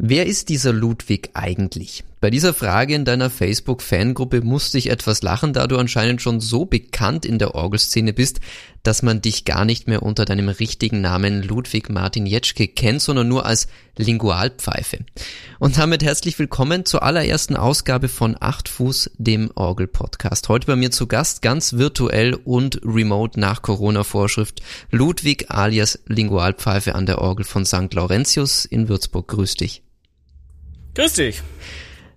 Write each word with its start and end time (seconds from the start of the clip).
Wer 0.00 0.26
ist 0.26 0.48
dieser 0.48 0.72
Ludwig 0.72 1.30
eigentlich? 1.34 2.04
Bei 2.20 2.30
dieser 2.30 2.54
Frage 2.54 2.94
in 2.94 3.04
deiner 3.04 3.30
Facebook-Fangruppe 3.30 4.42
musste 4.42 4.78
ich 4.78 4.90
etwas 4.90 5.22
lachen, 5.22 5.52
da 5.52 5.66
du 5.66 5.76
anscheinend 5.76 6.22
schon 6.22 6.38
so 6.38 6.66
bekannt 6.66 7.26
in 7.26 7.40
der 7.40 7.56
Orgelszene 7.56 8.12
bist, 8.12 8.38
dass 8.84 9.02
man 9.02 9.20
dich 9.20 9.44
gar 9.44 9.64
nicht 9.64 9.88
mehr 9.88 10.04
unter 10.04 10.24
deinem 10.24 10.50
richtigen 10.50 11.00
Namen 11.00 11.42
Ludwig 11.42 11.90
Martin 11.90 12.26
Jetschke 12.26 12.68
kennt, 12.68 13.02
sondern 13.02 13.26
nur 13.26 13.44
als 13.44 13.66
Lingualpfeife. 13.96 14.98
Und 15.58 15.78
damit 15.78 16.04
herzlich 16.04 16.38
willkommen 16.38 16.84
zur 16.84 17.02
allerersten 17.02 17.56
Ausgabe 17.56 18.06
von 18.06 18.36
Acht 18.38 18.68
Fuß, 18.68 19.10
dem 19.18 19.50
Orgel-Podcast. 19.56 20.48
Heute 20.48 20.68
bei 20.68 20.76
mir 20.76 20.92
zu 20.92 21.08
Gast, 21.08 21.42
ganz 21.42 21.72
virtuell 21.72 22.34
und 22.34 22.80
remote 22.84 23.40
nach 23.40 23.62
Corona-Vorschrift, 23.62 24.62
Ludwig 24.92 25.46
alias 25.48 25.98
Lingualpfeife 26.06 26.94
an 26.94 27.06
der 27.06 27.18
Orgel 27.18 27.44
von 27.44 27.64
St. 27.64 27.92
Laurentius 27.92 28.64
in 28.64 28.88
Würzburg. 28.88 29.26
Grüß 29.26 29.54
dich. 29.54 29.82
Grüß 30.98 31.12
dich. 31.12 31.42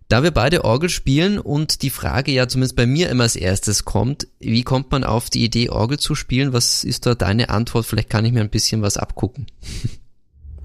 Da 0.08 0.24
wir 0.24 0.32
beide 0.32 0.66
Orgel 0.66 0.90
spielen 0.90 1.38
und 1.38 1.84
die 1.84 1.92
Frage 1.92 2.32
ja 2.32 2.48
zumindest 2.48 2.76
bei 2.76 2.88
mir 2.88 3.12
immer 3.12 3.24
als 3.24 3.36
erstes 3.36 3.86
kommt, 3.86 4.28
wie 4.40 4.64
kommt 4.64 4.92
man 4.92 5.04
auf 5.04 5.30
die 5.30 5.44
Idee, 5.44 5.70
Orgel 5.70 6.00
zu 6.00 6.16
spielen? 6.16 6.52
Was 6.52 6.84
ist 6.84 7.06
da 7.06 7.14
deine 7.14 7.50
Antwort? 7.50 7.86
Vielleicht 7.86 8.10
kann 8.10 8.26
ich 8.26 8.32
mir 8.32 8.42
ein 8.42 8.50
bisschen 8.50 8.82
was 8.82 8.98
abgucken. 8.98 9.46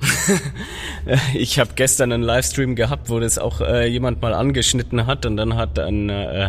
ich 1.35 1.59
habe 1.59 1.73
gestern 1.77 2.11
einen 2.11 2.23
Livestream 2.23 2.75
gehabt, 2.75 3.11
wo 3.11 3.21
das 3.21 3.37
auch 3.37 3.61
äh, 3.61 3.87
jemand 3.87 4.23
mal 4.23 4.33
angeschnitten 4.33 5.07
hat 5.07 5.27
und 5.27 5.37
dann 5.37 5.57
hat 5.57 5.79
ein 5.79 6.09
äh, 6.09 6.49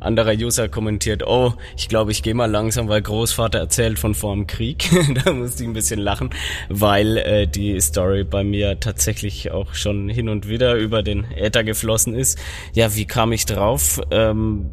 anderer 0.00 0.32
User 0.32 0.68
kommentiert, 0.68 1.26
oh, 1.26 1.54
ich 1.76 1.88
glaube, 1.88 2.12
ich 2.12 2.22
gehe 2.22 2.34
mal 2.34 2.50
langsam, 2.50 2.88
weil 2.88 3.02
Großvater 3.02 3.58
erzählt 3.58 3.98
von 3.98 4.14
vor 4.14 4.34
dem 4.34 4.46
Krieg. 4.46 4.88
da 5.24 5.32
musste 5.32 5.62
ich 5.62 5.68
ein 5.68 5.74
bisschen 5.74 6.00
lachen, 6.00 6.30
weil 6.68 7.16
äh, 7.18 7.46
die 7.46 7.80
Story 7.80 8.24
bei 8.24 8.44
mir 8.44 8.80
tatsächlich 8.80 9.50
auch 9.50 9.74
schon 9.74 10.08
hin 10.08 10.28
und 10.28 10.48
wieder 10.48 10.74
über 10.76 11.02
den 11.02 11.24
Äther 11.32 11.64
geflossen 11.64 12.14
ist. 12.14 12.38
Ja, 12.74 12.94
wie 12.94 13.06
kam 13.06 13.32
ich 13.32 13.46
drauf? 13.46 14.00
Ähm, 14.10 14.70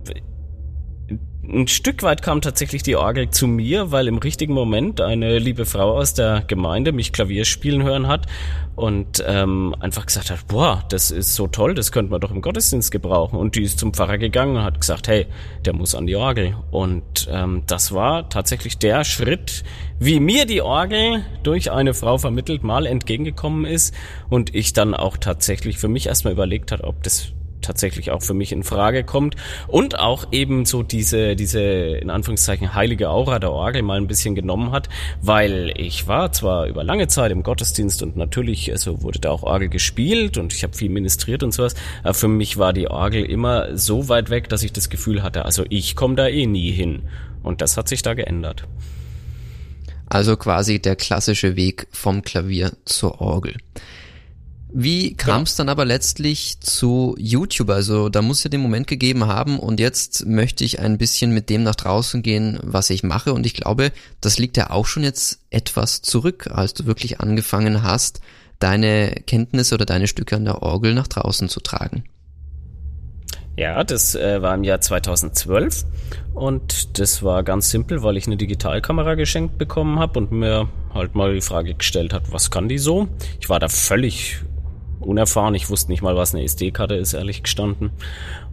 ein 1.48 1.68
Stück 1.68 2.04
weit 2.04 2.22
kam 2.22 2.42
tatsächlich 2.42 2.84
die 2.84 2.96
Orgel 2.96 3.30
zu 3.30 3.48
mir, 3.48 3.92
weil 3.92 4.08
im 4.08 4.18
richtigen 4.18 4.54
Moment 4.54 5.02
eine 5.02 5.40
liebe 5.40 5.66
Frau 5.66 5.98
aus 5.98 6.14
der 6.14 6.44
Gemeinde 6.48 6.92
mich 6.92 7.14
Klavier 7.14 7.46
spielen 7.46 7.84
hören 7.84 8.08
hat 8.08 8.28
und 8.76 9.24
ähm, 9.26 9.76
einfach 9.80 10.06
gesagt 10.06 10.32
hat, 10.32 10.48
boah, 10.48 10.84
das 10.90 11.12
ist 11.12 11.36
so 11.36 11.48
toll, 11.48 11.73
das 11.73 11.92
könnte 11.92 12.12
man 12.12 12.22
doch 12.22 12.32
im 12.32 12.42
Gottesdienst 12.42 12.92
gebrauchen. 12.92 13.38
Und 13.40 13.56
die 13.56 13.64
ist 13.64 13.80
zum 13.80 13.94
Pfarrer 13.94 14.18
gegangen 14.18 14.58
und 14.58 14.64
hat 14.64 14.80
gesagt, 14.80 15.08
hey, 15.08 15.28
der 15.66 15.73
muss 15.73 15.96
an 15.96 16.08
die 16.08 16.16
Orgel. 16.16 16.56
Und 16.72 17.28
ähm, 17.32 17.64
das 17.68 17.94
war 17.94 18.30
tatsächlich 18.30 18.78
der 18.78 19.04
Schritt, 19.04 19.64
wie 20.00 20.20
mir 20.20 20.46
die 20.46 20.62
Orgel 20.62 21.23
durch 21.44 21.72
eine 21.72 21.94
Frau 21.94 22.18
vermittelt 22.18 22.64
mal 22.64 22.86
entgegengekommen 22.86 23.66
ist 23.66 23.94
und 24.30 24.54
ich 24.54 24.73
dann 24.73 24.94
auch 24.94 25.18
tatsächlich 25.18 25.78
für 25.78 25.88
mich 25.88 26.08
erstmal 26.08 26.34
überlegt 26.34 26.72
hat, 26.72 26.84
ob 26.84 27.04
das 27.04 27.34
tatsächlich 27.61 28.11
auch 28.11 28.22
für 28.22 28.34
mich 28.34 28.52
in 28.52 28.64
Frage 28.64 29.03
kommt 29.03 29.36
und 29.67 30.00
auch 30.00 30.31
eben 30.31 30.66
so 30.66 30.84
diese 30.84 31.36
diese 31.36 31.61
in 31.61 32.09
Anführungszeichen 32.09 32.73
heilige 32.73 33.09
Aura 33.09 33.39
der 33.39 33.52
Orgel 33.52 33.81
mal 33.81 33.98
ein 33.98 34.08
bisschen 34.08 34.36
genommen 34.36 34.72
hat, 34.72 34.89
weil 35.22 35.73
ich 35.76 36.08
war 36.08 36.31
zwar 36.31 36.67
über 36.67 36.83
lange 36.83 37.08
Zeit 37.08 37.31
im 37.31 37.44
Gottesdienst 37.44 38.03
und 38.03 38.17
natürlich 38.17 38.72
also 38.72 39.02
wurde 39.02 39.20
da 39.20 39.31
auch 39.31 39.44
Orgel 39.44 39.70
gespielt 39.70 40.38
und 40.38 40.53
ich 40.53 40.64
habe 40.64 40.76
viel 40.76 40.89
ministriert 40.89 41.44
und 41.44 41.53
sowas, 41.53 41.76
aber 42.03 42.14
für 42.14 42.28
mich 42.28 42.58
war 42.58 42.73
die 42.73 42.88
Orgel 42.88 43.26
immer 43.26 43.78
so 43.78 44.09
weit 44.09 44.30
weg, 44.30 44.50
dass 44.50 44.64
ich 44.64 44.73
das 44.73 44.89
Gefühl 44.89 45.23
hatte, 45.23 45.45
also 45.45 45.64
ich 45.70 45.95
komme 45.95 46.16
da 46.16 46.28
eh 46.28 46.45
nie 46.45 46.72
hin 46.72 47.03
und 47.44 47.61
das 47.61 47.78
hat 47.78 47.88
sich 47.88 48.02
da 48.02 48.14
geändert. 48.14 48.67
Also 50.08 50.38
quasi 50.38 50.80
der 50.80 50.95
klassische 50.95 51.56
Weg 51.56 51.88
vom 51.92 52.22
Klavier 52.22 52.73
zur 52.86 53.22
Orgel. 53.22 53.56
Wie 54.78 55.16
kam 55.16 55.44
es 55.44 55.56
dann 55.56 55.70
aber 55.70 55.86
letztlich 55.86 56.59
zu 56.59 57.16
YouTube? 57.18 57.70
Also 57.70 58.09
da 58.09 58.22
muss 58.22 58.44
ja 58.44 58.50
den 58.50 58.59
Moment 58.59 58.88
gegeben 58.88 59.26
haben 59.26 59.58
und 59.58 59.80
jetzt 59.80 60.26
möchte 60.26 60.66
ich 60.66 60.80
ein 60.80 60.98
bisschen 60.98 61.32
mit 61.32 61.50
dem 61.50 61.64
nach 61.64 61.76
draußen 61.76 62.22
gehen, 62.22 62.59
was 62.62 62.90
ich 62.90 63.02
mache. 63.02 63.32
Und 63.32 63.45
ich 63.45 63.54
glaube, 63.54 63.94
das 64.20 64.38
liegt 64.38 64.58
ja 64.58 64.72
auch 64.72 64.86
schon 64.86 65.04
jetzt 65.04 65.39
etwas 65.49 66.02
zurück, 66.02 66.49
als 66.52 66.73
du 66.73 66.86
wirklich 66.88 67.22
angefangen 67.22 67.83
hast, 67.83 68.20
deine 68.60 69.11
Kenntnisse 69.26 69.76
oder 69.76 69.86
deine 69.86 70.08
Stücke 70.08 70.36
an 70.36 70.44
der 70.44 70.61
Orgel 70.61 70.94
nach 70.94 71.08
draußen 71.08 71.48
zu 71.48 71.61
tragen. 71.61 72.04
Ja, 73.55 73.82
das 73.86 74.14
äh, 74.14 74.42
war 74.42 74.55
im 74.55 74.66
Jahr 74.66 74.82
2012 74.82 75.86
und 76.33 76.99
das 76.99 77.23
war 77.23 77.44
ganz 77.44 77.70
simpel, 77.70 78.04
weil 78.04 78.17
ich 78.17 78.28
eine 78.28 78.36
Digitalkamera 78.36 79.16
geschenkt 79.16 79.58
bekommen 79.58 79.99
habe 79.99 80.20
und 80.20 80.33
mir 80.33 80.67
halt 80.94 81.16
mal 81.16 81.33
die 81.33 81.39
Frage 81.39 81.76
gestellt 81.76 82.11
hat, 82.11 82.33
was 82.33 82.52
kann 82.52 82.67
die 82.67 82.78
so? 82.78 83.08
Ich 83.39 83.48
war 83.48 83.61
da 83.61 83.70
völlig 83.70 84.44
unerfahren. 85.05 85.55
Ich 85.55 85.70
wusste 85.70 85.92
nicht 85.92 86.02
mal, 86.02 86.16
was 86.16 86.33
eine 86.33 86.43
SD-Karte 86.43 86.95
ist, 86.95 87.14
ehrlich 87.14 87.43
gestanden. 87.43 87.92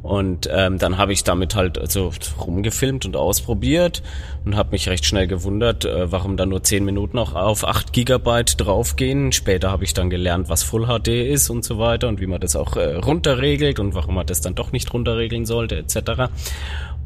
Und 0.02 0.48
ähm, 0.52 0.78
dann 0.78 0.98
habe 0.98 1.12
ich 1.12 1.22
damit 1.22 1.54
halt 1.54 1.78
also 1.78 2.10
rumgefilmt 2.40 3.06
und 3.06 3.16
ausprobiert 3.16 4.02
und 4.44 4.56
habe 4.56 4.72
mich 4.72 4.88
recht 4.88 5.04
schnell 5.04 5.28
gewundert, 5.28 5.84
äh, 5.84 6.10
warum 6.10 6.36
da 6.36 6.44
nur 6.44 6.62
10 6.62 6.84
Minuten 6.84 7.18
auch 7.18 7.34
auf 7.34 7.64
8 7.64 7.92
Gigabyte 7.92 8.60
draufgehen. 8.60 9.30
Später 9.30 9.70
habe 9.70 9.84
ich 9.84 9.94
dann 9.94 10.10
gelernt, 10.10 10.48
was 10.48 10.64
Full 10.64 10.86
HD 10.86 11.08
ist 11.08 11.50
und 11.50 11.64
so 11.64 11.78
weiter 11.78 12.08
und 12.08 12.20
wie 12.20 12.26
man 12.26 12.40
das 12.40 12.56
auch 12.56 12.76
äh, 12.76 12.96
runterregelt 12.96 13.78
und 13.78 13.94
warum 13.94 14.16
man 14.16 14.26
das 14.26 14.40
dann 14.40 14.56
doch 14.56 14.72
nicht 14.72 14.92
runterregeln 14.92 15.46
sollte 15.46 15.76
etc. 15.76 16.32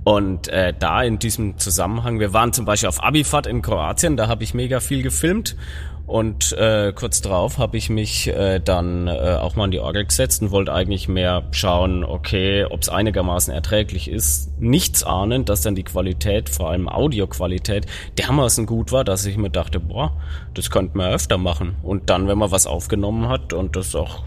Und 0.04 0.48
äh, 0.48 0.72
da 0.78 1.02
in 1.02 1.18
diesem 1.18 1.58
Zusammenhang, 1.58 2.20
wir 2.20 2.32
waren 2.32 2.52
zum 2.52 2.64
Beispiel 2.64 2.88
auf 2.88 3.02
Abifahrt 3.02 3.46
in 3.46 3.60
Kroatien, 3.60 4.16
da 4.16 4.28
habe 4.28 4.44
ich 4.44 4.54
mega 4.54 4.80
viel 4.80 5.02
gefilmt 5.02 5.56
und 6.06 6.52
äh, 6.52 6.92
kurz 6.94 7.20
drauf 7.20 7.58
habe 7.58 7.76
ich 7.76 7.90
mich 7.90 8.28
äh, 8.28 8.60
dann 8.60 9.08
äh, 9.08 9.38
auch 9.40 9.56
mal 9.56 9.64
an 9.64 9.70
die 9.72 9.80
Orgel 9.80 10.04
gesetzt 10.04 10.40
und 10.40 10.52
wollte 10.52 10.72
eigentlich 10.72 11.08
mehr 11.08 11.42
schauen, 11.50 12.04
okay, 12.04 12.64
ob 12.64 12.82
es 12.82 12.88
einigermaßen 12.88 13.52
erträglich 13.52 14.08
ist. 14.08 14.60
Nichts 14.60 15.02
ahnend, 15.02 15.48
dass 15.48 15.62
dann 15.62 15.74
die 15.74 15.82
Qualität, 15.82 16.48
vor 16.48 16.70
allem 16.70 16.88
Audioqualität, 16.88 17.86
dermaßen 18.18 18.66
gut 18.66 18.92
war, 18.92 19.02
dass 19.02 19.26
ich 19.26 19.36
mir 19.36 19.50
dachte, 19.50 19.80
boah, 19.80 20.12
das 20.54 20.70
könnte 20.70 20.96
man 20.96 21.12
öfter 21.12 21.38
machen. 21.38 21.74
Und 21.82 22.08
dann, 22.08 22.28
wenn 22.28 22.38
man 22.38 22.52
was 22.52 22.68
aufgenommen 22.68 23.28
hat 23.28 23.52
und 23.52 23.74
das 23.74 23.96
auch 23.96 24.22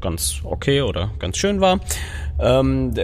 ganz 0.00 0.40
okay 0.44 0.80
oder 0.80 1.10
ganz 1.18 1.36
schön 1.36 1.60
war, 1.60 1.80
ähm, 2.40 2.94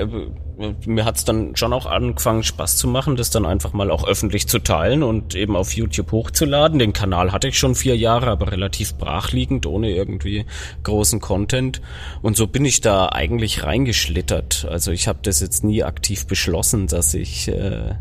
mir 0.87 1.05
hat's 1.05 1.25
dann 1.25 1.57
schon 1.57 1.73
auch 1.73 1.87
angefangen, 1.87 2.43
Spaß 2.43 2.77
zu 2.77 2.87
machen, 2.87 3.17
das 3.17 3.31
dann 3.31 3.45
einfach 3.45 3.73
mal 3.73 3.91
auch 3.91 4.07
öffentlich 4.07 4.47
zu 4.47 4.59
teilen 4.59 5.03
und 5.03 5.35
eben 5.35 5.57
auf 5.57 5.75
YouTube 5.75 6.13
hochzuladen. 6.13 6.79
Den 6.79 6.93
Kanal 6.93 7.33
hatte 7.33 7.49
ich 7.49 7.59
schon 7.59 7.75
vier 7.75 7.97
Jahre, 7.97 8.29
aber 8.29 8.53
relativ 8.53 8.95
brachliegend, 8.95 9.67
ohne 9.67 9.91
irgendwie 9.91 10.47
großen 10.83 11.21
Content. 11.21 11.81
Und 12.23 12.37
so 12.37 12.47
bin 12.47 12.65
ich 12.65 12.81
da 12.81 13.09
eigentlich 13.09 13.65
reingeschlittert. 13.65 14.67
Also 14.71 14.93
ich 14.93 15.09
habe 15.09 15.19
das 15.23 15.41
jetzt 15.41 15.65
nie 15.65 15.83
aktiv 15.83 16.27
beschlossen, 16.27 16.87
dass 16.87 17.15
ich 17.15 17.49
äh, 17.49 17.95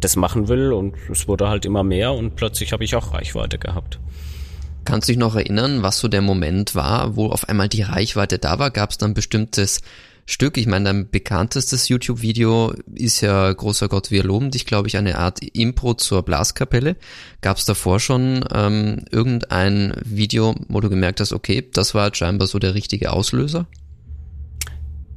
das 0.00 0.16
machen 0.16 0.48
will 0.48 0.72
und 0.72 0.94
es 1.10 1.26
wurde 1.26 1.48
halt 1.48 1.64
immer 1.64 1.82
mehr 1.82 2.12
und 2.12 2.36
plötzlich 2.36 2.72
habe 2.72 2.84
ich 2.84 2.94
auch 2.94 3.14
Reichweite 3.14 3.58
gehabt. 3.58 3.98
Kannst 4.84 5.08
du 5.08 5.12
dich 5.12 5.18
noch 5.18 5.34
erinnern, 5.34 5.82
was 5.82 5.98
so 5.98 6.06
der 6.06 6.22
Moment 6.22 6.76
war, 6.76 7.16
wo 7.16 7.26
auf 7.26 7.48
einmal 7.48 7.68
die 7.68 7.82
Reichweite 7.82 8.38
da 8.38 8.60
war? 8.60 8.70
Gab 8.70 8.90
es 8.90 8.98
dann 8.98 9.14
bestimmtes 9.14 9.80
Stück. 10.26 10.56
Ich 10.58 10.66
meine, 10.66 10.86
dein 10.86 11.08
bekanntestes 11.08 11.88
YouTube-Video 11.88 12.74
ist 12.94 13.20
ja 13.20 13.52
Großer 13.52 13.88
Gott, 13.88 14.10
wir 14.10 14.24
loben 14.24 14.50
dich, 14.50 14.66
glaube 14.66 14.88
ich, 14.88 14.96
eine 14.96 15.18
Art 15.18 15.38
Impro 15.40 15.94
zur 15.94 16.24
Blaskapelle. 16.24 16.96
Gab 17.40 17.58
es 17.58 17.64
davor 17.64 18.00
schon 18.00 18.44
ähm, 18.52 19.04
irgendein 19.10 19.94
Video, 20.04 20.56
wo 20.68 20.80
du 20.80 20.90
gemerkt 20.90 21.20
hast, 21.20 21.32
okay, 21.32 21.68
das 21.72 21.94
war 21.94 22.12
scheinbar 22.12 22.48
so 22.48 22.58
der 22.58 22.74
richtige 22.74 23.12
Auslöser? 23.12 23.66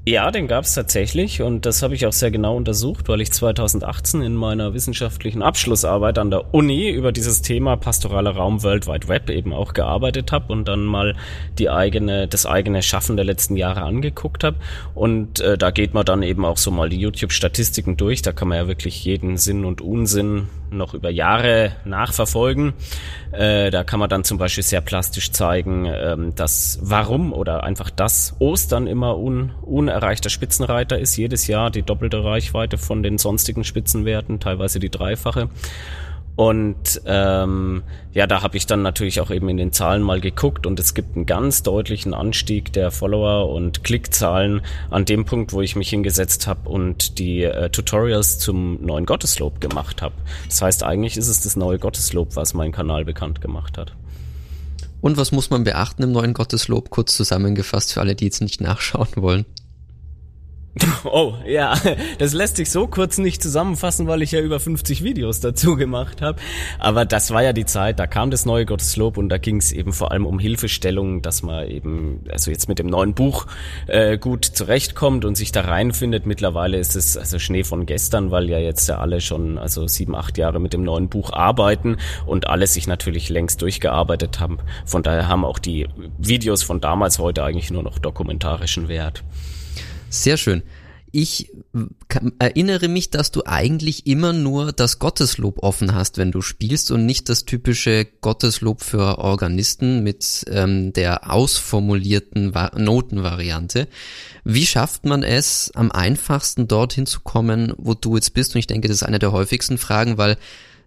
Ja, 0.09 0.31
den 0.31 0.47
gab 0.47 0.63
es 0.63 0.73
tatsächlich 0.73 1.43
und 1.43 1.67
das 1.67 1.83
habe 1.83 1.93
ich 1.93 2.07
auch 2.07 2.13
sehr 2.13 2.31
genau 2.31 2.57
untersucht, 2.57 3.07
weil 3.09 3.21
ich 3.21 3.31
2018 3.31 4.23
in 4.23 4.33
meiner 4.33 4.73
wissenschaftlichen 4.73 5.43
Abschlussarbeit 5.43 6.17
an 6.17 6.31
der 6.31 6.51
Uni 6.51 6.89
über 6.89 7.11
dieses 7.11 7.43
Thema 7.43 7.75
pastoraler 7.75 8.31
Raum 8.31 8.63
World 8.63 8.87
Wide 8.87 9.07
Web 9.07 9.29
eben 9.29 9.53
auch 9.53 9.73
gearbeitet 9.73 10.31
habe 10.31 10.51
und 10.51 10.67
dann 10.67 10.83
mal 10.83 11.15
die 11.59 11.69
eigene, 11.69 12.27
das 12.27 12.47
eigene 12.47 12.81
Schaffen 12.81 13.17
der 13.17 13.25
letzten 13.25 13.55
Jahre 13.55 13.83
angeguckt 13.83 14.43
habe. 14.43 14.57
Und 14.95 15.41
äh, 15.41 15.59
da 15.59 15.69
geht 15.69 15.93
man 15.93 16.05
dann 16.05 16.23
eben 16.23 16.43
auch 16.43 16.57
so 16.57 16.71
mal 16.71 16.89
die 16.89 16.99
YouTube-Statistiken 16.99 17.95
durch. 17.95 18.23
Da 18.23 18.31
kann 18.31 18.47
man 18.47 18.57
ja 18.57 18.67
wirklich 18.67 19.05
jeden 19.05 19.37
Sinn 19.37 19.63
und 19.63 19.79
Unsinn 19.79 20.47
noch 20.71 20.93
über 20.93 21.09
Jahre 21.09 21.73
nachverfolgen. 21.85 22.73
Äh, 23.31 23.71
da 23.71 23.83
kann 23.83 23.99
man 23.99 24.09
dann 24.09 24.23
zum 24.23 24.37
Beispiel 24.37 24.63
sehr 24.63 24.81
plastisch 24.81 25.31
zeigen, 25.31 25.85
ähm, 25.85 26.35
dass 26.35 26.79
warum 26.81 27.33
oder 27.33 27.63
einfach 27.63 27.89
das 27.89 28.35
Ostern 28.39 28.87
immer 28.87 29.17
un, 29.17 29.51
unerreichter 29.61 30.29
Spitzenreiter 30.29 30.99
ist. 30.99 31.15
Jedes 31.17 31.47
Jahr 31.47 31.71
die 31.71 31.83
doppelte 31.83 32.23
Reichweite 32.23 32.77
von 32.77 33.03
den 33.03 33.17
sonstigen 33.17 33.63
Spitzenwerten, 33.63 34.39
teilweise 34.39 34.79
die 34.79 34.89
dreifache. 34.89 35.49
Und 36.39 37.01
ähm, 37.05 37.83
ja, 38.13 38.25
da 38.25 38.41
habe 38.41 38.55
ich 38.55 38.65
dann 38.65 38.81
natürlich 38.81 39.19
auch 39.19 39.29
eben 39.29 39.49
in 39.49 39.57
den 39.57 39.73
Zahlen 39.73 40.01
mal 40.01 40.21
geguckt 40.21 40.65
und 40.65 40.79
es 40.79 40.93
gibt 40.93 41.17
einen 41.17 41.25
ganz 41.25 41.63
deutlichen 41.63 42.13
Anstieg 42.13 42.71
der 42.71 42.91
Follower 42.91 43.53
und 43.53 43.83
Klickzahlen 43.83 44.61
an 44.89 45.03
dem 45.03 45.25
Punkt, 45.25 45.51
wo 45.51 45.61
ich 45.61 45.75
mich 45.75 45.89
hingesetzt 45.89 46.47
habe 46.47 46.69
und 46.69 47.19
die 47.19 47.43
äh, 47.43 47.69
Tutorials 47.71 48.39
zum 48.39 48.81
neuen 48.81 49.05
Gotteslob 49.05 49.59
gemacht 49.59 50.01
habe. 50.01 50.15
Das 50.47 50.61
heißt, 50.61 50.83
eigentlich 50.85 51.17
ist 51.17 51.27
es 51.27 51.41
das 51.41 51.57
neue 51.57 51.77
Gotteslob, 51.77 52.37
was 52.37 52.53
mein 52.53 52.71
Kanal 52.71 53.03
bekannt 53.03 53.41
gemacht 53.41 53.77
hat. 53.77 53.93
Und 55.01 55.17
was 55.17 55.33
muss 55.33 55.49
man 55.49 55.65
beachten 55.65 56.03
im 56.03 56.13
neuen 56.13 56.33
Gotteslob? 56.33 56.89
Kurz 56.89 57.17
zusammengefasst 57.17 57.91
für 57.91 57.99
alle, 57.99 58.15
die 58.15 58.23
jetzt 58.23 58.41
nicht 58.41 58.61
nachschauen 58.61 59.09
wollen. 59.17 59.45
Oh, 61.03 61.33
ja, 61.45 61.75
das 62.17 62.33
lässt 62.33 62.57
sich 62.57 62.71
so 62.71 62.87
kurz 62.87 63.17
nicht 63.17 63.41
zusammenfassen, 63.41 64.07
weil 64.07 64.21
ich 64.21 64.31
ja 64.31 64.41
über 64.41 64.59
50 64.59 65.03
Videos 65.03 65.39
dazu 65.39 65.75
gemacht 65.75 66.21
habe. 66.21 66.39
Aber 66.77 67.05
das 67.05 67.31
war 67.31 67.43
ja 67.43 67.53
die 67.53 67.65
Zeit, 67.65 67.99
da 67.99 68.07
kam 68.07 68.31
das 68.31 68.45
neue 68.45 68.65
Gotteslob 68.65 69.17
und 69.17 69.29
da 69.29 69.37
ging 69.37 69.57
es 69.57 69.71
eben 69.71 69.93
vor 69.93 70.11
allem 70.11 70.25
um 70.25 70.39
Hilfestellungen, 70.39 71.21
dass 71.21 71.41
man 71.41 71.67
eben, 71.67 72.23
also 72.31 72.51
jetzt 72.51 72.67
mit 72.67 72.79
dem 72.79 72.87
neuen 72.87 73.13
Buch 73.13 73.47
äh, 73.87 74.17
gut 74.17 74.45
zurechtkommt 74.45 75.25
und 75.25 75.35
sich 75.35 75.51
da 75.51 75.61
reinfindet. 75.61 76.25
Mittlerweile 76.25 76.77
ist 76.77 76.95
es 76.95 77.17
also 77.17 77.39
Schnee 77.39 77.63
von 77.63 77.85
gestern, 77.85 78.31
weil 78.31 78.49
ja 78.49 78.59
jetzt 78.59 78.87
ja 78.89 78.99
alle 78.99 79.21
schon 79.21 79.57
also 79.57 79.87
sieben, 79.87 80.15
acht 80.15 80.37
Jahre 80.37 80.59
mit 80.59 80.73
dem 80.73 80.83
neuen 80.83 81.09
Buch 81.09 81.31
arbeiten 81.31 81.97
und 82.25 82.47
alle 82.47 82.67
sich 82.67 82.87
natürlich 82.87 83.29
längst 83.29 83.61
durchgearbeitet 83.61 84.39
haben. 84.39 84.59
Von 84.85 85.03
daher 85.03 85.27
haben 85.27 85.45
auch 85.45 85.59
die 85.59 85.87
Videos 86.17 86.63
von 86.63 86.81
damals 86.81 87.19
heute 87.19 87.43
eigentlich 87.43 87.71
nur 87.71 87.83
noch 87.83 87.99
dokumentarischen 87.99 88.87
Wert. 88.87 89.23
Sehr 90.09 90.37
schön. 90.37 90.63
Ich 91.11 91.51
erinnere 92.37 92.87
mich, 92.87 93.09
dass 93.09 93.31
du 93.31 93.41
eigentlich 93.45 94.05
immer 94.05 94.31
nur 94.31 94.71
das 94.71 94.99
Gotteslob 94.99 95.63
offen 95.63 95.95
hast, 95.95 96.19
wenn 96.19 96.31
du 96.31 96.41
spielst 96.41 96.91
und 96.91 97.05
nicht 97.07 97.29
das 97.29 97.45
typische 97.45 98.05
Gotteslob 98.21 98.83
für 98.83 99.17
Organisten 99.17 100.03
mit 100.03 100.45
ähm, 100.49 100.93
der 100.93 101.31
ausformulierten 101.31 102.53
Va 102.53 102.71
Notenvariante. 102.77 103.87
Wie 104.43 104.67
schafft 104.67 105.05
man 105.05 105.23
es, 105.23 105.71
am 105.73 105.91
einfachsten 105.91 106.67
dorthin 106.67 107.07
zu 107.07 107.21
kommen, 107.21 107.73
wo 107.77 107.95
du 107.95 108.15
jetzt 108.15 108.35
bist? 108.35 108.53
Und 108.53 108.59
ich 108.59 108.67
denke, 108.67 108.87
das 108.87 108.97
ist 108.97 109.03
eine 109.03 109.19
der 109.19 109.31
häufigsten 109.31 109.79
Fragen, 109.79 110.19
weil 110.19 110.37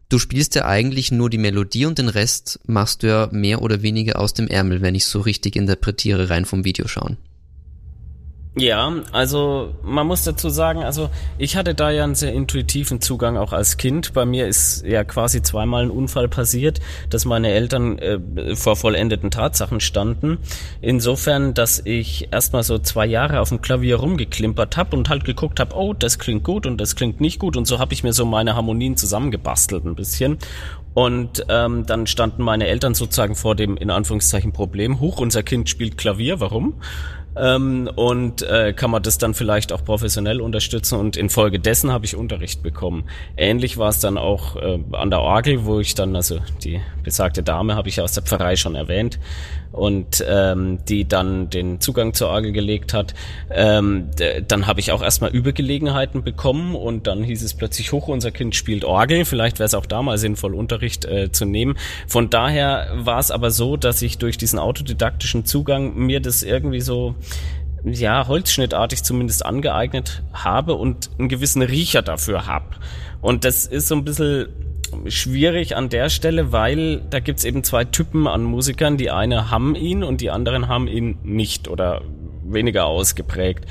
du 0.08 0.20
spielst 0.20 0.54
ja 0.54 0.66
eigentlich 0.66 1.10
nur 1.10 1.30
die 1.30 1.38
Melodie 1.38 1.86
und 1.86 1.98
den 1.98 2.08
Rest 2.08 2.60
machst 2.66 3.02
du 3.02 3.08
ja 3.08 3.28
mehr 3.32 3.60
oder 3.60 3.82
weniger 3.82 4.20
aus 4.20 4.34
dem 4.34 4.46
Ärmel, 4.46 4.82
wenn 4.82 4.94
ich 4.94 5.06
so 5.06 5.20
richtig 5.20 5.56
interpretiere, 5.56 6.30
rein 6.30 6.44
vom 6.44 6.64
Videoschauen. 6.64 7.16
Ja, 8.54 8.92
also 9.12 9.72
man 9.82 10.06
muss 10.06 10.24
dazu 10.24 10.50
sagen, 10.50 10.82
also 10.82 11.08
ich 11.38 11.56
hatte 11.56 11.74
da 11.74 11.90
ja 11.90 12.04
einen 12.04 12.14
sehr 12.14 12.34
intuitiven 12.34 13.00
Zugang 13.00 13.38
auch 13.38 13.54
als 13.54 13.78
Kind. 13.78 14.12
Bei 14.12 14.26
mir 14.26 14.46
ist 14.46 14.84
ja 14.84 15.04
quasi 15.04 15.40
zweimal 15.40 15.84
ein 15.84 15.90
Unfall 15.90 16.28
passiert, 16.28 16.78
dass 17.08 17.24
meine 17.24 17.50
Eltern 17.50 17.98
äh, 17.98 18.54
vor 18.54 18.76
vollendeten 18.76 19.30
Tatsachen 19.30 19.80
standen. 19.80 20.36
Insofern, 20.82 21.54
dass 21.54 21.80
ich 21.86 22.28
erstmal 22.30 22.62
so 22.62 22.78
zwei 22.78 23.06
Jahre 23.06 23.40
auf 23.40 23.48
dem 23.48 23.62
Klavier 23.62 23.96
rumgeklimpert 23.96 24.76
habe 24.76 24.96
und 24.98 25.08
halt 25.08 25.24
geguckt 25.24 25.58
habe, 25.58 25.74
oh, 25.74 25.94
das 25.94 26.18
klingt 26.18 26.44
gut 26.44 26.66
und 26.66 26.78
das 26.78 26.94
klingt 26.94 27.22
nicht 27.22 27.38
gut. 27.38 27.56
Und 27.56 27.66
so 27.66 27.78
habe 27.78 27.94
ich 27.94 28.04
mir 28.04 28.12
so 28.12 28.26
meine 28.26 28.54
Harmonien 28.54 28.98
zusammengebastelt 28.98 29.86
ein 29.86 29.94
bisschen. 29.94 30.36
Und 30.92 31.46
ähm, 31.48 31.86
dann 31.86 32.06
standen 32.06 32.42
meine 32.42 32.66
Eltern 32.66 32.94
sozusagen 32.94 33.34
vor 33.34 33.54
dem 33.54 33.78
in 33.78 33.88
Anführungszeichen 33.88 34.52
Problem. 34.52 35.00
Huch, 35.00 35.20
unser 35.20 35.42
Kind 35.42 35.70
spielt 35.70 35.96
Klavier, 35.96 36.38
warum? 36.38 36.74
Ähm, 37.36 37.90
und 37.94 38.42
äh, 38.42 38.72
kann 38.72 38.90
man 38.90 39.02
das 39.02 39.18
dann 39.18 39.34
vielleicht 39.34 39.72
auch 39.72 39.84
professionell 39.84 40.40
unterstützen 40.40 40.98
und 40.98 41.16
infolgedessen 41.16 41.90
habe 41.90 42.04
ich 42.04 42.16
Unterricht 42.16 42.62
bekommen. 42.62 43.04
Ähnlich 43.36 43.78
war 43.78 43.88
es 43.88 44.00
dann 44.00 44.18
auch 44.18 44.56
äh, 44.56 44.78
an 44.92 45.10
der 45.10 45.20
Orgel, 45.20 45.64
wo 45.64 45.80
ich 45.80 45.94
dann, 45.94 46.14
also 46.16 46.40
die 46.62 46.80
besagte 47.02 47.42
Dame 47.42 47.74
habe 47.74 47.88
ich 47.88 48.00
aus 48.00 48.12
der 48.12 48.22
Pfarrei 48.22 48.56
schon 48.56 48.74
erwähnt, 48.74 49.18
und 49.72 50.24
ähm, 50.28 50.78
die 50.86 51.08
dann 51.08 51.50
den 51.50 51.80
Zugang 51.80 52.14
zur 52.14 52.28
Orgel 52.28 52.52
gelegt 52.52 52.92
hat. 52.94 53.14
Ähm, 53.50 54.10
dann 54.46 54.66
habe 54.66 54.80
ich 54.80 54.92
auch 54.92 55.02
erstmal 55.02 55.30
Übergelegenheiten 55.30 56.22
bekommen 56.22 56.74
und 56.74 57.06
dann 57.06 57.24
hieß 57.24 57.42
es 57.42 57.54
plötzlich 57.54 57.92
hoch, 57.92 58.08
unser 58.08 58.30
Kind 58.30 58.54
spielt 58.54 58.84
Orgel. 58.84 59.24
Vielleicht 59.24 59.58
wäre 59.58 59.66
es 59.66 59.74
auch 59.74 59.86
da 59.86 60.02
mal 60.02 60.18
sinnvoll, 60.18 60.54
Unterricht 60.54 61.04
äh, 61.06 61.32
zu 61.32 61.46
nehmen. 61.46 61.76
Von 62.06 62.30
daher 62.30 62.88
war 62.94 63.18
es 63.18 63.30
aber 63.30 63.50
so, 63.50 63.76
dass 63.76 64.02
ich 64.02 64.18
durch 64.18 64.36
diesen 64.36 64.58
autodidaktischen 64.58 65.44
Zugang 65.44 65.96
mir 65.96 66.20
das 66.20 66.42
irgendwie 66.42 66.80
so 66.80 67.14
ja, 67.84 68.28
holzschnittartig 68.28 69.02
zumindest 69.02 69.44
angeeignet 69.44 70.22
habe 70.32 70.74
und 70.74 71.10
einen 71.18 71.28
gewissen 71.28 71.62
Riecher 71.62 72.02
dafür 72.02 72.46
hab. 72.46 72.78
Und 73.20 73.44
das 73.44 73.66
ist 73.66 73.88
so 73.88 73.94
ein 73.94 74.04
bisschen 74.04 74.48
schwierig 75.06 75.76
an 75.76 75.88
der 75.88 76.10
Stelle, 76.10 76.52
weil 76.52 77.00
da 77.10 77.20
gibt's 77.20 77.44
eben 77.44 77.64
zwei 77.64 77.84
Typen 77.84 78.26
an 78.26 78.44
Musikern. 78.44 78.96
Die 78.96 79.10
eine 79.10 79.50
haben 79.50 79.74
ihn 79.74 80.02
und 80.02 80.20
die 80.20 80.30
anderen 80.30 80.68
haben 80.68 80.86
ihn 80.88 81.18
nicht 81.22 81.68
oder 81.68 82.02
weniger 82.44 82.86
ausgeprägt 82.86 83.66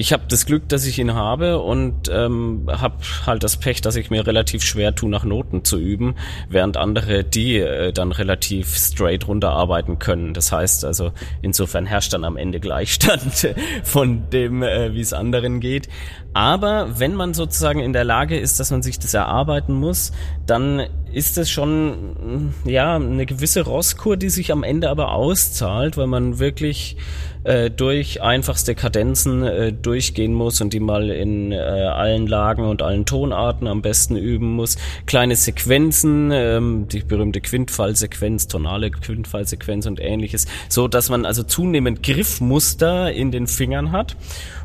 ich 0.00 0.14
habe 0.14 0.22
das 0.30 0.46
Glück, 0.46 0.66
dass 0.70 0.86
ich 0.86 0.98
ihn 0.98 1.12
habe 1.12 1.58
und 1.58 2.08
ähm, 2.10 2.66
habe 2.68 2.96
halt 3.26 3.42
das 3.42 3.58
Pech, 3.58 3.82
dass 3.82 3.96
ich 3.96 4.08
mir 4.08 4.26
relativ 4.26 4.62
schwer 4.62 4.94
tue, 4.94 5.10
nach 5.10 5.24
Noten 5.24 5.62
zu 5.62 5.78
üben, 5.78 6.14
während 6.48 6.78
andere 6.78 7.22
die 7.22 7.58
äh, 7.58 7.92
dann 7.92 8.10
relativ 8.10 8.74
straight 8.78 9.28
runterarbeiten 9.28 9.98
können. 9.98 10.32
Das 10.32 10.52
heißt 10.52 10.86
also, 10.86 11.12
insofern 11.42 11.84
herrscht 11.84 12.14
dann 12.14 12.24
am 12.24 12.38
Ende 12.38 12.60
Gleichstand 12.60 13.54
von 13.82 14.30
dem, 14.30 14.62
äh, 14.62 14.94
wie 14.94 15.02
es 15.02 15.12
anderen 15.12 15.60
geht. 15.60 15.90
Aber 16.32 16.98
wenn 16.98 17.14
man 17.14 17.34
sozusagen 17.34 17.80
in 17.80 17.92
der 17.92 18.04
Lage 18.04 18.38
ist, 18.38 18.58
dass 18.58 18.70
man 18.70 18.80
sich 18.80 18.98
das 18.98 19.12
erarbeiten 19.12 19.74
muss, 19.74 20.12
dann 20.46 20.86
ist 21.12 21.38
es 21.38 21.50
schon 21.50 22.54
ja 22.64 22.96
eine 22.96 23.26
gewisse 23.26 23.62
Rosskur, 23.62 24.16
die 24.16 24.30
sich 24.30 24.52
am 24.52 24.62
Ende 24.62 24.90
aber 24.90 25.12
auszahlt, 25.12 25.96
weil 25.96 26.06
man 26.06 26.38
wirklich 26.38 26.96
äh, 27.44 27.70
durch 27.70 28.22
einfachste 28.22 28.74
Kadenzen 28.74 29.42
äh, 29.42 29.72
durchgehen 29.72 30.34
muss 30.34 30.60
und 30.60 30.72
die 30.72 30.80
mal 30.80 31.10
in 31.10 31.52
äh, 31.52 31.56
allen 31.56 32.26
Lagen 32.26 32.64
und 32.64 32.82
allen 32.82 33.06
Tonarten 33.06 33.66
am 33.66 33.80
besten 33.82 34.16
üben 34.16 34.52
muss. 34.52 34.76
Kleine 35.06 35.36
Sequenzen, 35.36 36.30
ähm, 36.32 36.86
die 36.88 37.00
berühmte 37.00 37.40
Quintfallsequenz, 37.40 38.48
tonale 38.48 38.90
Quintfallsequenz 38.90 39.86
und 39.86 40.00
ähnliches, 40.00 40.46
so 40.68 40.86
dass 40.86 41.08
man 41.08 41.24
also 41.24 41.42
zunehmend 41.42 42.02
Griffmuster 42.02 43.12
in 43.12 43.30
den 43.30 43.46
Fingern 43.46 43.92
hat. 43.92 44.16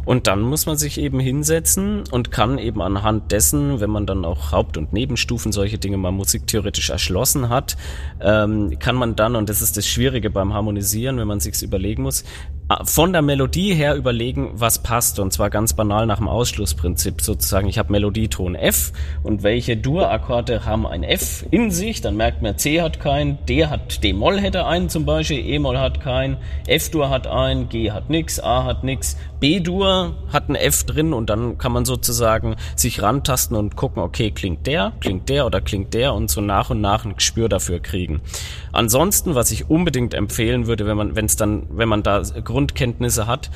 Und 0.06 0.28
dann 0.28 0.42
muss 0.42 0.66
man 0.66 0.78
sich 0.78 1.00
eben 1.00 1.20
hinsetzen 1.20 2.04
und 2.12 2.32
kann 2.32 2.58
eben 2.58 2.82
anhand 2.82 3.32
dessen, 3.32 3.80
wenn 3.80 3.90
man 3.90 4.06
dann 4.06 4.24
auch 4.24 4.52
Haupt- 4.52 4.78
und 4.78 4.94
Nebenstufen 4.94 5.52
solche 5.52 5.78
Dinge 5.78 5.98
mal 5.98 6.12
musiktheoretisch 6.12 6.92
erschlossen 6.92 7.50
hat, 7.50 7.76
ähm, 8.22 8.78
kann 8.80 8.96
man 8.96 9.16
dann, 9.16 9.36
und 9.36 9.50
das 9.50 9.62
ist 9.62 9.78
das 9.78 9.88
Schwierige 9.88 10.30
beim 10.30 10.54
Harmonisieren, 10.54 11.18
wenn 11.18 11.28
man 11.28 11.40
sich's 11.40 11.62
überlegen 11.62 12.04
muss, 12.04 12.24
von 12.84 13.14
der 13.14 13.22
Melodie 13.22 13.76
her 13.76 13.96
überlegen, 13.96 14.52
was 14.56 14.80
passt. 14.80 15.20
Und 15.20 15.32
zwar 15.32 15.50
ganz 15.50 15.74
banal 15.74 16.06
nach 16.06 16.18
dem 16.18 16.28
Ausschlussprinzip 16.28 17.22
sozusagen. 17.22 17.68
Ich 17.68 17.78
habe 17.78 17.92
Melodieton 17.92 18.56
F 18.56 18.92
und 19.24 19.44
welche 19.44 19.78
Dur-Akkorde 19.78 20.66
haben 20.66 20.88
ein 20.88 21.04
F 21.04 21.46
in 21.52 21.70
sich. 21.70 22.02
Dann 22.02 22.16
merkt 22.16 22.42
man, 22.42 22.58
C 22.58 22.82
hat 22.82 23.00
keinen, 23.00 23.38
D 23.46 23.68
hat 23.68 24.04
D-Moll 24.04 24.40
hätte 24.40 24.66
einen 24.66 24.90
zum 24.90 25.06
Beispiel, 25.06 25.46
E-Moll 25.46 25.78
hat 25.78 26.02
keinen, 26.02 26.38
F-Dur 26.68 27.10
hat 27.10 27.28
einen, 27.28 27.70
G 27.70 27.92
hat 27.92 28.10
nix, 28.10 28.40
A 28.40 28.64
hat 28.64 28.84
nix, 28.84 29.16
B-Dur 29.40 30.16
hat 30.34 30.50
ein 30.50 30.56
F 30.56 30.86
drin 30.86 31.14
und 31.14 31.30
dann 31.30 31.58
kann 31.60 31.72
man 31.72 31.86
sozusagen 31.86 32.56
sich 32.76 33.02
rantasten 33.02 33.56
und 33.56 33.76
gucken, 33.76 34.02
okay, 34.02 34.32
klingt 34.32 34.66
der, 34.66 34.94
klingt 35.00 35.30
der 35.30 35.46
oder 35.46 35.62
klingt 35.62 35.94
der 35.94 36.14
und 36.14 36.32
so 36.32 36.42
nach 36.42 36.72
und 36.72 36.82
nach 36.82 37.06
ein 37.06 37.16
Gespür 37.16 37.48
dafür 37.48 37.80
kriegen. 37.80 38.22
Ansonsten, 38.76 39.36
was 39.36 39.52
ich 39.52 39.70
unbedingt 39.70 40.14
empfehlen 40.14 40.68
würde, 40.68 40.86
wenn 40.86 40.98
man, 40.98 41.16
wenn 41.16 41.26
es 41.26 41.36
dann, 41.36 41.64
wenn 41.70 41.88
man 41.88 42.04
da 42.04 42.22
Grundkenntnisse 42.22 43.26
hat 43.26 43.50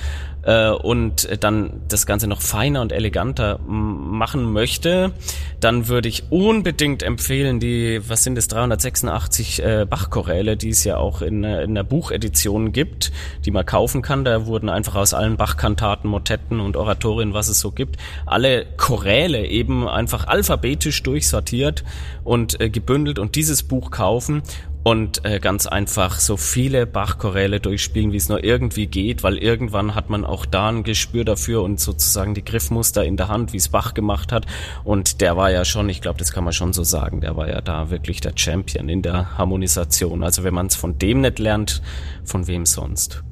äh, 0.43 0.69
und 0.69 1.27
dann 1.43 1.81
das 1.87 2.05
Ganze 2.05 2.27
noch 2.27 2.41
feiner 2.41 2.81
und 2.81 2.91
eleganter 2.91 3.59
machen 3.59 4.51
möchte, 4.53 5.11
dann 5.59 5.87
würde 5.89 6.07
ich 6.07 6.31
unbedingt 6.31 7.03
empfehlen, 7.03 7.59
die, 7.59 8.01
was 8.07 8.23
sind 8.23 8.37
es, 8.37 8.47
386 8.47 9.63
äh, 9.63 9.85
Bach-Choräle, 9.89 10.55
die 10.55 10.69
es 10.69 10.83
ja 10.85 10.97
auch 10.97 11.21
in, 11.21 11.43
äh, 11.43 11.63
in 11.63 11.75
der 11.75 11.83
Buchedition 11.83 12.71
gibt, 12.71 13.11
die 13.45 13.51
man 13.51 13.65
kaufen 13.65 14.01
kann. 14.01 14.23
Da 14.23 14.45
wurden 14.45 14.69
einfach 14.69 14.95
aus 14.95 15.13
allen 15.13 15.35
Bach-Kantaten, 15.35 16.09
Motetten 16.09 16.59
und 16.59 16.77
Oratorien, 16.77 17.33
was 17.33 17.49
es 17.49 17.59
so 17.59 17.71
gibt, 17.71 17.97
alle 18.25 18.65
Choräle 18.77 19.45
eben 19.45 19.87
einfach 19.87 20.27
alphabetisch 20.27 21.03
durchsortiert 21.03 21.83
und 22.23 22.61
äh, 22.61 22.69
gebündelt 22.69 23.19
und 23.19 23.35
dieses 23.35 23.63
Buch 23.63 23.91
kaufen 23.91 24.43
und 24.83 25.25
äh, 25.25 25.39
ganz 25.39 25.67
einfach 25.67 26.19
so 26.19 26.37
viele 26.37 26.85
Bachchoräle 26.85 27.59
durchspielen, 27.59 28.11
wie 28.11 28.17
es 28.17 28.29
nur 28.29 28.43
irgendwie 28.43 28.87
geht, 28.87 29.23
weil 29.23 29.37
irgendwann 29.37 29.93
hat 29.93 30.09
man 30.09 30.25
auch 30.25 30.45
da 30.45 30.69
ein 30.69 30.83
Gespür 30.83 31.25
dafür 31.25 31.63
und 31.63 31.79
sozusagen 31.79 32.33
die 32.33 32.45
Griffmuster 32.45 33.03
in 33.03 33.17
der 33.17 33.27
Hand, 33.27 33.53
wie 33.53 33.57
es 33.57 33.69
Bach 33.69 33.93
gemacht 33.93 34.31
hat. 34.31 34.45
Und 34.83 35.21
der 35.21 35.35
war 35.35 35.51
ja 35.51 35.65
schon, 35.65 35.89
ich 35.89 36.01
glaube, 36.01 36.19
das 36.19 36.31
kann 36.31 36.43
man 36.43 36.53
schon 36.53 36.73
so 36.73 36.83
sagen, 36.83 37.21
der 37.21 37.35
war 37.35 37.49
ja 37.49 37.61
da 37.61 37.89
wirklich 37.89 38.21
der 38.21 38.33
Champion 38.35 38.89
in 38.89 39.01
der 39.01 39.37
Harmonisation. 39.37 40.23
Also 40.23 40.43
wenn 40.43 40.53
man 40.53 40.67
es 40.67 40.75
von 40.75 40.97
dem 40.97 41.21
nicht 41.21 41.39
lernt, 41.39 41.81
von 42.23 42.47
wem 42.47 42.65
sonst? 42.65 43.23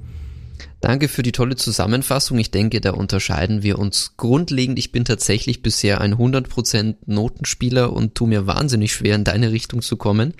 Danke 0.80 1.08
für 1.08 1.24
die 1.24 1.32
tolle 1.32 1.56
Zusammenfassung. 1.56 2.38
Ich 2.38 2.52
denke, 2.52 2.82
da 2.82 2.92
unterscheiden 2.92 3.64
wir 3.64 3.80
uns 3.80 4.14
grundlegend. 4.16 4.78
Ich 4.78 4.92
bin 4.92 5.06
tatsächlich 5.06 5.64
bisher 5.64 6.02
ein 6.02 6.16
100% 6.16 6.96
Notenspieler 7.08 7.92
und 7.92 8.14
tu 8.14 8.28
mir 8.28 8.46
wahnsinnig 8.46 8.94
schwer, 8.94 9.16
in 9.16 9.24
deine 9.24 9.52
Richtung 9.52 9.82
zu 9.82 9.98
kommen. 9.98 10.36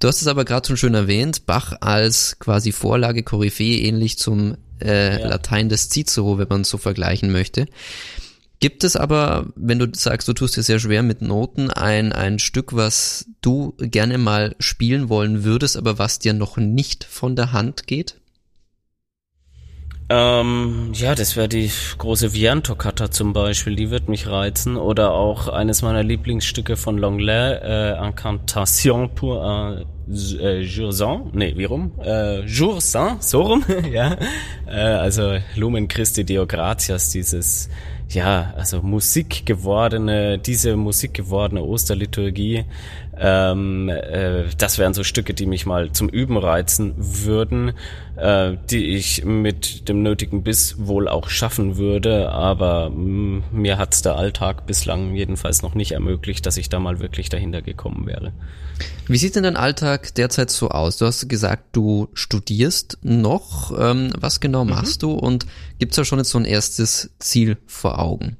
Du 0.00 0.08
hast 0.08 0.22
es 0.22 0.26
aber 0.26 0.44
gerade 0.44 0.66
schon 0.66 0.76
schön 0.76 0.94
erwähnt, 0.94 1.46
Bach 1.46 1.72
als 1.80 2.38
quasi 2.40 2.72
Vorlage 2.72 3.22
Koryphäe, 3.22 3.78
ähnlich 3.80 4.18
zum 4.18 4.56
äh, 4.82 5.20
ja. 5.20 5.28
Latein 5.28 5.68
des 5.68 5.88
Cicero, 5.88 6.38
wenn 6.38 6.48
man 6.48 6.62
es 6.62 6.68
so 6.68 6.78
vergleichen 6.78 7.30
möchte. 7.30 7.66
Gibt 8.58 8.84
es 8.84 8.96
aber, 8.96 9.52
wenn 9.54 9.78
du 9.78 9.86
sagst, 9.92 10.26
du 10.28 10.32
tust 10.32 10.56
dir 10.56 10.62
sehr 10.62 10.80
schwer 10.80 11.02
mit 11.02 11.22
Noten, 11.22 11.70
ein, 11.70 12.12
ein 12.12 12.38
Stück, 12.38 12.74
was 12.74 13.26
du 13.42 13.74
gerne 13.78 14.18
mal 14.18 14.56
spielen 14.58 15.08
wollen 15.08 15.44
würdest, 15.44 15.76
aber 15.76 15.98
was 15.98 16.18
dir 16.18 16.32
noch 16.32 16.56
nicht 16.56 17.04
von 17.04 17.36
der 17.36 17.52
Hand 17.52 17.86
geht? 17.86 18.16
Ähm, 20.08 20.92
ja, 20.94 21.16
das 21.16 21.36
wäre 21.36 21.48
die 21.48 21.70
große 21.98 22.32
Vian-Toccata 22.32 23.10
zum 23.10 23.32
Beispiel, 23.32 23.74
die 23.74 23.90
wird 23.90 24.08
mich 24.08 24.28
reizen. 24.28 24.76
Oder 24.76 25.12
auch 25.12 25.48
eines 25.48 25.82
meiner 25.82 26.04
Lieblingsstücke 26.04 26.76
von 26.76 26.96
Longlais, 26.98 27.60
äh, 27.62 28.06
Incantation 28.06 29.14
pour 29.14 29.42
un 29.42 29.84
äh, 30.08 30.60
jour 30.60 30.92
sans, 30.92 31.32
nee, 31.32 31.54
wie 31.56 31.64
rum? 31.64 31.92
Äh, 32.04 32.42
jour 32.42 32.80
sans, 32.80 33.28
so 33.28 33.42
rum, 33.42 33.64
ja. 33.92 34.16
Äh, 34.66 34.78
also 34.78 35.38
Lumen 35.56 35.88
Christi 35.88 36.24
Deo 36.24 36.46
Gratias, 36.46 37.10
dieses 37.10 37.68
ja, 38.08 38.54
also 38.56 38.82
Musik 38.82 39.46
gewordene, 39.46 40.38
diese 40.38 40.76
Musik 40.76 41.14
gewordene 41.14 41.62
Osterliturgie, 41.62 42.64
ähm, 43.18 43.88
äh, 43.88 44.44
das 44.58 44.78
wären 44.78 44.94
so 44.94 45.02
Stücke, 45.02 45.34
die 45.34 45.46
mich 45.46 45.66
mal 45.66 45.90
zum 45.90 46.08
Üben 46.08 46.36
reizen 46.36 46.94
würden, 46.96 47.72
äh, 48.16 48.52
die 48.70 48.94
ich 48.94 49.24
mit 49.24 49.88
dem 49.88 50.02
nötigen 50.02 50.44
Biss 50.44 50.76
wohl 50.78 51.08
auch 51.08 51.28
schaffen 51.28 51.78
würde, 51.78 52.30
aber 52.30 52.90
mh, 52.90 52.96
mm, 52.96 53.42
mir 53.50 53.78
hat's 53.78 54.02
der 54.02 54.16
Alltag 54.16 54.66
bislang 54.66 55.14
jedenfalls 55.14 55.62
noch 55.62 55.74
nicht 55.74 55.92
ermöglicht, 55.92 56.46
dass 56.46 56.58
ich 56.58 56.68
da 56.68 56.78
mal 56.78 57.00
wirklich 57.00 57.28
dahinter 57.28 57.62
gekommen 57.62 58.06
wäre. 58.06 58.32
Wie 59.08 59.18
sieht 59.18 59.36
denn 59.36 59.44
dein 59.44 59.56
Alltag 59.56 60.14
derzeit 60.14 60.50
so 60.50 60.70
aus? 60.70 60.96
Du 60.96 61.06
hast 61.06 61.28
gesagt, 61.28 61.76
du 61.76 62.08
studierst 62.14 62.98
noch. 63.02 63.72
Ähm, 63.78 64.12
was 64.18 64.40
genau 64.40 64.64
mhm. 64.64 64.70
machst 64.70 65.02
mhm. 65.02 65.06
du 65.06 65.12
und 65.12 65.46
gibt's 65.78 65.96
da 65.96 66.04
schon 66.04 66.18
jetzt 66.18 66.30
so 66.30 66.38
ein 66.38 66.44
erstes 66.44 67.10
Ziel 67.18 67.56
vor 67.66 67.98
Augen? 67.98 68.36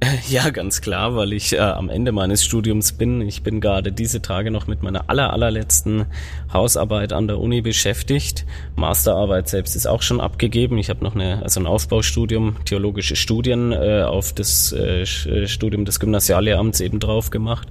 Ja, 0.28 0.50
ganz 0.50 0.80
klar, 0.80 1.16
weil 1.16 1.32
ich 1.32 1.54
äh, 1.54 1.58
am 1.58 1.88
Ende 1.88 2.12
meines 2.12 2.44
Studiums 2.44 2.92
bin. 2.92 3.20
Ich 3.22 3.42
bin 3.42 3.60
gerade 3.60 3.92
diese 3.92 4.20
Tage 4.20 4.50
noch 4.50 4.66
mit 4.66 4.82
meiner 4.82 5.08
aller, 5.08 5.32
allerletzten 5.32 6.06
Hausarbeit 6.52 7.12
an 7.12 7.26
der 7.26 7.38
Uni 7.38 7.60
beschäftigt. 7.60 8.44
Masterarbeit 8.74 9.48
selbst 9.48 9.76
ist 9.76 9.86
auch 9.86 10.02
schon 10.02 10.20
abgegeben. 10.20 10.78
Ich 10.78 10.90
habe 10.90 11.04
noch 11.04 11.14
eine, 11.14 11.42
also 11.42 11.60
ein 11.60 11.66
Aufbaustudium, 11.66 12.56
theologische 12.64 13.16
Studien 13.16 13.72
äh, 13.72 14.02
auf 14.02 14.32
das 14.32 14.72
äh, 14.72 15.02
äh 15.02 15.46
Studium 15.46 15.84
des 15.84 16.00
Gymnasiallehramts 16.00 16.80
eben 16.80 17.00
drauf 17.00 17.30
gemacht. 17.30 17.68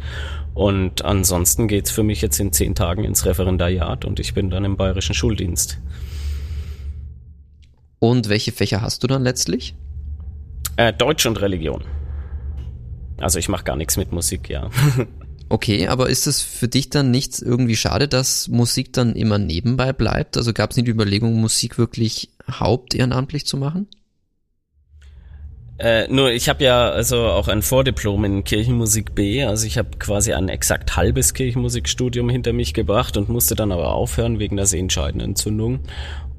Und 0.53 1.03
ansonsten 1.03 1.67
geht's 1.67 1.91
für 1.91 2.03
mich 2.03 2.22
jetzt 2.22 2.39
in 2.39 2.53
zehn 2.53 2.75
Tagen 2.75 3.03
ins 3.03 3.25
Referendariat 3.25 4.05
und 4.05 4.20
ich 4.20 4.34
bin 4.34 4.50
dann 4.50 4.63
im 4.63 4.77
bayerischen 4.77 5.13
Schuldienst. 5.13 5.79
Und 8.00 8.29
welche 8.29 8.51
Fächer 8.51 8.82
hast 8.82 9.03
du 9.03 9.08
dann 9.08 9.24
letztlich? 9.24 9.75
Äh, 10.77 10.94
Deutsch 10.94 11.25
und 11.25 11.41
Religion. 11.41 11.84
Also 13.17 13.39
ich 13.39 13.50
mache 13.50 13.63
gar 13.63 13.75
nichts 13.75 13.98
mit 13.98 14.12
Musik, 14.12 14.50
ja. 14.50 14.69
Okay, 15.48 15.88
aber 15.88 16.10
ist 16.10 16.25
es 16.25 16.41
für 16.41 16.67
dich 16.67 16.89
dann 16.89 17.12
nicht 17.12 17.39
irgendwie 17.39 17.75
schade, 17.75 18.07
dass 18.07 18.48
Musik 18.48 18.93
dann 18.93 19.15
immer 19.15 19.38
nebenbei 19.38 19.93
bleibt? 19.93 20.38
Also 20.38 20.53
gab 20.53 20.72
es 20.72 20.77
nicht 20.77 20.88
die 20.88 20.91
Überlegung, 20.91 21.39
Musik 21.39 21.77
wirklich 21.77 22.31
hauptehrenamtlich 22.50 23.45
zu 23.45 23.57
machen? 23.57 23.88
Äh, 25.77 26.07
nur 26.07 26.31
ich 26.31 26.50
habe 26.50 26.63
ja 26.63 26.89
also 26.89 27.27
auch 27.27 27.48
ein 27.48 27.62
Vordiplom 27.62 28.24
in 28.24 28.43
Kirchenmusik 28.45 29.13
B, 29.13 29.43
also 29.43 29.67
ich 29.67 29.77
habe 29.77 29.89
quasi 30.00 30.34
ein 30.34 30.48
exakt 30.48 30.95
halbes 30.95 31.34
Kirchenmusikstudium 31.34 32.29
hinter 32.29 32.53
mich 32.53 32.74
gebracht 32.74 33.17
und 33.17 33.27
musste 33.27 33.55
dann 33.55 33.74
aber 33.74 33.93
aufhören 33.93 34.39
wegen 34.39 34.55
der 34.55 34.67
Sehenscheidenentzündung. 34.67 35.81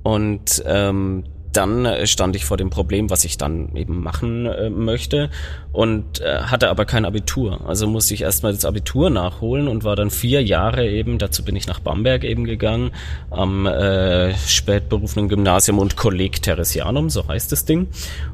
Und 0.03 0.65
ähm, 0.67 1.25
dann 1.57 1.85
äh, 1.85 2.07
stand 2.07 2.37
ich 2.37 2.45
vor 2.45 2.57
dem 2.57 2.71
Problem, 2.71 3.11
was 3.11 3.25
ich 3.25 3.39
dann 3.39 3.75
eben 3.75 4.03
machen 4.03 4.47
äh, 4.47 4.71
möchte 4.71 5.31
und 5.73 6.21
äh, 6.21 6.41
hatte 6.43 6.69
aber 6.69 6.85
kein 6.85 7.05
Abitur. 7.05 7.67
Also 7.67 7.87
musste 7.87 8.15
ich 8.15 8.23
erstmal 8.23 8.53
das 8.53 8.65
Abitur 8.65 9.11
nachholen 9.11 9.69
und 9.69 9.85
war 9.85 9.97
dann 9.97 10.11
vier 10.11 10.43
Jahre 10.43 10.89
eben, 10.89 11.19
dazu 11.19 11.45
bin 11.45 11.57
ich 11.57 11.67
nach 11.67 11.81
Bamberg 11.81 12.25
eben 12.25 12.45
gegangen, 12.45 12.91
am 13.31 13.67
äh, 13.67 14.35
spätberufenen 14.35 15.29
Gymnasium 15.29 15.79
und 15.79 15.97
Kolleg 15.97 16.43
Theresianum, 16.43 17.11
so 17.11 17.27
heißt 17.27 17.51
das 17.53 17.65
Ding, 17.65 17.89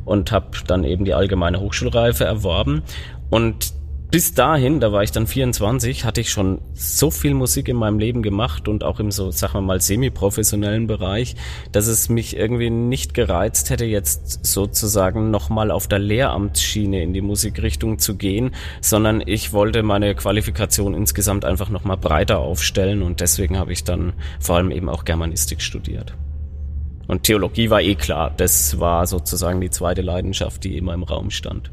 und 0.05 0.33
habe 0.33 0.59
dann 0.67 0.85
eben 0.85 1.05
die 1.05 1.14
allgemeine 1.14 1.61
Hochschulreife 1.61 2.25
erworben. 2.25 2.83
Und 3.31 3.73
bis 4.12 4.35
dahin, 4.35 4.78
da 4.78 4.92
war 4.92 5.02
ich 5.02 5.11
dann 5.11 5.26
24, 5.26 6.04
hatte 6.04 6.21
ich 6.21 6.31
schon 6.31 6.61
so 6.75 7.11
viel 7.11 7.33
Musik 7.33 7.69
in 7.69 7.76
meinem 7.76 7.99
Leben 7.99 8.23
gemacht 8.23 8.69
und 8.69 8.85
auch 8.85 9.00
im 9.00 9.11
so, 9.11 9.31
sagen 9.31 9.54
wir 9.54 9.61
mal, 9.62 9.81
semi-professionellen 9.81 10.87
Bereich, 10.87 11.35
dass 11.73 11.87
es 11.87 12.11
mich 12.11 12.37
irgendwie 12.37 12.69
nicht 12.69 13.14
gereizt 13.14 13.71
hätte, 13.71 13.87
jetzt 13.87 14.45
sozusagen 14.45 15.31
nochmal 15.31 15.71
auf 15.71 15.87
der 15.87 15.99
Lehramtsschiene 15.99 17.02
in 17.02 17.14
die 17.14 17.23
Musikrichtung 17.23 17.99
zu 17.99 18.16
gehen, 18.16 18.50
sondern 18.83 19.23
ich 19.25 19.54
wollte 19.54 19.83
meine 19.83 20.14
Qualifikation 20.14 20.92
insgesamt 20.92 21.47
einfach 21.47 21.71
nochmal 21.71 21.97
breiter 21.97 22.38
aufstellen 22.40 23.02
und 23.02 23.21
deswegen 23.21 23.59
habe 23.59 23.73
ich 23.73 23.83
dann 23.83 24.12
vor 24.38 24.57
allem 24.57 24.73
eben 24.73 24.90
auch 24.90 25.07
Germanistik 25.07 25.62
studiert. 25.62 26.12
Und 27.09 27.23
Theologie 27.23 27.71
war 27.71 27.81
eh 27.81 27.95
klar, 27.95 28.31
das 28.37 28.78
war 28.78 29.07
sozusagen 29.07 29.62
die 29.62 29.71
zweite 29.71 30.02
Leidenschaft, 30.02 30.64
die 30.64 30.76
immer 30.76 30.92
im 30.92 31.02
Raum 31.02 31.31
stand. 31.31 31.71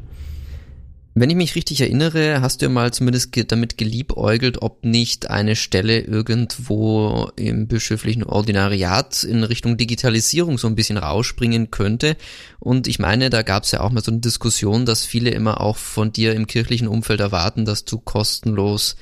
Wenn 1.20 1.28
ich 1.28 1.36
mich 1.36 1.54
richtig 1.54 1.82
erinnere, 1.82 2.40
hast 2.40 2.62
du 2.62 2.64
ja 2.64 2.70
mal 2.70 2.94
zumindest 2.94 3.32
ge 3.32 3.44
damit 3.44 3.76
geliebäugelt, 3.76 4.62
ob 4.62 4.86
nicht 4.86 5.28
eine 5.28 5.54
Stelle 5.54 6.00
irgendwo 6.00 7.30
im 7.36 7.68
bischöflichen 7.68 8.24
Ordinariat 8.24 9.22
in 9.24 9.44
Richtung 9.44 9.76
Digitalisierung 9.76 10.56
so 10.56 10.66
ein 10.66 10.76
bisschen 10.76 10.96
rausspringen 10.96 11.70
könnte. 11.70 12.16
Und 12.58 12.86
ich 12.86 12.98
meine, 12.98 13.28
da 13.28 13.42
gab 13.42 13.64
es 13.64 13.70
ja 13.70 13.80
auch 13.82 13.90
mal 13.90 14.02
so 14.02 14.10
eine 14.10 14.22
Diskussion, 14.22 14.86
dass 14.86 15.04
viele 15.04 15.28
immer 15.28 15.60
auch 15.60 15.76
von 15.76 16.10
dir 16.10 16.34
im 16.34 16.46
kirchlichen 16.46 16.88
Umfeld 16.88 17.20
erwarten, 17.20 17.66
dass 17.66 17.84
du 17.84 17.98
kostenlos 17.98 18.96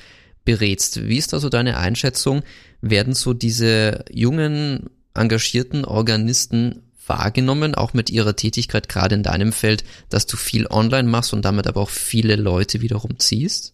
berätst. 0.44 1.06
Wie 1.06 1.18
ist 1.18 1.32
da 1.32 1.38
so 1.38 1.48
deine 1.48 1.76
Einschätzung? 1.76 2.42
Werden 2.80 3.14
so 3.14 3.32
diese 3.32 4.04
jungen, 4.10 4.90
engagierten 5.14 5.84
Organisten 5.84 6.82
wahrgenommen, 7.08 7.74
auch 7.74 7.94
mit 7.94 8.10
ihrer 8.10 8.36
Tätigkeit 8.36 8.88
gerade 8.88 9.14
in 9.14 9.22
deinem 9.22 9.52
Feld, 9.52 9.84
dass 10.08 10.26
du 10.26 10.36
viel 10.36 10.66
online 10.66 11.08
machst 11.08 11.32
und 11.32 11.44
damit 11.44 11.66
aber 11.66 11.80
auch 11.80 11.90
viele 11.90 12.36
Leute 12.36 12.80
wiederum 12.80 13.18
ziehst? 13.18 13.72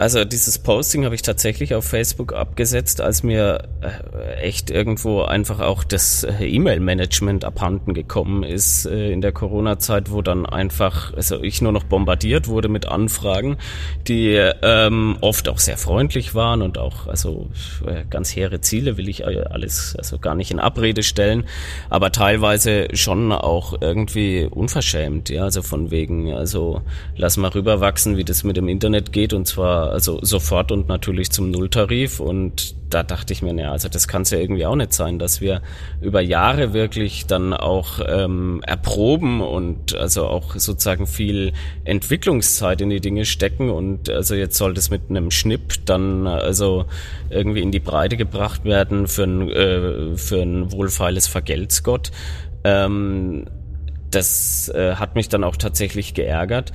Also 0.00 0.24
dieses 0.24 0.58
Posting 0.58 1.04
habe 1.04 1.14
ich 1.14 1.20
tatsächlich 1.20 1.74
auf 1.74 1.84
Facebook 1.84 2.32
abgesetzt, 2.32 3.02
als 3.02 3.22
mir 3.22 3.68
äh, 3.82 4.36
echt 4.40 4.70
irgendwo 4.70 5.20
einfach 5.20 5.60
auch 5.60 5.84
das 5.84 6.24
äh, 6.24 6.42
E-Mail-Management 6.42 7.44
abhanden 7.44 7.92
gekommen 7.92 8.42
ist 8.42 8.86
äh, 8.86 9.12
in 9.12 9.20
der 9.20 9.32
Corona-Zeit, 9.32 10.10
wo 10.10 10.22
dann 10.22 10.46
einfach, 10.46 11.12
also 11.12 11.42
ich 11.42 11.60
nur 11.60 11.72
noch 11.72 11.84
bombardiert 11.84 12.48
wurde 12.48 12.70
mit 12.70 12.86
Anfragen, 12.86 13.58
die 14.08 14.36
ähm, 14.62 15.18
oft 15.20 15.50
auch 15.50 15.58
sehr 15.58 15.76
freundlich 15.76 16.34
waren 16.34 16.62
und 16.62 16.78
auch 16.78 17.06
also 17.06 17.50
ganz 18.08 18.34
hehre 18.34 18.62
Ziele 18.62 18.96
will 18.96 19.08
ich 19.08 19.26
alles 19.26 19.94
also 19.98 20.18
gar 20.18 20.34
nicht 20.34 20.50
in 20.50 20.60
Abrede 20.60 21.02
stellen, 21.02 21.44
aber 21.90 22.10
teilweise 22.10 22.88
schon 22.94 23.32
auch 23.32 23.74
irgendwie 23.82 24.48
unverschämt, 24.50 25.28
ja, 25.28 25.44
also 25.44 25.60
von 25.60 25.90
wegen, 25.90 26.32
also 26.32 26.80
lass 27.16 27.36
mal 27.36 27.48
rüberwachsen, 27.48 28.16
wie 28.16 28.24
das 28.24 28.44
mit 28.44 28.56
dem 28.56 28.68
Internet 28.68 29.12
geht 29.12 29.34
und 29.34 29.46
zwar 29.46 29.89
also 29.90 30.18
sofort 30.22 30.72
und 30.72 30.88
natürlich 30.88 31.30
zum 31.30 31.50
Nulltarif. 31.50 32.20
Und 32.20 32.74
da 32.90 33.02
dachte 33.02 33.32
ich 33.32 33.42
mir, 33.42 33.52
naja, 33.52 33.72
also 33.72 33.88
das 33.88 34.08
kann 34.08 34.22
es 34.22 34.30
ja 34.30 34.38
irgendwie 34.38 34.66
auch 34.66 34.76
nicht 34.76 34.92
sein, 34.92 35.18
dass 35.18 35.40
wir 35.40 35.62
über 36.00 36.20
Jahre 36.20 36.72
wirklich 36.72 37.26
dann 37.26 37.52
auch 37.52 38.00
ähm, 38.06 38.62
erproben 38.66 39.40
und 39.40 39.94
also 39.94 40.26
auch 40.26 40.54
sozusagen 40.56 41.06
viel 41.06 41.52
Entwicklungszeit 41.84 42.80
in 42.80 42.90
die 42.90 43.00
Dinge 43.00 43.24
stecken. 43.24 43.70
Und 43.70 44.08
also 44.08 44.34
jetzt 44.34 44.56
sollte 44.56 44.80
es 44.80 44.90
mit 44.90 45.02
einem 45.10 45.30
Schnipp 45.30 45.86
dann 45.86 46.26
also 46.26 46.86
irgendwie 47.28 47.60
in 47.60 47.72
die 47.72 47.80
Breite 47.80 48.16
gebracht 48.16 48.64
werden 48.64 49.06
für 49.06 49.24
ein, 49.24 49.48
äh, 49.50 50.16
für 50.16 50.42
ein 50.42 50.72
wohlfeiles 50.72 51.26
Vergeltsgott. 51.28 52.10
Ähm, 52.64 53.46
das 54.10 54.68
äh, 54.74 54.96
hat 54.96 55.14
mich 55.14 55.28
dann 55.28 55.44
auch 55.44 55.56
tatsächlich 55.56 56.14
geärgert. 56.14 56.72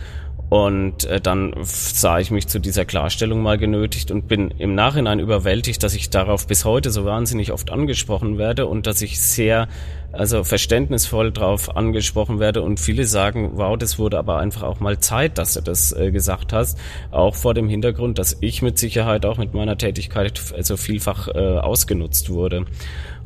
Und 0.50 1.06
äh, 1.06 1.20
dann 1.20 1.56
sah 1.64 2.20
ich 2.20 2.30
mich 2.30 2.48
zu 2.48 2.60
dieser 2.60 2.86
Klarstellung 2.86 3.42
mal 3.42 3.58
genötigt 3.58 4.12
und 4.12 4.28
bin 4.28 4.52
im 4.52 4.76
Nachhinein 4.76 5.20
überwältigt, 5.20 5.82
dass 5.82 5.96
ich 5.96 6.12
darauf 6.12 6.46
bis 6.46 6.66
heute 6.66 6.92
so 6.92 7.04
wahnsinnig 7.04 7.52
oft 7.52 7.72
angesprochen 7.72 8.38
werde 8.38 8.68
und 8.68 8.86
dass 8.86 9.02
ich 9.02 9.20
sehr, 9.20 9.68
also 10.12 10.44
verständnisvoll 10.44 11.32
darauf 11.32 11.76
angesprochen 11.76 12.40
werde 12.40 12.62
und 12.62 12.80
viele 12.80 13.06
sagen, 13.06 13.52
wow, 13.56 13.76
das 13.76 13.98
wurde 13.98 14.20
aber 14.20 14.38
einfach 14.38 14.62
auch 14.64 14.80
mal 14.80 15.00
Zeit, 15.00 15.40
dass 15.40 15.56
du 15.56 15.62
das 15.62 15.92
äh, 15.94 16.12
gesagt 16.12 16.54
hast, 16.54 16.80
auch 17.10 17.34
vor 17.34 17.56
dem 17.56 17.68
Hintergrund, 17.68 18.20
dass 18.20 18.38
ich 18.40 18.62
mit 18.62 18.78
Sicherheit 18.78 19.26
auch 19.26 19.38
mit 19.38 19.56
meiner 19.56 19.80
Tätigkeit 19.80 20.40
also 20.56 20.78
vielfach 20.78 21.28
äh, 21.28 21.58
ausgenutzt 21.58 22.30
wurde. 22.30 22.66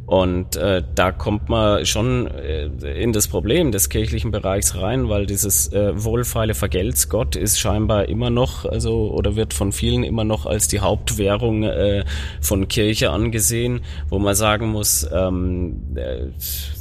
Und 0.09 0.55
äh, 0.55 0.81
da 0.95 1.11
kommt 1.11 1.49
man 1.49 1.85
schon 1.85 2.25
äh, 2.25 2.65
in 2.99 3.13
das 3.13 3.27
Problem 3.27 3.71
des 3.71 3.89
kirchlichen 3.89 4.31
Bereichs 4.31 4.75
rein, 4.75 5.07
weil 5.07 5.27
dieses 5.27 5.71
äh, 5.71 5.91
wohlfeile 6.03 6.55
Vergeltsgott 6.55 7.35
ist 7.35 7.59
scheinbar 7.59 8.09
immer 8.09 8.31
noch, 8.31 8.65
also 8.65 9.11
oder 9.11 9.35
wird 9.35 9.53
von 9.53 9.71
vielen 9.71 10.03
immer 10.03 10.23
noch 10.23 10.47
als 10.47 10.67
die 10.67 10.79
Hauptwährung 10.79 11.61
äh, 11.61 12.05
von 12.41 12.67
Kirche 12.67 13.11
angesehen, 13.11 13.81
wo 14.09 14.17
man 14.17 14.33
sagen 14.33 14.69
muss, 14.69 15.07
ähm, 15.13 15.83
äh, 15.93 16.25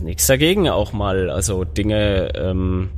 nichts 0.02 0.26
dagegen 0.26 0.66
auch 0.70 0.94
mal, 0.94 1.28
also 1.28 1.64
Dinge 1.64 2.32
ähm, 2.34 2.88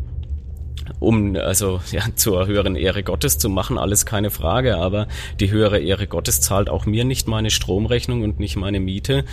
um 0.99 1.37
also 1.37 1.81
ja 1.91 2.03
zur 2.15 2.47
höheren 2.47 2.77
Ehre 2.77 3.03
Gottes 3.03 3.39
zu 3.39 3.49
machen, 3.49 3.79
alles 3.79 4.07
keine 4.07 4.31
Frage, 4.31 4.77
aber 4.77 5.07
die 5.39 5.51
höhere 5.51 5.79
Ehre 5.79 6.07
Gottes 6.07 6.41
zahlt 6.41 6.69
auch 6.69 6.87
mir 6.87 7.05
nicht 7.05 7.29
meine 7.29 7.51
Stromrechnung 7.51 8.23
und 8.23 8.41
nicht 8.41 8.57
meine 8.57 8.81
Miete 8.81 9.25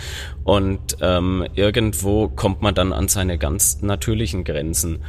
und 0.44 0.98
ähm, 1.00 1.46
irgendwo 1.54 2.28
kommt 2.28 2.62
man 2.62 2.74
dann 2.74 2.92
an 2.92 3.08
seine 3.08 3.38
ganz 3.38 3.82
natürlichen 3.82 4.44
Grenzen. 4.44 5.00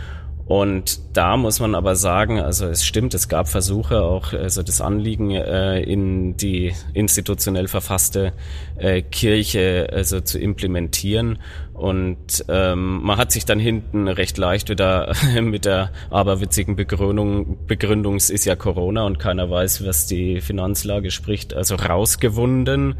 Und 0.50 1.16
da 1.16 1.38
muss 1.38 1.60
man 1.60 1.76
aber 1.76 1.96
sagen, 1.96 2.40
also 2.40 2.66
es 2.66 2.84
stimmt, 2.84 3.14
es 3.14 3.30
gab 3.30 3.48
Versuche 3.48 4.02
auch, 4.02 4.34
also 4.34 4.64
das 4.64 4.82
Anliegen 4.82 5.30
äh, 5.30 5.80
in 5.84 6.38
die 6.38 6.74
institutionell 6.96 7.68
verfasste 7.68 8.34
äh, 8.76 9.04
Kirche 9.04 9.90
also 9.94 10.22
zu 10.22 10.40
implementieren. 10.40 11.38
Und 11.76 12.46
ähm, 12.50 13.04
man 13.04 13.18
hat 13.18 13.32
sich 13.32 13.46
dann 13.46 13.60
hinten 13.60 14.08
recht 14.08 14.40
leicht 14.40 14.70
wieder 14.70 15.14
mit 15.40 15.66
der 15.66 15.92
aberwitzigen 16.10 16.76
Begründung, 16.76 17.68
Begründung, 17.68 18.16
es 18.16 18.32
ist 18.32 18.46
ja 18.46 18.56
Corona 18.56 19.04
und 19.04 19.20
keiner 19.20 19.52
weiß, 19.52 19.86
was 19.86 20.08
die 20.08 20.42
Finanzlage 20.42 21.12
spricht, 21.12 21.54
also 21.54 21.76
rausgewunden. 21.76 22.96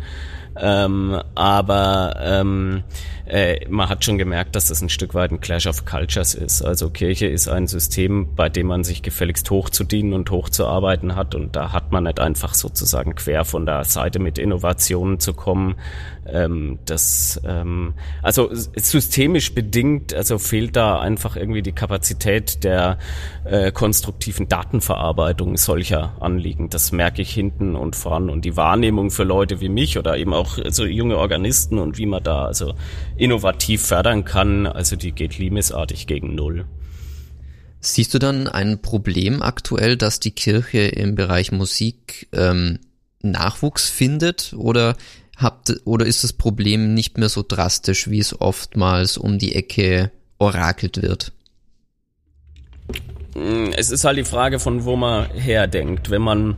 Ähm, 0.58 1.22
aber 1.36 2.16
ähm, 2.20 2.84
äh, 3.30 3.68
man 3.70 3.88
hat 3.90 4.04
schon 4.04 4.18
gemerkt, 4.18 4.56
dass 4.56 4.66
das 4.66 4.82
ein 4.82 4.90
Stück 4.90 5.14
weit 5.14 5.32
ein 5.32 5.40
Clash 5.40 5.68
of 5.68 5.86
Cultures 5.86 6.34
ist. 6.34 6.64
Also 6.64 6.90
Kirche 6.90 7.28
ist 7.28 7.48
ein 7.48 7.68
System, 7.68 8.36
bei 8.36 8.50
dem 8.50 8.68
man 8.68 8.84
sich 8.84 9.04
gefälligst 9.04 9.50
hochzudienen 9.52 10.14
und 10.14 10.32
hochzuarbeiten 10.32 11.16
hat 11.16 11.36
und 11.36 11.56
da 11.56 11.72
hat 11.72 11.92
man 11.92 12.06
nicht 12.06 12.20
einfach 12.20 12.56
sozusagen 12.56 13.16
quer 13.16 13.46
von 13.46 13.66
der 13.66 13.84
Seite 13.84 14.18
mit 14.20 14.40
Innovationen 14.40 15.20
zu 15.20 15.34
kommen. 15.34 15.76
Ähm, 16.26 16.80
das 16.86 17.40
ähm, 17.46 17.94
also 18.24 18.50
systemisch 18.52 19.54
bedingt, 19.54 20.14
also 20.14 20.40
fehlt 20.40 20.76
da 20.76 21.00
einfach 21.00 21.36
irgendwie 21.36 21.62
die 21.62 21.72
Kapazität 21.72 22.64
der 22.64 22.98
äh, 23.46 23.72
konstruktiven 23.72 24.48
Datenverarbeitung 24.48 25.58
solcher 25.58 26.14
Anliegen. 26.20 26.70
Das 26.70 26.92
merke 26.92 27.22
ich 27.22 27.32
hinten 27.32 27.76
und 27.76 27.96
vorn 27.96 28.30
und 28.30 28.44
die 28.46 28.58
Wahrnehmung 28.58 29.12
für 29.12 29.24
Leute 29.24 29.62
wie 29.62 29.70
mich 29.70 29.98
oder 29.98 30.18
eben 30.18 30.34
auch 30.34 30.39
so 30.46 30.86
junge 30.86 31.18
Organisten 31.18 31.80
und 31.80 31.98
wie 31.98 32.06
man 32.06 32.24
da 32.24 32.46
also 32.46 32.76
innovativ 33.18 33.82
fördern 33.82 34.26
kann, 34.26 34.68
also 34.68 34.96
die 34.96 35.12
geht 35.12 35.38
limesartig 35.38 36.08
gegen 36.08 36.36
Null. 36.36 36.66
Siehst 37.82 38.14
du 38.14 38.20
dann 38.20 38.48
ein 38.48 38.82
Problem 38.82 39.42
aktuell, 39.42 39.96
dass 39.96 40.20
die 40.20 40.32
Kirche 40.32 40.80
im 40.80 41.16
Bereich 41.16 41.52
Musik 41.52 42.28
ähm, 42.34 42.80
Nachwuchs 43.22 43.90
findet 43.90 44.54
oder 44.58 44.96
habt 45.38 45.82
oder 45.86 46.06
ist 46.06 46.24
das 46.24 46.34
Problem 46.34 46.94
nicht 46.94 47.18
mehr 47.18 47.30
so 47.30 47.44
drastisch, 47.48 48.10
wie 48.10 48.20
es 48.20 48.40
oftmals 48.40 49.18
um 49.18 49.40
die 49.40 49.56
Ecke 49.56 50.12
orakelt 50.38 51.02
wird? 51.02 51.32
Es 53.76 53.92
ist 53.92 54.04
halt 54.04 54.18
die 54.18 54.24
Frage, 54.26 54.60
von 54.60 54.84
wo 54.84 54.96
man 54.96 55.30
herdenkt. 55.32 56.10
Wenn 56.10 56.22
man 56.22 56.58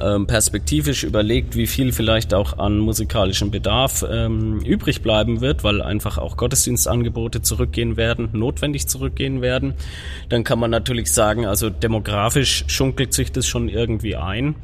ähm, 0.00 0.26
perspektivisch 0.26 1.04
überlegt, 1.04 1.56
wie 1.56 1.66
viel 1.66 1.92
vielleicht 1.92 2.34
auch 2.34 2.58
an 2.58 2.78
musikalischem 2.78 3.50
Bedarf 3.50 4.04
ähm, 4.08 4.60
übrig 4.60 5.02
bleiben 5.02 5.40
wird, 5.40 5.64
weil 5.64 5.82
einfach 5.82 6.18
auch 6.18 6.36
Gottesdienstangebote 6.36 7.42
zurückgehen 7.42 7.96
werden, 7.96 8.28
notwendig 8.32 8.88
zurückgehen 8.88 9.42
werden, 9.42 9.74
dann 10.28 10.44
kann 10.44 10.58
man 10.58 10.70
natürlich 10.70 11.12
sagen, 11.12 11.46
also 11.46 11.70
demografisch 11.70 12.64
schunkelt 12.68 13.12
sich 13.12 13.32
das 13.32 13.46
schon 13.46 13.68
irgendwie 13.68 14.16
ein. 14.16 14.54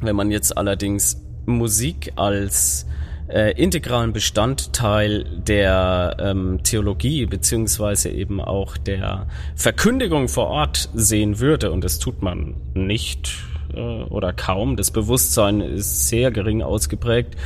Wenn 0.00 0.16
man 0.16 0.30
jetzt 0.30 0.56
allerdings 0.56 1.20
Musik 1.46 2.12
als 2.16 2.86
äh, 3.28 3.52
integralen 3.52 4.12
Bestandteil 4.12 5.24
der 5.24 6.16
ähm, 6.20 6.60
Theologie 6.62 7.26
beziehungsweise 7.26 8.10
eben 8.10 8.40
auch 8.40 8.76
der 8.76 9.26
Verkündigung 9.56 10.28
vor 10.28 10.48
Ort 10.48 10.90
sehen 10.94 11.38
würde, 11.40 11.72
und 11.72 11.82
das 11.84 11.98
tut 11.98 12.22
man 12.22 12.56
nicht, 12.74 13.32
oder 13.74 14.32
kaum. 14.32 14.76
Das 14.76 14.90
Bewusstsein 14.90 15.60
ist 15.60 16.08
sehr 16.08 16.30
gering 16.30 16.62
ausgeprägt. 16.62 17.36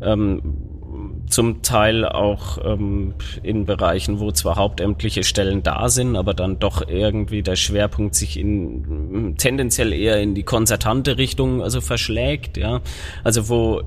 Ähm, 0.00 0.77
zum 1.28 1.62
Teil 1.62 2.04
auch 2.04 2.58
ähm, 2.64 3.14
in 3.42 3.66
Bereichen, 3.66 4.20
wo 4.20 4.32
zwar 4.32 4.56
hauptämtliche 4.56 5.24
Stellen 5.24 5.62
da 5.62 5.88
sind, 5.88 6.16
aber 6.16 6.34
dann 6.34 6.58
doch 6.58 6.86
irgendwie 6.88 7.42
der 7.42 7.56
Schwerpunkt 7.56 8.14
sich 8.14 8.38
in 8.38 9.34
tendenziell 9.38 9.92
eher 9.92 10.20
in 10.20 10.34
die 10.34 10.42
konzertante 10.42 11.18
Richtung 11.18 11.62
also 11.62 11.80
verschlägt, 11.80 12.56
ja. 12.56 12.80
Also 13.24 13.48
wo 13.48 13.82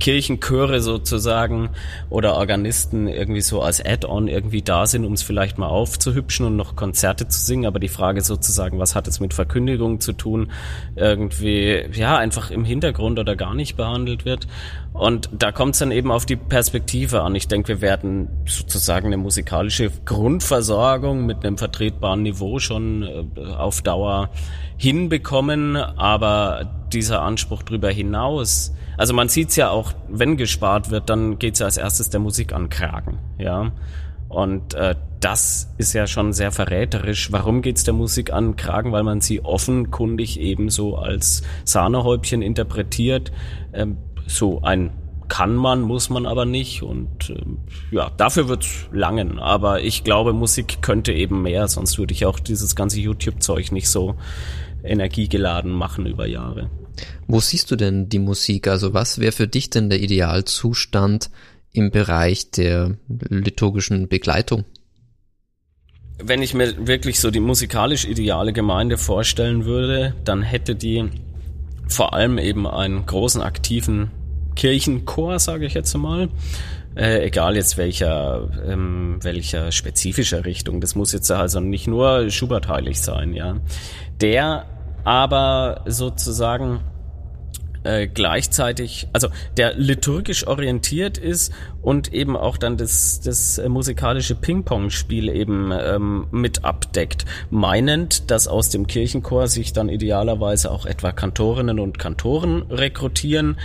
Kirchenchöre 0.00 0.80
sozusagen 0.80 1.70
oder 2.08 2.34
Organisten 2.34 3.06
irgendwie 3.06 3.42
so 3.42 3.62
als 3.62 3.84
Add-on 3.84 4.26
irgendwie 4.26 4.62
da 4.62 4.86
sind, 4.86 5.04
um 5.04 5.12
es 5.12 5.22
vielleicht 5.22 5.58
mal 5.58 5.68
aufzuhübschen 5.68 6.46
und 6.46 6.56
noch 6.56 6.74
Konzerte 6.74 7.28
zu 7.28 7.38
singen. 7.38 7.66
Aber 7.66 7.78
die 7.78 7.88
Frage 7.88 8.22
sozusagen, 8.22 8.80
was 8.80 8.96
hat 8.96 9.06
es 9.06 9.20
mit 9.20 9.34
Verkündigung 9.34 10.00
zu 10.00 10.12
tun, 10.12 10.50
irgendwie 10.96 11.84
ja 11.92 12.16
einfach 12.16 12.50
im 12.50 12.64
Hintergrund 12.64 13.18
oder 13.18 13.36
gar 13.36 13.54
nicht 13.54 13.76
behandelt 13.76 14.24
wird. 14.24 14.48
Und 14.92 15.30
da 15.32 15.52
kommt 15.52 15.74
es 15.74 15.78
dann 15.78 15.92
eben 15.92 16.10
auf 16.10 16.26
die 16.26 16.36
Perspektive 16.36 17.22
an. 17.22 17.34
Ich 17.34 17.48
denke, 17.48 17.68
wir 17.68 17.80
werden 17.80 18.28
sozusagen 18.46 19.06
eine 19.06 19.16
musikalische 19.16 19.90
Grundversorgung 20.04 21.26
mit 21.26 21.44
einem 21.44 21.58
vertretbaren 21.58 22.22
Niveau 22.22 22.58
schon 22.58 23.02
äh, 23.36 23.40
auf 23.52 23.82
Dauer 23.82 24.30
hinbekommen, 24.76 25.76
aber 25.76 26.68
dieser 26.92 27.22
Anspruch 27.22 27.62
darüber 27.62 27.90
hinaus, 27.90 28.74
also 28.96 29.14
man 29.14 29.28
sieht's 29.28 29.56
ja 29.56 29.70
auch, 29.70 29.92
wenn 30.08 30.36
gespart 30.36 30.90
wird, 30.90 31.08
dann 31.08 31.38
geht's 31.38 31.60
ja 31.60 31.66
als 31.66 31.76
erstes 31.76 32.10
der 32.10 32.20
Musik 32.20 32.52
an 32.52 32.68
Kragen, 32.68 33.18
ja. 33.38 33.72
Und 34.28 34.74
äh, 34.74 34.94
das 35.18 35.72
ist 35.76 35.92
ja 35.92 36.06
schon 36.06 36.32
sehr 36.32 36.52
verräterisch. 36.52 37.32
Warum 37.32 37.62
geht's 37.62 37.82
der 37.82 37.94
Musik 37.94 38.32
an 38.32 38.56
Kragen? 38.56 38.92
Weil 38.92 39.02
man 39.02 39.20
sie 39.20 39.44
offenkundig 39.44 40.38
ebenso 40.38 40.96
als 40.96 41.42
Sahnehäubchen 41.64 42.40
interpretiert. 42.40 43.32
Ähm, 43.72 43.96
so 44.30 44.62
ein 44.62 44.90
kann 45.30 45.54
man, 45.54 45.80
muss 45.80 46.10
man 46.10 46.26
aber 46.26 46.44
nicht. 46.44 46.82
Und 46.82 47.30
äh, 47.30 47.94
ja, 47.94 48.10
dafür 48.18 48.48
wird's 48.48 48.88
langen. 48.92 49.38
Aber 49.38 49.80
ich 49.80 50.04
glaube, 50.04 50.34
Musik 50.34 50.82
könnte 50.82 51.12
eben 51.12 51.40
mehr, 51.42 51.68
sonst 51.68 51.98
würde 51.98 52.12
ich 52.12 52.26
auch 52.26 52.38
dieses 52.38 52.74
ganze 52.74 53.00
YouTube-Zeug 53.00 53.72
nicht 53.72 53.88
so 53.88 54.16
energiegeladen 54.82 55.70
machen 55.70 56.04
über 56.04 56.26
Jahre. 56.26 56.68
Wo 57.28 57.40
siehst 57.40 57.70
du 57.70 57.76
denn 57.76 58.08
die 58.08 58.18
Musik? 58.18 58.66
Also 58.66 58.92
was 58.92 59.20
wäre 59.20 59.32
für 59.32 59.46
dich 59.46 59.70
denn 59.70 59.88
der 59.88 60.00
Idealzustand 60.00 61.30
im 61.72 61.90
Bereich 61.90 62.50
der 62.50 62.96
liturgischen 63.08 64.08
Begleitung? 64.08 64.64
Wenn 66.22 66.42
ich 66.42 66.52
mir 66.52 66.86
wirklich 66.86 67.20
so 67.20 67.30
die 67.30 67.40
musikalisch 67.40 68.04
ideale 68.04 68.52
Gemeinde 68.52 68.98
vorstellen 68.98 69.64
würde, 69.64 70.14
dann 70.24 70.42
hätte 70.42 70.74
die 70.74 71.08
vor 71.88 72.12
allem 72.12 72.36
eben 72.38 72.66
einen 72.66 73.06
großen 73.06 73.40
aktiven 73.40 74.10
Kirchenchor, 74.54 75.38
sage 75.38 75.66
ich 75.66 75.74
jetzt 75.74 75.96
mal. 75.96 76.28
Äh, 76.96 77.26
egal 77.26 77.56
jetzt 77.56 77.76
welcher, 77.78 78.48
ähm, 78.66 79.18
welcher 79.22 79.70
spezifischer 79.70 80.44
Richtung. 80.44 80.80
Das 80.80 80.94
muss 80.94 81.12
jetzt 81.12 81.30
also 81.30 81.60
nicht 81.60 81.86
nur 81.86 82.30
Schubert-heilig 82.30 83.00
sein, 83.00 83.32
ja. 83.32 83.56
Der 84.20 84.66
aber 85.04 85.82
sozusagen 85.86 86.80
äh, 87.84 88.06
gleichzeitig, 88.06 89.08
also 89.12 89.28
der 89.56 89.74
liturgisch 89.74 90.46
orientiert 90.46 91.18
ist 91.18 91.52
und 91.82 92.12
eben 92.12 92.36
auch 92.36 92.56
dann 92.56 92.76
das, 92.76 93.20
das 93.20 93.60
musikalische 93.68 94.34
Ping-Pong-Spiel 94.34 95.28
eben 95.28 95.72
ähm, 95.72 96.26
mit 96.30 96.64
abdeckt, 96.64 97.24
meinend, 97.50 98.30
dass 98.30 98.48
aus 98.48 98.68
dem 98.68 98.86
Kirchenchor 98.86 99.48
sich 99.48 99.72
dann 99.72 99.88
idealerweise 99.88 100.70
auch 100.70 100.84
etwa 100.84 101.12
Kantorinnen 101.12 101.80
und 101.80 101.98
Kantoren 101.98 102.62
rekrutieren 102.70 103.56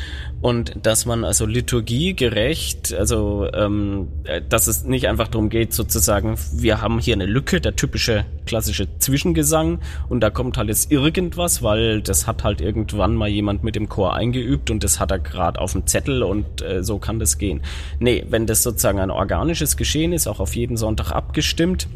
und 0.42 0.74
dass 0.84 1.06
man 1.06 1.24
also 1.24 1.46
liturgiegerecht, 1.46 2.94
also 2.94 3.48
ähm, 3.54 4.10
äh, 4.26 4.42
dass 4.48 4.68
es 4.68 4.84
nicht 4.84 5.08
einfach 5.08 5.28
darum 5.28 5.50
geht, 5.50 5.74
sozusagen, 5.74 6.38
wir 6.54 6.82
haben 6.82 7.00
hier 7.00 7.16
eine 7.16 7.26
Lücke, 7.26 7.60
der 7.60 7.76
typische 7.76 8.26
klassische 8.46 8.88
Zwischengesang 9.00 9.80
und 10.08 10.22
da 10.22 10.30
kommt 10.30 10.58
halt 10.58 10.70
jetzt 10.70 10.92
irgendwas, 10.92 11.64
weil 11.64 12.02
das 12.02 12.28
hat 12.28 12.44
halt 12.44 12.62
irgendwann 12.62 13.16
mal 13.16 13.28
jemand 13.28 13.64
mit 13.64 13.76
dem 13.76 13.90
Chor 13.90 14.05
eingeübt 14.14 14.70
und 14.70 14.84
das 14.84 15.00
hat 15.00 15.12
er 15.12 15.20
gerade 15.20 15.60
auf 15.60 15.72
dem 15.72 15.88
Zettel 15.88 16.24
und 16.24 16.62
äh, 16.62 16.84
so 16.84 17.00
kann 17.00 17.20
das 17.20 17.38
gehen. 17.38 17.62
Nee, 18.00 18.26
wenn 18.30 18.46
das 18.46 18.64
sozusagen 18.64 19.00
ein 19.00 19.12
organisches 19.12 19.76
Geschehen 19.78 20.14
ist, 20.14 20.28
auch 20.28 20.40
auf 20.40 20.56
jeden 20.56 20.78
Sonntag 20.78 21.12
abgestimmt, 21.12 21.88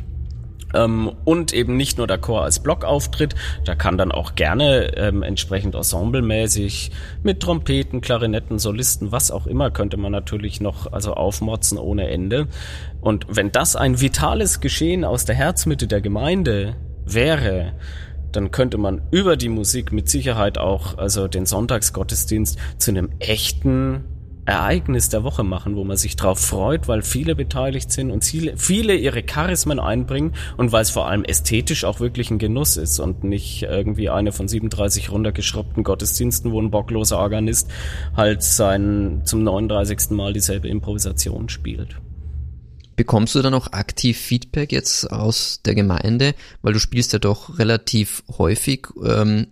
Ähm, 0.72 1.12
und 1.26 1.52
eben 1.52 1.78
nicht 1.78 1.98
nur 1.98 2.06
der 2.06 2.19
Chor 2.19 2.43
als 2.43 2.60
Block 2.60 2.86
auftritt, 2.86 3.34
da 3.65 3.74
kann 3.74 3.98
dann 3.98 4.12
auch 4.12 4.36
gerne 4.36 4.95
ähm, 4.98 5.24
entsprechend 5.24 5.74
ensemblemäßig 5.74 6.91
mit 7.24 7.39
Trompeten, 7.39 8.02
Klarinetten, 8.02 8.60
Solisten, 8.60 9.12
was 9.12 9.32
auch 9.32 9.48
immer, 9.48 9.72
könnte 9.72 9.98
man 9.98 10.12
natürlich 10.12 10.62
noch 10.62 10.93
also 10.93 11.15
aufmotzen 11.15 11.80
ohne 11.80 12.08
Ende. 12.10 12.48
Und 13.02 13.26
wenn 13.30 13.52
das 13.52 13.76
ein 13.76 14.00
vitales 14.00 14.60
Geschehen 14.60 15.06
aus 15.06 15.26
der 15.26 15.34
Herzmitte 15.34 15.88
der 15.88 16.02
Gemeinde 16.02 16.76
wäre, 17.04 17.74
dann 18.31 18.51
könnte 18.51 18.77
man 18.77 19.01
über 19.11 19.37
die 19.37 19.49
Musik 19.49 19.91
mit 19.91 20.09
Sicherheit 20.09 20.57
auch 20.57 20.97
also 20.97 21.27
den 21.27 21.45
Sonntagsgottesdienst 21.45 22.57
zu 22.77 22.91
einem 22.91 23.09
echten 23.19 24.03
Ereignis 24.49 25.09
der 25.09 25.23
Woche 25.23 25.43
machen, 25.43 25.75
wo 25.75 25.83
man 25.83 25.95
sich 25.95 26.15
drauf 26.15 26.39
freut, 26.39 26.87
weil 26.87 27.03
viele 27.03 27.35
beteiligt 27.35 27.91
sind 27.91 28.09
und 28.09 28.23
viele 28.23 28.95
ihre 28.95 29.21
Charismen 29.21 29.79
einbringen 29.79 30.33
und 30.57 30.71
weil 30.71 30.81
es 30.81 30.89
vor 30.89 31.07
allem 31.07 31.23
ästhetisch 31.23 31.85
auch 31.85 31.99
wirklich 31.99 32.31
ein 32.31 32.39
Genuss 32.39 32.75
ist 32.75 32.99
und 32.99 33.23
nicht 33.23 33.63
irgendwie 33.63 34.09
eine 34.09 34.31
von 34.31 34.47
37 34.47 35.11
runtergeschrobbten 35.11 35.83
Gottesdiensten, 35.83 36.51
wo 36.51 36.59
ein 36.59 36.71
bockloser 36.71 37.19
Organist 37.19 37.69
halt 38.17 38.41
sein 38.41 39.21
zum 39.23 39.43
39. 39.43 40.09
Mal 40.11 40.33
dieselbe 40.33 40.67
Improvisation 40.67 41.47
spielt. 41.49 41.97
Bekommst 42.99 43.33
du 43.33 43.41
dann 43.41 43.53
auch 43.53 43.71
aktiv 43.71 44.17
Feedback 44.17 44.73
jetzt 44.73 45.09
aus 45.09 45.62
der 45.63 45.73
Gemeinde, 45.73 46.35
weil 46.62 46.73
du 46.73 46.79
spielst 46.79 47.13
ja 47.13 47.19
doch 47.19 47.57
relativ 47.57 48.23
häufig 48.38 48.88
ähm, 49.01 49.47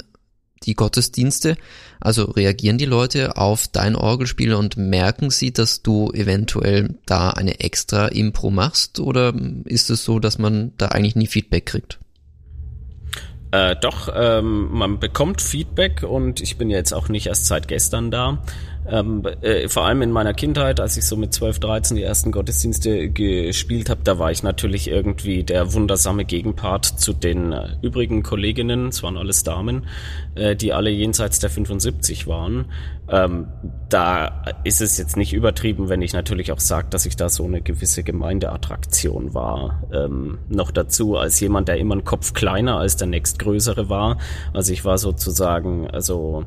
die 0.63 0.73
Gottesdienste? 0.73 1.55
Also 2.01 2.25
reagieren 2.25 2.77
die 2.77 2.83
Leute 2.83 3.37
auf 3.37 3.69
dein 3.69 3.95
Orgelspiel 3.95 4.53
und 4.53 4.75
merken 4.75 5.29
sie, 5.29 5.53
dass 5.53 5.81
du 5.81 6.11
eventuell 6.11 6.97
da 7.05 7.29
eine 7.29 7.61
extra 7.61 8.07
Impro 8.09 8.49
machst 8.49 8.99
oder 8.99 9.33
ist 9.63 9.91
es 9.91 10.03
so, 10.03 10.19
dass 10.19 10.37
man 10.39 10.73
da 10.77 10.87
eigentlich 10.87 11.15
nie 11.15 11.27
Feedback 11.27 11.67
kriegt? 11.67 11.99
Äh, 13.51 13.77
doch, 13.77 14.09
ähm, 14.13 14.73
man 14.73 14.99
bekommt 14.99 15.41
Feedback 15.41 16.03
und 16.03 16.41
ich 16.41 16.57
bin 16.57 16.69
jetzt 16.69 16.91
auch 16.91 17.07
nicht 17.07 17.27
erst 17.27 17.45
seit 17.45 17.69
gestern 17.69 18.11
da. 18.11 18.43
Ähm, 18.89 19.23
äh, 19.41 19.67
vor 19.67 19.85
allem 19.85 20.01
in 20.01 20.11
meiner 20.11 20.33
Kindheit, 20.33 20.79
als 20.79 20.95
ich 20.97 21.05
so 21.05 21.17
mit 21.17 21.33
12, 21.33 21.59
13 21.59 21.97
die 21.97 22.03
ersten 22.03 22.31
Gottesdienste 22.31 23.09
gespielt 23.09 23.89
habe, 23.89 24.01
da 24.03 24.17
war 24.17 24.31
ich 24.31 24.43
natürlich 24.43 24.89
irgendwie 24.89 25.43
der 25.43 25.73
wundersame 25.73 26.23
Gegenpart 26.23 26.85
zu 26.85 27.13
den 27.13 27.51
äh, 27.51 27.67
übrigen 27.81 28.23
Kolleginnen, 28.23 28.87
es 28.87 29.03
waren 29.03 29.17
alles 29.17 29.43
Damen, 29.43 29.87
äh, 30.35 30.55
die 30.55 30.73
alle 30.73 30.89
jenseits 30.89 31.39
der 31.39 31.49
75 31.49 32.27
waren. 32.27 32.65
Ähm, 33.09 33.47
da 33.89 34.43
ist 34.63 34.81
es 34.81 34.97
jetzt 34.97 35.15
nicht 35.15 35.33
übertrieben, 35.33 35.89
wenn 35.89 36.01
ich 36.01 36.13
natürlich 36.13 36.51
auch 36.51 36.59
sage, 36.59 36.87
dass 36.89 37.05
ich 37.05 37.15
da 37.15 37.29
so 37.29 37.45
eine 37.45 37.61
gewisse 37.61 38.03
Gemeindeattraktion 38.03 39.33
war. 39.33 39.83
Ähm, 39.93 40.39
noch 40.49 40.71
dazu 40.71 41.17
als 41.17 41.39
jemand, 41.39 41.67
der 41.67 41.77
immer 41.77 41.93
einen 41.93 42.03
Kopf 42.03 42.33
kleiner 42.33 42.77
als 42.77 42.97
der 42.97 43.07
nächstgrößere 43.07 43.89
war. 43.89 44.17
Also 44.53 44.73
ich 44.73 44.83
war 44.83 44.97
sozusagen, 44.97 45.89
also 45.89 46.45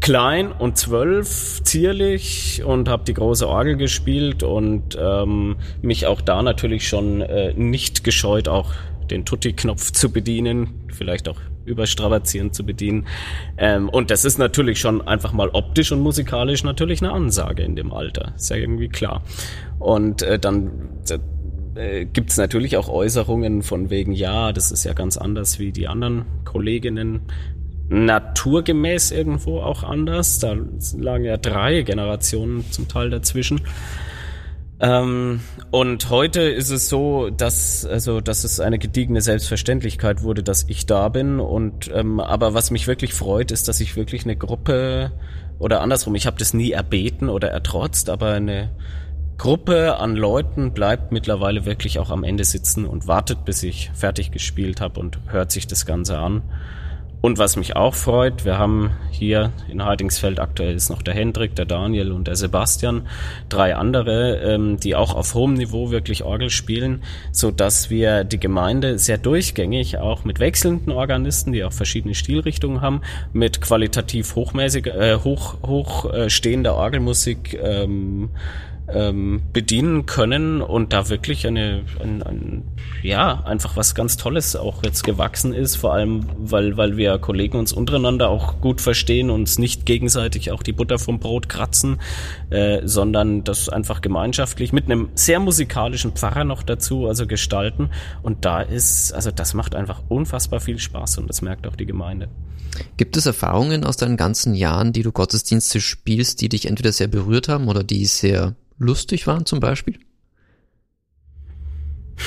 klein 0.00 0.50
und 0.50 0.78
zwölf, 0.78 1.62
zierlich 1.62 2.62
und 2.64 2.88
habe 2.88 3.04
die 3.04 3.14
große 3.14 3.46
Orgel 3.46 3.76
gespielt 3.76 4.42
und 4.42 4.98
ähm, 5.00 5.56
mich 5.82 6.06
auch 6.06 6.20
da 6.20 6.42
natürlich 6.42 6.88
schon 6.88 7.20
äh, 7.20 7.52
nicht 7.54 8.02
gescheut, 8.04 8.48
auch 8.48 8.72
den 9.10 9.24
Tutti-Knopf 9.24 9.92
zu 9.92 10.10
bedienen, 10.10 10.86
vielleicht 10.92 11.28
auch 11.28 11.36
überstrapazierend 11.64 12.54
zu 12.54 12.64
bedienen. 12.64 13.06
Ähm, 13.58 13.88
und 13.88 14.10
das 14.10 14.24
ist 14.24 14.38
natürlich 14.38 14.80
schon 14.80 15.06
einfach 15.06 15.32
mal 15.32 15.50
optisch 15.50 15.92
und 15.92 16.00
musikalisch 16.00 16.64
natürlich 16.64 17.02
eine 17.02 17.12
Ansage 17.12 17.62
in 17.62 17.76
dem 17.76 17.92
Alter. 17.92 18.32
Ist 18.36 18.50
ja 18.50 18.56
irgendwie 18.56 18.88
klar. 18.88 19.22
Und 19.78 20.22
äh, 20.22 20.38
dann 20.38 20.88
äh, 21.74 22.04
gibt 22.06 22.30
es 22.30 22.36
natürlich 22.36 22.76
auch 22.76 22.88
Äußerungen 22.88 23.62
von 23.62 23.90
wegen, 23.90 24.12
ja, 24.12 24.52
das 24.52 24.72
ist 24.72 24.84
ja 24.84 24.92
ganz 24.92 25.16
anders 25.16 25.58
wie 25.58 25.72
die 25.72 25.88
anderen 25.88 26.24
Kolleginnen 26.44 27.20
naturgemäß 27.90 29.10
irgendwo 29.10 29.60
auch 29.60 29.82
anders. 29.82 30.38
Da 30.38 30.56
lagen 30.96 31.24
ja 31.24 31.36
drei 31.36 31.82
Generationen 31.82 32.64
zum 32.70 32.88
Teil 32.88 33.10
dazwischen. 33.10 33.60
Ähm, 34.78 35.40
und 35.70 36.08
heute 36.08 36.40
ist 36.40 36.70
es 36.70 36.88
so, 36.88 37.28
dass 37.28 37.84
also 37.84 38.20
dass 38.20 38.44
es 38.44 38.60
eine 38.60 38.78
gediegene 38.78 39.20
Selbstverständlichkeit 39.20 40.22
wurde, 40.22 40.42
dass 40.42 40.64
ich 40.68 40.86
da 40.86 41.08
bin. 41.08 41.40
Und 41.40 41.90
ähm, 41.92 42.20
aber 42.20 42.54
was 42.54 42.70
mich 42.70 42.86
wirklich 42.86 43.12
freut, 43.12 43.50
ist, 43.50 43.68
dass 43.68 43.80
ich 43.80 43.96
wirklich 43.96 44.24
eine 44.24 44.36
Gruppe 44.36 45.12
oder 45.58 45.82
andersrum, 45.82 46.14
ich 46.14 46.26
habe 46.26 46.38
das 46.38 46.54
nie 46.54 46.70
erbeten 46.70 47.28
oder 47.28 47.50
ertrotzt, 47.50 48.08
aber 48.08 48.32
eine 48.32 48.70
Gruppe 49.36 49.96
an 49.96 50.16
Leuten 50.16 50.72
bleibt 50.72 51.12
mittlerweile 51.12 51.66
wirklich 51.66 51.98
auch 51.98 52.10
am 52.10 52.24
Ende 52.24 52.44
sitzen 52.44 52.86
und 52.86 53.08
wartet, 53.08 53.44
bis 53.44 53.62
ich 53.62 53.90
fertig 53.94 54.30
gespielt 54.30 54.80
habe 54.80 55.00
und 55.00 55.18
hört 55.26 55.50
sich 55.50 55.66
das 55.66 55.86
Ganze 55.86 56.18
an. 56.18 56.42
Und 57.22 57.36
was 57.36 57.56
mich 57.56 57.76
auch 57.76 57.94
freut, 57.94 58.46
wir 58.46 58.56
haben 58.56 58.92
hier 59.10 59.52
in 59.68 59.84
Heidingsfeld 59.84 60.40
aktuell 60.40 60.74
ist 60.74 60.88
noch 60.88 61.02
der 61.02 61.12
Hendrik, 61.12 61.54
der 61.54 61.66
Daniel 61.66 62.12
und 62.12 62.26
der 62.26 62.36
Sebastian, 62.36 63.06
drei 63.50 63.76
andere, 63.76 64.36
ähm, 64.38 64.80
die 64.80 64.96
auch 64.96 65.14
auf 65.14 65.34
hohem 65.34 65.52
Niveau 65.52 65.90
wirklich 65.90 66.24
Orgel 66.24 66.48
spielen, 66.48 67.02
so 67.30 67.50
dass 67.50 67.90
wir 67.90 68.24
die 68.24 68.40
Gemeinde 68.40 68.98
sehr 68.98 69.18
durchgängig 69.18 69.98
auch 69.98 70.24
mit 70.24 70.40
wechselnden 70.40 70.92
Organisten, 70.92 71.52
die 71.52 71.62
auch 71.62 71.74
verschiedene 71.74 72.14
Stilrichtungen 72.14 72.80
haben, 72.80 73.02
mit 73.34 73.60
qualitativ 73.60 74.34
hochmäßig, 74.34 74.86
äh, 74.86 75.16
hoch, 75.16 75.58
hoch 75.62 76.10
äh, 76.10 76.30
stehender 76.30 76.74
Orgelmusik 76.74 77.58
ähm, 77.62 78.30
ähm, 78.94 79.42
bedienen 79.52 80.06
können 80.06 80.62
und 80.62 80.92
da 80.92 81.08
wirklich 81.08 81.46
eine, 81.46 81.82
ein, 82.02 82.22
ein, 82.22 82.62
ja, 83.02 83.42
einfach 83.44 83.76
was 83.76 83.94
ganz 83.94 84.16
Tolles 84.16 84.56
auch 84.56 84.82
jetzt 84.84 85.04
gewachsen 85.04 85.52
ist, 85.52 85.76
vor 85.76 85.92
allem, 85.94 86.26
weil, 86.38 86.76
weil 86.76 86.96
wir 86.96 87.18
Kollegen 87.18 87.58
uns 87.58 87.72
untereinander 87.72 88.28
auch 88.28 88.60
gut 88.60 88.80
verstehen, 88.80 89.30
uns 89.30 89.58
nicht 89.58 89.86
gegenseitig 89.86 90.50
auch 90.52 90.62
die 90.62 90.72
Butter 90.72 90.98
vom 90.98 91.18
Brot 91.18 91.48
kratzen, 91.48 92.00
äh, 92.50 92.80
sondern 92.84 93.44
das 93.44 93.68
einfach 93.68 94.00
gemeinschaftlich 94.00 94.72
mit 94.72 94.86
einem 94.86 95.08
sehr 95.14 95.40
musikalischen 95.40 96.12
Pfarrer 96.12 96.44
noch 96.44 96.62
dazu, 96.62 97.06
also 97.06 97.26
gestalten 97.26 97.90
und 98.22 98.44
da 98.44 98.60
ist, 98.60 99.12
also 99.12 99.30
das 99.30 99.54
macht 99.54 99.74
einfach 99.74 100.02
unfassbar 100.08 100.60
viel 100.60 100.78
Spaß 100.78 101.18
und 101.18 101.28
das 101.28 101.42
merkt 101.42 101.66
auch 101.66 101.76
die 101.76 101.86
Gemeinde. 101.86 102.28
Gibt 102.96 103.16
es 103.16 103.26
Erfahrungen 103.26 103.84
aus 103.84 103.96
deinen 103.96 104.16
ganzen 104.16 104.54
Jahren, 104.54 104.92
die 104.92 105.02
du 105.02 105.12
Gottesdienste 105.12 105.80
spielst, 105.80 106.40
die 106.40 106.48
dich 106.48 106.66
entweder 106.66 106.92
sehr 106.92 107.08
berührt 107.08 107.48
haben 107.48 107.68
oder 107.68 107.82
die 107.82 108.06
sehr 108.06 108.54
lustig 108.80 109.28
waren 109.28 109.46
zum 109.46 109.60
Beispiel? 109.60 110.00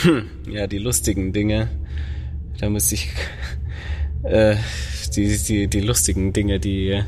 Hm, 0.03 0.25
ja, 0.49 0.67
die 0.67 0.77
lustigen 0.77 1.33
Dinge. 1.33 1.69
Da 2.59 2.69
muss 2.69 2.91
ich 2.91 3.09
äh, 4.23 4.55
die, 5.15 5.37
die, 5.37 5.67
die 5.67 5.81
lustigen 5.81 6.31
Dinge, 6.31 6.59
die 6.59 7.03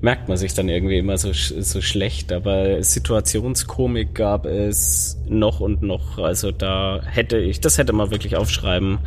merkt 0.00 0.28
man 0.28 0.36
sich 0.36 0.52
dann 0.52 0.68
irgendwie 0.68 0.98
immer 0.98 1.16
so, 1.16 1.32
so 1.32 1.80
schlecht. 1.80 2.32
Aber 2.32 2.82
Situationskomik 2.82 4.14
gab 4.14 4.46
es 4.46 5.16
noch 5.28 5.60
und 5.60 5.82
noch. 5.82 6.18
Also 6.18 6.50
da 6.50 7.00
hätte 7.04 7.38
ich, 7.38 7.60
das 7.60 7.78
hätte 7.78 7.92
man 7.92 8.10
wirklich 8.10 8.36
aufschreiben 8.36 8.98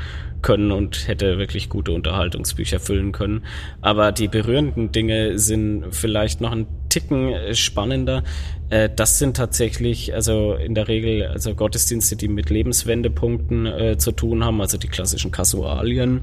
können 0.41 0.71
und 0.71 1.07
hätte 1.07 1.37
wirklich 1.37 1.69
gute 1.69 1.91
Unterhaltungsbücher 1.91 2.79
füllen 2.79 3.11
können. 3.11 3.43
Aber 3.81 4.11
die 4.11 4.27
berührenden 4.27 4.91
Dinge 4.91 5.37
sind 5.37 5.87
vielleicht 5.91 6.39
noch 6.39 6.51
ein 6.51 6.67
Ticken 6.89 7.33
spannender. 7.53 8.23
Äh, 8.69 8.89
das 8.95 9.19
sind 9.19 9.37
tatsächlich, 9.37 10.13
also 10.13 10.53
in 10.53 10.75
der 10.75 10.87
Regel, 10.87 11.27
also 11.27 11.53
Gottesdienste, 11.53 12.15
die 12.15 12.27
mit 12.27 12.49
Lebenswendepunkten 12.49 13.65
äh, 13.65 13.97
zu 13.97 14.11
tun 14.11 14.43
haben, 14.43 14.61
also 14.61 14.77
die 14.77 14.87
klassischen 14.87 15.31
Kasualien. 15.31 16.21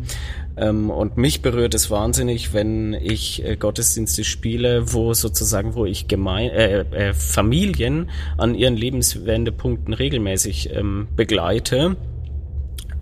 Ähm, 0.57 0.91
und 0.91 1.17
mich 1.17 1.43
berührt 1.43 1.75
es 1.75 1.91
wahnsinnig, 1.91 2.53
wenn 2.53 2.95
ich 2.95 3.45
äh, 3.45 3.57
Gottesdienste 3.57 4.25
spiele, 4.25 4.93
wo 4.93 5.15
sozusagen, 5.15 5.75
wo 5.75 5.87
ich 5.87 6.09
gemein, 6.09 6.51
äh, 6.51 6.81
äh, 6.81 7.15
Familien 7.15 8.11
an 8.37 8.55
ihren 8.55 8.77
Lebenswendepunkten 8.77 9.95
regelmäßig 9.95 10.75
ähm, 10.75 11.09
begleite 11.17 11.97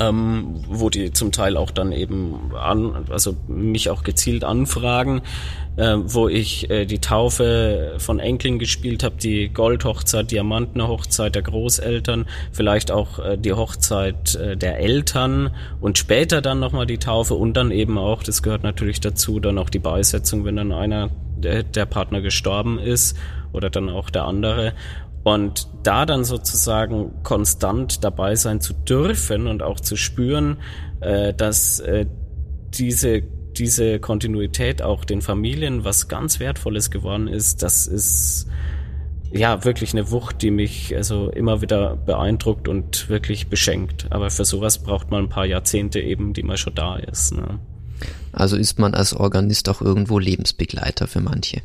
ähm, 0.01 0.65
wo 0.67 0.89
die 0.89 1.13
zum 1.13 1.31
Teil 1.31 1.57
auch 1.57 1.71
dann 1.71 1.93
eben 1.93 2.53
an, 2.55 3.07
also 3.11 3.37
mich 3.47 3.91
auch 3.91 4.03
gezielt 4.03 4.45
anfragen, 4.45 5.21
äh, 5.77 5.97
wo 5.99 6.27
ich 6.29 6.71
äh, 6.71 6.87
die 6.87 7.01
Taufe 7.01 7.97
von 7.99 8.19
Enkeln 8.19 8.59
gespielt 8.59 9.05
habe, 9.05 9.17
die 9.17 9.51
Goldhochzeit, 9.51 10.31
Diamantenhochzeit 10.31 11.35
der 11.35 11.43
Großeltern, 11.43 12.27
vielleicht 12.51 12.91
auch 12.91 13.19
äh, 13.19 13.37
die 13.37 13.53
Hochzeit 13.53 14.35
äh, 14.37 14.57
der 14.57 14.79
Eltern 14.79 15.55
und 15.81 15.99
später 15.99 16.41
dann 16.41 16.61
nochmal 16.61 16.87
die 16.87 16.99
Taufe 16.99 17.35
und 17.35 17.55
dann 17.57 17.71
eben 17.71 17.99
auch, 17.99 18.23
das 18.23 18.43
gehört 18.43 18.63
natürlich 18.63 19.01
dazu, 19.01 19.39
dann 19.39 19.59
auch 19.59 19.71
die 19.71 19.79
Beisetzung, 19.79 20.45
wenn 20.47 20.57
dann 20.57 20.73
einer 20.73 21.11
der, 21.37 21.63
der 21.63 21.87
Partner 21.87 22.23
gestorben 22.23 22.79
ist 22.79 23.17
oder 23.53 23.69
dann 23.69 23.91
auch 23.91 24.09
der 24.11 24.25
andere. 24.25 24.73
Und 25.23 25.69
da 25.83 26.07
dann 26.07 26.25
sozusagen 26.25 27.23
konstant 27.23 28.05
dabei 28.05 28.37
sein 28.37 28.61
zu 28.61 28.73
dürfen 28.73 29.47
und 29.47 29.63
auch 29.63 29.81
zu 29.81 29.97
spüren, 29.97 30.59
äh, 31.01 31.35
dass 31.35 31.81
äh, 31.81 32.07
diese 32.73 33.23
diese 33.59 33.99
Kontinuität 33.99 34.81
auch 34.81 35.05
den 35.05 35.23
Familien 35.23 35.85
was 35.85 36.09
ganz 36.09 36.39
Wertvolles 36.39 36.91
geworden 36.91 37.27
ist, 37.27 37.63
das 37.63 37.87
ist 37.89 38.47
ja, 39.33 39.65
wirklich 39.65 39.93
eine 39.93 40.11
Wucht, 40.11 40.43
die 40.43 40.51
mich 40.51 40.95
also 40.97 41.31
immer 41.31 41.63
wieder 41.63 41.97
beeindruckt 41.97 42.67
und 42.67 43.09
wirklich 43.09 43.49
beschenkt. 43.49 44.07
Aber 44.11 44.31
für 44.31 44.45
sowas 44.45 44.79
braucht 44.79 45.11
man 45.11 45.25
ein 45.25 45.29
paar 45.29 45.47
Jahrzehnte 45.47 46.01
eben, 46.01 46.33
die 46.33 46.43
man 46.43 46.57
schon 46.57 46.75
da 46.75 46.97
ist. 46.97 47.33
Ne? 47.33 47.61
Also 48.33 48.57
ist 48.57 48.79
man 48.79 48.95
als 48.95 49.15
Organist 49.15 49.69
auch 49.69 49.81
irgendwo 49.81 50.19
Lebensbegleiter 50.19 51.07
für 51.07 51.21
manche. 51.21 51.63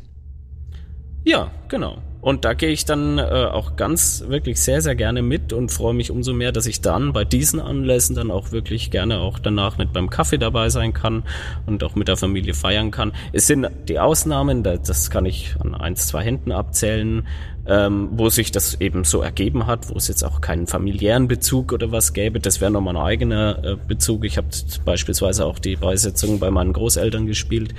Ja, 1.24 1.50
genau. 1.68 1.98
Und 2.26 2.44
da 2.44 2.54
gehe 2.54 2.70
ich 2.70 2.84
dann 2.84 3.18
äh, 3.18 3.22
auch 3.22 3.76
ganz 3.76 4.24
wirklich 4.26 4.60
sehr, 4.60 4.82
sehr 4.82 4.96
gerne 4.96 5.22
mit 5.22 5.52
und 5.52 5.70
freue 5.70 5.94
mich 5.94 6.10
umso 6.10 6.32
mehr, 6.32 6.50
dass 6.50 6.66
ich 6.66 6.80
dann 6.80 7.12
bei 7.12 7.24
diesen 7.24 7.60
Anlässen 7.60 8.16
dann 8.16 8.32
auch 8.32 8.50
wirklich 8.50 8.90
gerne 8.90 9.20
auch 9.20 9.38
danach 9.38 9.78
mit 9.78 9.92
beim 9.92 10.10
Kaffee 10.10 10.36
dabei 10.36 10.68
sein 10.68 10.92
kann 10.92 11.22
und 11.66 11.84
auch 11.84 11.94
mit 11.94 12.08
der 12.08 12.16
Familie 12.16 12.54
feiern 12.54 12.90
kann. 12.90 13.12
Es 13.32 13.46
sind 13.46 13.68
die 13.86 14.00
Ausnahmen, 14.00 14.64
das 14.64 15.08
kann 15.08 15.24
ich 15.24 15.54
an 15.60 15.76
eins, 15.76 16.08
zwei 16.08 16.24
Händen 16.24 16.50
abzählen, 16.50 17.28
ähm, 17.68 18.10
wo 18.12 18.28
sich 18.28 18.52
das 18.52 18.80
eben 18.80 19.04
so 19.04 19.20
ergeben 19.20 19.66
hat, 19.66 19.88
wo 19.90 19.94
es 19.94 20.08
jetzt 20.08 20.22
auch 20.22 20.40
keinen 20.40 20.66
familiären 20.66 21.28
Bezug 21.28 21.72
oder 21.72 21.90
was 21.90 22.12
gäbe. 22.12 22.38
Das 22.38 22.60
wäre 22.60 22.70
nochmal 22.70 22.96
ein 22.96 23.02
eigener 23.02 23.64
äh, 23.64 23.76
Bezug. 23.76 24.24
Ich 24.24 24.36
habe 24.36 24.48
beispielsweise 24.84 25.44
auch 25.44 25.58
die 25.58 25.76
Beisetzung 25.76 26.38
bei 26.38 26.50
meinen 26.50 26.72
Großeltern 26.72 27.26
gespielt. 27.26 27.74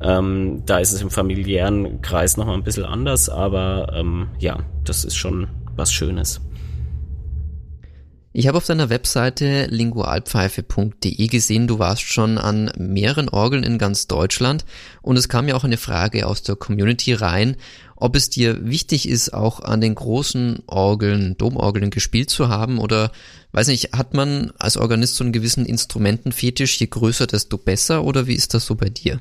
Ähm, 0.00 0.62
da 0.66 0.78
ist 0.78 0.92
es 0.92 1.02
im 1.02 1.10
familiären 1.10 2.02
Kreis 2.02 2.36
nochmal 2.36 2.54
ein 2.54 2.64
bisschen 2.64 2.84
anders, 2.84 3.28
aber 3.28 3.87
ähm, 3.92 4.28
ja, 4.38 4.58
das 4.84 5.04
ist 5.04 5.16
schon 5.16 5.48
was 5.76 5.92
Schönes. 5.92 6.40
Ich 8.38 8.46
habe 8.46 8.58
auf 8.58 8.66
deiner 8.66 8.90
Webseite 8.90 9.66
lingualpfeife.de 9.70 11.26
gesehen, 11.26 11.66
du 11.66 11.78
warst 11.78 12.02
schon 12.02 12.38
an 12.38 12.70
mehreren 12.76 13.28
Orgeln 13.28 13.64
in 13.64 13.78
ganz 13.78 14.06
Deutschland 14.06 14.64
und 15.02 15.16
es 15.16 15.28
kam 15.28 15.48
ja 15.48 15.56
auch 15.56 15.64
eine 15.64 15.78
Frage 15.78 16.26
aus 16.26 16.42
der 16.42 16.54
Community 16.54 17.14
rein, 17.14 17.56
ob 17.96 18.14
es 18.14 18.30
dir 18.30 18.64
wichtig 18.64 19.08
ist, 19.08 19.34
auch 19.34 19.60
an 19.60 19.80
den 19.80 19.94
großen 19.94 20.62
Orgeln, 20.66 21.36
Domorgeln 21.36 21.90
gespielt 21.90 22.30
zu 22.30 22.48
haben 22.48 22.78
oder, 22.78 23.10
weiß 23.52 23.68
nicht, 23.68 23.92
hat 23.92 24.14
man 24.14 24.52
als 24.58 24.76
Organist 24.76 25.16
so 25.16 25.24
einen 25.24 25.32
gewissen 25.32 25.66
Instrumentenfetisch, 25.66 26.78
je 26.78 26.86
größer, 26.86 27.26
desto 27.26 27.58
besser 27.58 28.04
oder 28.04 28.26
wie 28.26 28.34
ist 28.34 28.54
das 28.54 28.66
so 28.66 28.76
bei 28.76 28.88
dir? 28.88 29.20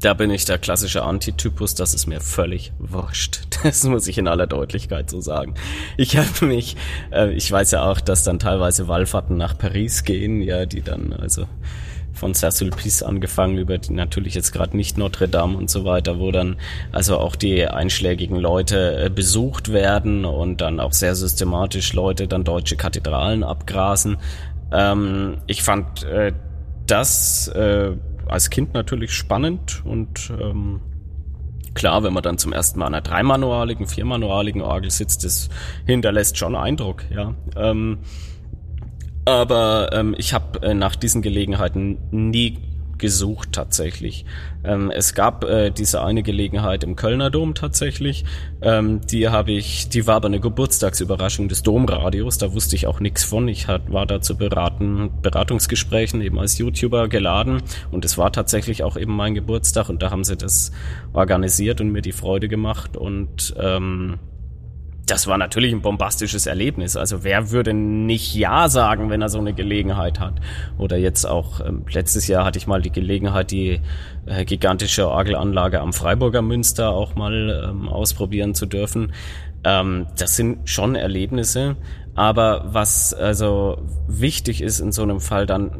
Da 0.00 0.14
bin 0.14 0.30
ich 0.30 0.44
der 0.44 0.58
klassische 0.58 1.04
Antitypus, 1.04 1.76
das 1.76 1.94
ist 1.94 2.06
mir 2.06 2.20
völlig 2.20 2.72
wurscht. 2.78 3.40
Das 3.62 3.84
muss 3.84 4.08
ich 4.08 4.18
in 4.18 4.26
aller 4.26 4.48
Deutlichkeit 4.48 5.08
so 5.08 5.20
sagen. 5.20 5.54
Ich 5.96 6.16
habe 6.16 6.46
mich, 6.46 6.76
äh, 7.12 7.30
ich 7.30 7.50
weiß 7.50 7.70
ja 7.70 7.84
auch, 7.84 8.00
dass 8.00 8.24
dann 8.24 8.40
teilweise 8.40 8.88
Wallfahrten 8.88 9.36
nach 9.36 9.56
Paris 9.56 10.02
gehen, 10.02 10.42
ja, 10.42 10.66
die 10.66 10.82
dann 10.82 11.12
also 11.12 11.46
von 12.12 12.34
Saint-Sulpice 12.34 13.04
angefangen 13.04 13.58
über 13.58 13.78
die 13.78 13.92
natürlich 13.92 14.34
jetzt 14.34 14.52
gerade 14.52 14.76
nicht 14.76 14.98
Notre 14.98 15.28
Dame 15.28 15.56
und 15.56 15.70
so 15.70 15.84
weiter, 15.84 16.18
wo 16.18 16.32
dann 16.32 16.56
also 16.90 17.18
auch 17.18 17.36
die 17.36 17.66
einschlägigen 17.66 18.36
Leute 18.36 19.04
äh, 19.04 19.10
besucht 19.10 19.72
werden 19.72 20.24
und 20.24 20.60
dann 20.60 20.80
auch 20.80 20.92
sehr 20.92 21.14
systematisch 21.14 21.92
Leute 21.92 22.26
dann 22.26 22.42
deutsche 22.42 22.76
Kathedralen 22.76 23.44
abgrasen. 23.44 24.16
Ähm, 24.72 25.38
ich 25.46 25.62
fand 25.62 26.02
äh, 26.02 26.32
das 26.86 27.48
äh, 27.48 27.92
als 28.32 28.50
Kind 28.50 28.74
natürlich 28.74 29.12
spannend 29.12 29.82
und 29.84 30.32
ähm, 30.40 30.80
klar, 31.74 32.02
wenn 32.02 32.12
man 32.12 32.22
dann 32.22 32.38
zum 32.38 32.52
ersten 32.52 32.78
Mal 32.78 32.86
an 32.86 32.94
einer 32.94 33.02
dreimanualigen, 33.02 33.86
viermanualigen 33.86 34.62
Orgel 34.62 34.90
sitzt, 34.90 35.24
das 35.24 35.48
hinterlässt 35.86 36.38
schon 36.38 36.54
Eindruck, 36.54 37.04
ja. 37.10 37.34
Ähm, 37.56 37.98
aber 39.24 39.90
ähm, 39.92 40.14
ich 40.18 40.34
habe 40.34 40.62
äh, 40.62 40.74
nach 40.74 40.96
diesen 40.96 41.22
Gelegenheiten 41.22 41.98
nie 42.10 42.58
gesucht 43.02 43.50
tatsächlich. 43.52 44.24
Ähm, 44.64 44.90
es 44.90 45.12
gab 45.12 45.44
äh, 45.44 45.70
diese 45.70 46.02
eine 46.02 46.22
Gelegenheit 46.22 46.84
im 46.84 46.94
Kölner 46.96 47.30
Dom 47.30 47.54
tatsächlich. 47.54 48.24
Ähm, 48.62 49.00
die 49.02 49.28
habe 49.28 49.50
ich, 49.50 49.88
die 49.88 50.06
war 50.06 50.14
aber 50.14 50.28
eine 50.28 50.38
Geburtstagsüberraschung 50.40 51.48
des 51.48 51.62
Domradios. 51.62 52.38
Da 52.38 52.54
wusste 52.54 52.76
ich 52.76 52.86
auch 52.86 53.00
nichts 53.00 53.24
von. 53.24 53.48
Ich 53.48 53.66
hat, 53.66 53.92
war 53.92 54.06
da 54.06 54.20
zu 54.20 54.38
beraten, 54.38 55.10
Beratungsgesprächen 55.20 56.22
eben 56.22 56.38
als 56.38 56.56
YouTuber 56.56 57.08
geladen 57.08 57.62
und 57.90 58.04
es 58.04 58.16
war 58.16 58.32
tatsächlich 58.32 58.84
auch 58.84 58.96
eben 58.96 59.14
mein 59.14 59.34
Geburtstag 59.34 59.88
und 59.88 60.00
da 60.00 60.12
haben 60.12 60.22
sie 60.22 60.36
das 60.36 60.70
organisiert 61.12 61.80
und 61.80 61.90
mir 61.90 62.02
die 62.02 62.12
Freude 62.12 62.48
gemacht 62.48 62.96
und 62.96 63.52
ähm, 63.58 64.20
das 65.06 65.26
war 65.26 65.36
natürlich 65.36 65.72
ein 65.72 65.82
bombastisches 65.82 66.46
Erlebnis. 66.46 66.96
Also 66.96 67.24
wer 67.24 67.50
würde 67.50 67.74
nicht 67.74 68.34
Ja 68.34 68.68
sagen, 68.68 69.10
wenn 69.10 69.20
er 69.20 69.28
so 69.28 69.38
eine 69.38 69.52
Gelegenheit 69.52 70.20
hat? 70.20 70.34
Oder 70.78 70.96
jetzt 70.96 71.24
auch, 71.24 71.60
ähm, 71.60 71.84
letztes 71.90 72.28
Jahr 72.28 72.44
hatte 72.44 72.58
ich 72.58 72.66
mal 72.66 72.80
die 72.80 72.92
Gelegenheit, 72.92 73.50
die 73.50 73.80
äh, 74.26 74.44
gigantische 74.44 75.08
Orgelanlage 75.08 75.80
am 75.80 75.92
Freiburger 75.92 76.42
Münster 76.42 76.90
auch 76.90 77.16
mal 77.16 77.68
ähm, 77.70 77.88
ausprobieren 77.88 78.54
zu 78.54 78.66
dürfen. 78.66 79.12
Ähm, 79.64 80.06
das 80.16 80.36
sind 80.36 80.68
schon 80.68 80.94
Erlebnisse. 80.94 81.76
Aber 82.14 82.66
was 82.66 83.14
also 83.14 83.82
wichtig 84.06 84.62
ist 84.62 84.80
in 84.80 84.92
so 84.92 85.02
einem 85.02 85.20
Fall, 85.20 85.46
dann 85.46 85.72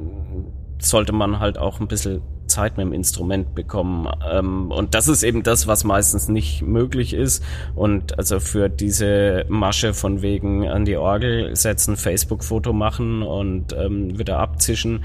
sollte 0.79 1.13
man 1.13 1.39
halt 1.39 1.59
auch 1.59 1.79
ein 1.79 1.89
bisschen 1.89 2.23
Zeit 2.53 2.77
mit 2.77 2.87
dem 2.87 2.93
Instrument 2.93 3.55
bekommen. 3.55 4.09
Ähm, 4.31 4.71
und 4.71 4.95
das 4.95 5.09
ist 5.09 5.23
eben 5.23 5.43
das, 5.43 5.67
was 5.67 5.85
meistens 5.85 6.29
nicht 6.29 6.63
möglich 6.63 7.15
ist. 7.15 7.43
Und 7.75 8.19
also 8.19 8.41
für 8.41 8.69
diese 8.69 9.45
Masche 9.49 9.95
von 9.95 10.23
wegen 10.23 10.69
an 10.69 10.85
die 10.85 10.97
Orgel 10.97 11.55
setzen, 11.57 11.97
Facebook-Foto 11.97 12.73
machen 12.73 13.23
und 13.23 13.73
ähm, 13.73 14.19
wieder 14.19 14.39
abzischen, 14.39 15.05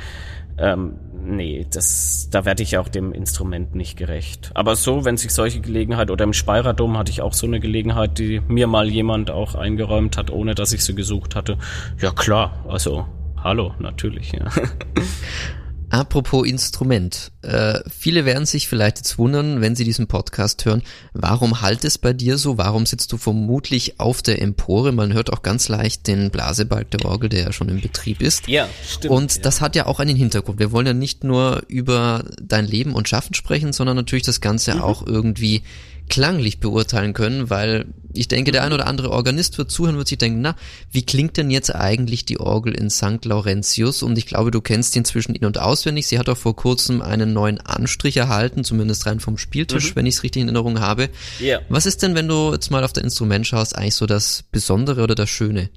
ähm, 0.57 0.95
nee, 1.23 1.67
das, 1.71 2.29
da 2.31 2.45
werde 2.45 2.63
ich 2.63 2.77
auch 2.77 2.87
dem 2.87 3.11
Instrument 3.11 3.75
nicht 3.75 3.95
gerecht. 3.97 4.51
Aber 4.55 4.75
so, 4.75 5.05
wenn 5.05 5.17
sich 5.17 5.31
solche 5.31 5.61
Gelegenheit 5.61 6.09
oder 6.09 6.23
im 6.23 6.33
Speiradom 6.33 6.97
hatte 6.97 7.11
ich 7.11 7.21
auch 7.21 7.33
so 7.33 7.45
eine 7.45 7.59
Gelegenheit, 7.59 8.17
die 8.17 8.41
mir 8.47 8.67
mal 8.67 8.89
jemand 8.89 9.29
auch 9.29 9.55
eingeräumt 9.55 10.17
hat, 10.17 10.31
ohne 10.31 10.55
dass 10.55 10.73
ich 10.73 10.83
sie 10.83 10.95
gesucht 10.95 11.35
hatte. 11.35 11.57
Ja 12.01 12.11
klar, 12.11 12.65
also 12.67 13.05
hallo, 13.43 13.73
natürlich. 13.79 14.31
Ja. 14.31 14.45
Apropos 15.89 16.45
Instrument. 16.45 17.31
Äh, 17.43 17.79
viele 17.89 18.25
werden 18.25 18.45
sich 18.45 18.67
vielleicht 18.67 18.97
jetzt 18.97 19.17
wundern, 19.17 19.61
wenn 19.61 19.75
sie 19.75 19.85
diesen 19.85 20.07
Podcast 20.07 20.65
hören, 20.65 20.83
warum 21.13 21.61
halt 21.61 21.85
es 21.85 21.97
bei 21.97 22.11
dir 22.11 22.37
so? 22.37 22.57
Warum 22.57 22.85
sitzt 22.85 23.11
du 23.13 23.17
vermutlich 23.17 23.99
auf 23.99 24.21
der 24.21 24.41
Empore? 24.41 24.91
Man 24.91 25.13
hört 25.13 25.31
auch 25.31 25.43
ganz 25.43 25.69
leicht 25.69 26.07
den 26.07 26.29
Blasebalg 26.29 26.91
der 26.91 27.05
Orgel, 27.05 27.29
der 27.29 27.43
ja 27.43 27.53
schon 27.53 27.69
in 27.69 27.79
Betrieb 27.79 28.21
ist. 28.21 28.47
Ja, 28.47 28.67
stimmt. 28.85 29.13
Und 29.13 29.35
ja. 29.35 29.41
das 29.43 29.61
hat 29.61 29.75
ja 29.77 29.85
auch 29.85 30.01
einen 30.01 30.17
Hintergrund. 30.17 30.59
Wir 30.59 30.73
wollen 30.73 30.87
ja 30.87 30.93
nicht 30.93 31.23
nur 31.23 31.63
über 31.69 32.25
dein 32.41 32.65
Leben 32.65 32.93
und 32.93 33.07
Schaffen 33.07 33.33
sprechen, 33.33 33.71
sondern 33.71 33.95
natürlich 33.95 34.25
das 34.25 34.41
Ganze 34.41 34.75
mhm. 34.75 34.81
auch 34.81 35.07
irgendwie 35.07 35.63
klanglich 36.09 36.59
beurteilen 36.59 37.13
können, 37.13 37.49
weil 37.49 37.85
ich 38.13 38.27
denke, 38.27 38.51
der 38.51 38.63
ein 38.63 38.73
oder 38.73 38.87
andere 38.87 39.11
Organist 39.11 39.57
wird 39.57 39.71
zuhören, 39.71 39.97
wird 39.97 40.07
sich 40.07 40.17
denken, 40.17 40.41
na, 40.41 40.55
wie 40.91 41.05
klingt 41.05 41.37
denn 41.37 41.51
jetzt 41.51 41.73
eigentlich 41.73 42.25
die 42.25 42.39
Orgel 42.39 42.73
in 42.73 42.89
St. 42.89 43.23
Laurentius? 43.25 44.03
Und 44.03 44.17
ich 44.17 44.25
glaube, 44.25 44.51
du 44.51 44.61
kennst 44.61 44.95
die 44.95 44.99
inzwischen 44.99 45.35
in- 45.35 45.45
und 45.45 45.59
auswendig. 45.59 46.07
Sie 46.07 46.17
hat 46.17 46.29
auch 46.29 46.37
vor 46.37 46.55
kurzem 46.55 47.01
einen 47.01 47.33
neuen 47.33 47.59
Anstrich 47.59 48.17
erhalten, 48.17 48.63
zumindest 48.63 49.05
rein 49.05 49.19
vom 49.19 49.37
Spieltisch, 49.37 49.91
mhm. 49.91 49.95
wenn 49.95 50.05
ich 50.05 50.15
es 50.15 50.23
richtig 50.23 50.41
in 50.41 50.47
Erinnerung 50.47 50.79
habe. 50.79 51.09
Yeah. 51.39 51.61
Was 51.69 51.85
ist 51.85 52.01
denn, 52.01 52.15
wenn 52.15 52.27
du 52.27 52.53
jetzt 52.53 52.71
mal 52.71 52.83
auf 52.83 52.93
das 52.93 53.03
Instrument 53.03 53.45
schaust, 53.45 53.75
eigentlich 53.75 53.95
so 53.95 54.05
das 54.05 54.43
Besondere 54.51 55.03
oder 55.03 55.15
das 55.15 55.29
Schöne? 55.29 55.69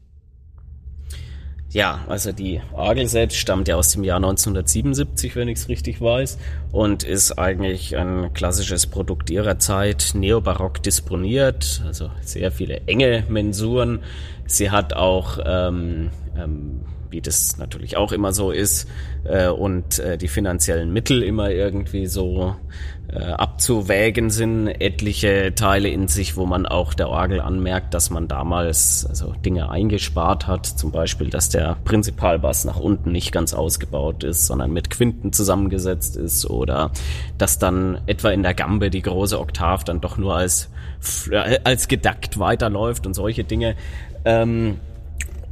Ja, 1.73 2.05
also 2.09 2.33
die 2.33 2.61
Orgel 2.73 3.07
selbst 3.07 3.37
stammt 3.37 3.69
ja 3.69 3.77
aus 3.77 3.93
dem 3.93 4.03
Jahr 4.03 4.17
1977, 4.17 5.37
wenn 5.37 5.47
ich 5.47 5.59
es 5.59 5.69
richtig 5.69 6.01
weiß, 6.01 6.37
und 6.73 7.05
ist 7.05 7.39
eigentlich 7.39 7.97
ein 7.97 8.35
klassisches 8.35 8.89
Produkt 8.89 9.31
ihrer 9.31 9.61
Zeit, 9.61 10.11
neobarock 10.15 10.83
disponiert, 10.83 11.83
also 11.87 12.11
sehr 12.23 12.51
viele 12.51 12.81
enge 12.87 13.25
Mensuren. 13.29 14.01
Sie 14.47 14.73
hat 14.73 14.95
auch 14.95 15.39
ähm, 15.45 16.11
ähm, 16.37 16.81
wie 17.11 17.21
das 17.21 17.57
natürlich 17.59 17.97
auch 17.97 18.13
immer 18.13 18.33
so 18.33 18.51
ist, 18.51 18.89
äh, 19.25 19.49
und 19.49 19.99
äh, 19.99 20.17
die 20.17 20.29
finanziellen 20.29 20.93
Mittel 20.93 21.23
immer 21.23 21.51
irgendwie 21.51 22.07
so 22.07 22.57
äh, 23.13 23.33
abzuwägen 23.33 24.31
sind, 24.31 24.69
etliche 24.69 25.55
Teile 25.55 25.89
in 25.89 26.09
sich, 26.09 26.37
wo 26.37 26.47
man 26.47 26.67
auch 26.67 26.95
der 26.95 27.09
Orgel 27.09 27.41
anmerkt, 27.41 27.95
dass 27.95 28.11
man 28.11 28.29
damals 28.29 29.07
also 29.09 29.33
Dinge 29.45 29.71
eingespart 29.71 30.47
hat, 30.47 30.67
zum 30.67 30.93
Beispiel, 30.93 31.31
dass 31.31 31.49
der 31.49 31.77
Prinzipalbass 31.85 32.65
nach 32.65 32.79
unten 32.79 33.11
nicht 33.13 33.33
ganz 33.33 33.53
ausgebaut 33.53 34.23
ist, 34.23 34.47
sondern 34.47 34.73
mit 34.73 34.91
Quinten 34.91 35.33
zusammengesetzt 35.33 36.17
ist 36.17 36.49
oder 36.49 36.93
dass 37.39 37.59
dann 37.59 38.01
etwa 38.07 38.31
in 38.31 38.43
der 38.43 38.55
Gambe 38.55 38.91
die 38.91 39.03
große 39.03 39.39
Oktav 39.39 39.85
dann 39.85 40.01
doch 40.01 40.17
nur 40.17 40.37
als 40.37 40.71
als 41.65 41.89
gedackt 41.89 42.39
weiterläuft 42.39 43.07
und 43.07 43.15
solche 43.15 43.45
Dinge. 43.45 43.75
Ähm, 44.25 44.79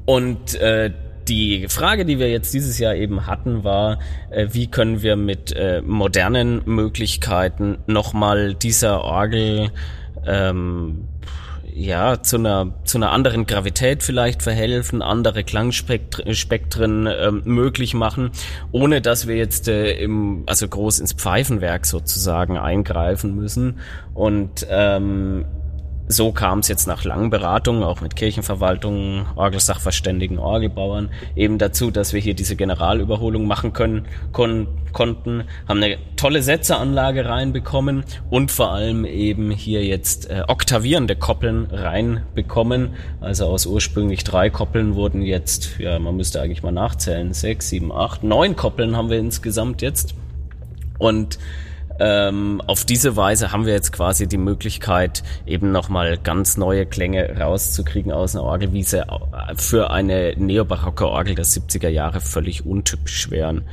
und 0.04 0.54
äh, 0.56 0.92
die 1.28 1.66
Frage, 1.68 2.04
die 2.04 2.18
wir 2.18 2.30
jetzt 2.30 2.52
dieses 2.54 2.78
Jahr 2.78 2.94
eben 2.94 3.26
hatten, 3.26 3.64
war, 3.64 3.98
äh, 4.30 4.48
wie 4.52 4.66
können 4.68 5.02
wir 5.02 5.16
mit 5.16 5.54
äh, 5.54 5.82
modernen 5.82 6.62
Möglichkeiten 6.64 7.78
nochmal 7.86 8.54
dieser 8.54 9.02
Orgel 9.02 9.70
ähm, 10.26 11.08
ja, 11.78 12.22
zu 12.22 12.36
einer, 12.36 12.74
zu 12.84 12.98
einer 12.98 13.12
anderen 13.12 13.46
Gravität 13.46 14.02
vielleicht 14.02 14.42
verhelfen, 14.42 15.00
andere 15.00 15.44
Klangspektren 15.44 17.06
ähm, 17.06 17.42
möglich 17.44 17.94
machen, 17.94 18.30
ohne 18.72 19.00
dass 19.00 19.28
wir 19.28 19.36
jetzt 19.36 19.68
äh, 19.68 19.92
im, 19.92 20.42
also 20.46 20.66
groß 20.66 20.98
ins 20.98 21.12
Pfeifenwerk 21.12 21.86
sozusagen 21.86 22.58
eingreifen 22.58 23.36
müssen. 23.36 23.78
Und 24.12 24.66
ähm, 24.68 25.44
so 26.08 26.32
kam 26.32 26.60
es 26.60 26.68
jetzt 26.68 26.86
nach 26.86 27.04
langen 27.04 27.30
Beratungen, 27.30 27.82
auch 27.82 28.00
mit 28.00 28.16
Kirchenverwaltungen, 28.16 29.26
Orgelsachverständigen, 29.36 30.38
Orgelbauern, 30.38 31.10
eben 31.36 31.58
dazu, 31.58 31.90
dass 31.90 32.12
wir 32.12 32.20
hier 32.20 32.34
diese 32.34 32.56
Generalüberholung 32.56 33.46
machen 33.46 33.72
können, 33.72 34.06
kon 34.32 34.68
konnten, 34.92 35.44
haben 35.68 35.82
eine 35.82 35.98
tolle 36.16 36.42
Setzeranlage 36.42 37.26
reinbekommen 37.26 38.04
und 38.30 38.50
vor 38.50 38.72
allem 38.72 39.04
eben 39.04 39.50
hier 39.50 39.84
jetzt 39.84 40.30
äh, 40.30 40.44
oktavierende 40.48 41.14
Koppeln 41.14 41.66
reinbekommen. 41.70 42.94
Also 43.20 43.46
aus 43.46 43.66
ursprünglich 43.66 44.24
drei 44.24 44.48
Koppeln 44.48 44.94
wurden 44.94 45.20
jetzt, 45.20 45.78
ja, 45.78 45.98
man 45.98 46.16
müsste 46.16 46.40
eigentlich 46.40 46.62
mal 46.62 46.72
nachzählen, 46.72 47.34
sechs, 47.34 47.68
sieben, 47.68 47.92
acht, 47.92 48.22
neun 48.24 48.56
Koppeln 48.56 48.96
haben 48.96 49.10
wir 49.10 49.18
insgesamt 49.18 49.82
jetzt. 49.82 50.14
Und 50.98 51.38
ähm, 52.00 52.62
auf 52.66 52.84
diese 52.84 53.16
Weise 53.16 53.52
haben 53.52 53.66
wir 53.66 53.72
jetzt 53.72 53.92
quasi 53.92 54.28
die 54.28 54.38
Möglichkeit, 54.38 55.22
eben 55.46 55.72
nochmal 55.72 56.18
ganz 56.18 56.56
neue 56.56 56.86
Klänge 56.86 57.38
rauszukriegen 57.38 58.12
aus 58.12 58.36
einer 58.36 58.44
Orgel, 58.44 58.72
wie 58.72 58.82
sie 58.82 59.04
für 59.56 59.90
eine 59.90 60.34
neobarocke 60.36 61.08
Orgel 61.08 61.34
der 61.34 61.44
70er 61.44 61.88
Jahre 61.88 62.20
völlig 62.20 62.64
untypisch 62.64 63.30
wären. 63.30 63.64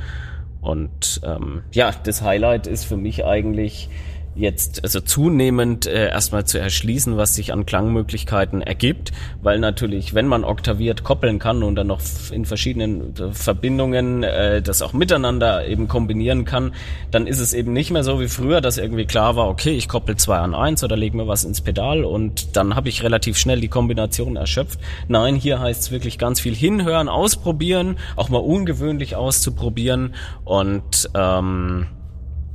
Und 0.60 1.20
ähm, 1.24 1.62
ja, 1.72 1.92
das 2.02 2.22
Highlight 2.22 2.66
ist 2.66 2.84
für 2.84 2.96
mich 2.96 3.24
eigentlich 3.24 3.88
jetzt 4.36 4.84
also 4.84 5.00
zunehmend 5.00 5.86
äh, 5.86 6.08
erstmal 6.08 6.44
zu 6.44 6.58
erschließen, 6.58 7.16
was 7.16 7.34
sich 7.34 7.52
an 7.52 7.66
Klangmöglichkeiten 7.66 8.60
ergibt, 8.60 9.12
weil 9.42 9.58
natürlich, 9.58 10.14
wenn 10.14 10.26
man 10.26 10.44
oktaviert 10.44 11.04
koppeln 11.04 11.38
kann 11.38 11.62
und 11.62 11.74
dann 11.74 11.86
noch 11.86 12.00
in 12.30 12.44
verschiedenen 12.44 13.16
äh, 13.16 13.32
Verbindungen 13.32 14.22
äh, 14.22 14.60
das 14.60 14.82
auch 14.82 14.92
miteinander 14.92 15.66
eben 15.66 15.88
kombinieren 15.88 16.44
kann, 16.44 16.74
dann 17.10 17.26
ist 17.26 17.40
es 17.40 17.54
eben 17.54 17.72
nicht 17.72 17.90
mehr 17.90 18.04
so 18.04 18.20
wie 18.20 18.28
früher, 18.28 18.60
dass 18.60 18.78
irgendwie 18.78 19.06
klar 19.06 19.36
war, 19.36 19.48
okay, 19.48 19.70
ich 19.70 19.88
koppel 19.88 20.16
zwei 20.16 20.36
an 20.36 20.54
eins 20.54 20.84
oder 20.84 20.96
lege 20.96 21.16
mir 21.16 21.26
was 21.26 21.44
ins 21.44 21.62
Pedal 21.62 22.04
und 22.04 22.56
dann 22.56 22.74
habe 22.76 22.88
ich 22.88 23.02
relativ 23.02 23.38
schnell 23.38 23.60
die 23.60 23.68
Kombination 23.68 24.36
erschöpft. 24.36 24.78
Nein, 25.08 25.36
hier 25.36 25.60
heißt 25.60 25.82
es 25.82 25.90
wirklich 25.90 26.18
ganz 26.18 26.40
viel 26.40 26.54
hinhören, 26.54 27.08
ausprobieren, 27.08 27.96
auch 28.16 28.28
mal 28.28 28.38
ungewöhnlich 28.38 29.16
auszuprobieren 29.16 30.14
und 30.44 31.10
ähm, 31.14 31.86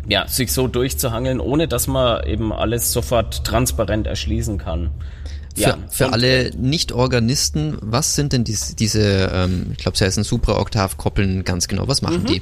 ja, 0.07 0.27
sich 0.27 0.51
so 0.51 0.67
durchzuhangeln, 0.67 1.39
ohne 1.39 1.67
dass 1.67 1.87
man 1.87 2.25
eben 2.25 2.51
alles 2.53 2.91
sofort 2.91 3.43
transparent 3.43 4.07
erschließen 4.07 4.57
kann. 4.57 4.91
Für, 5.55 5.61
ja, 5.61 5.77
für 5.89 6.13
alle 6.13 6.51
Nicht-Organisten, 6.55 7.77
was 7.81 8.15
sind 8.15 8.31
denn 8.31 8.45
diese, 8.45 8.75
diese 8.75 9.29
ähm, 9.33 9.67
ich 9.73 9.79
glaube, 9.79 9.97
sie 9.97 10.05
heißen 10.05 10.23
Supra-Oktav-Koppeln 10.23 11.43
ganz 11.43 11.67
genau? 11.67 11.87
Was 11.87 12.01
machen 12.01 12.23
mhm. 12.23 12.27
die? 12.27 12.41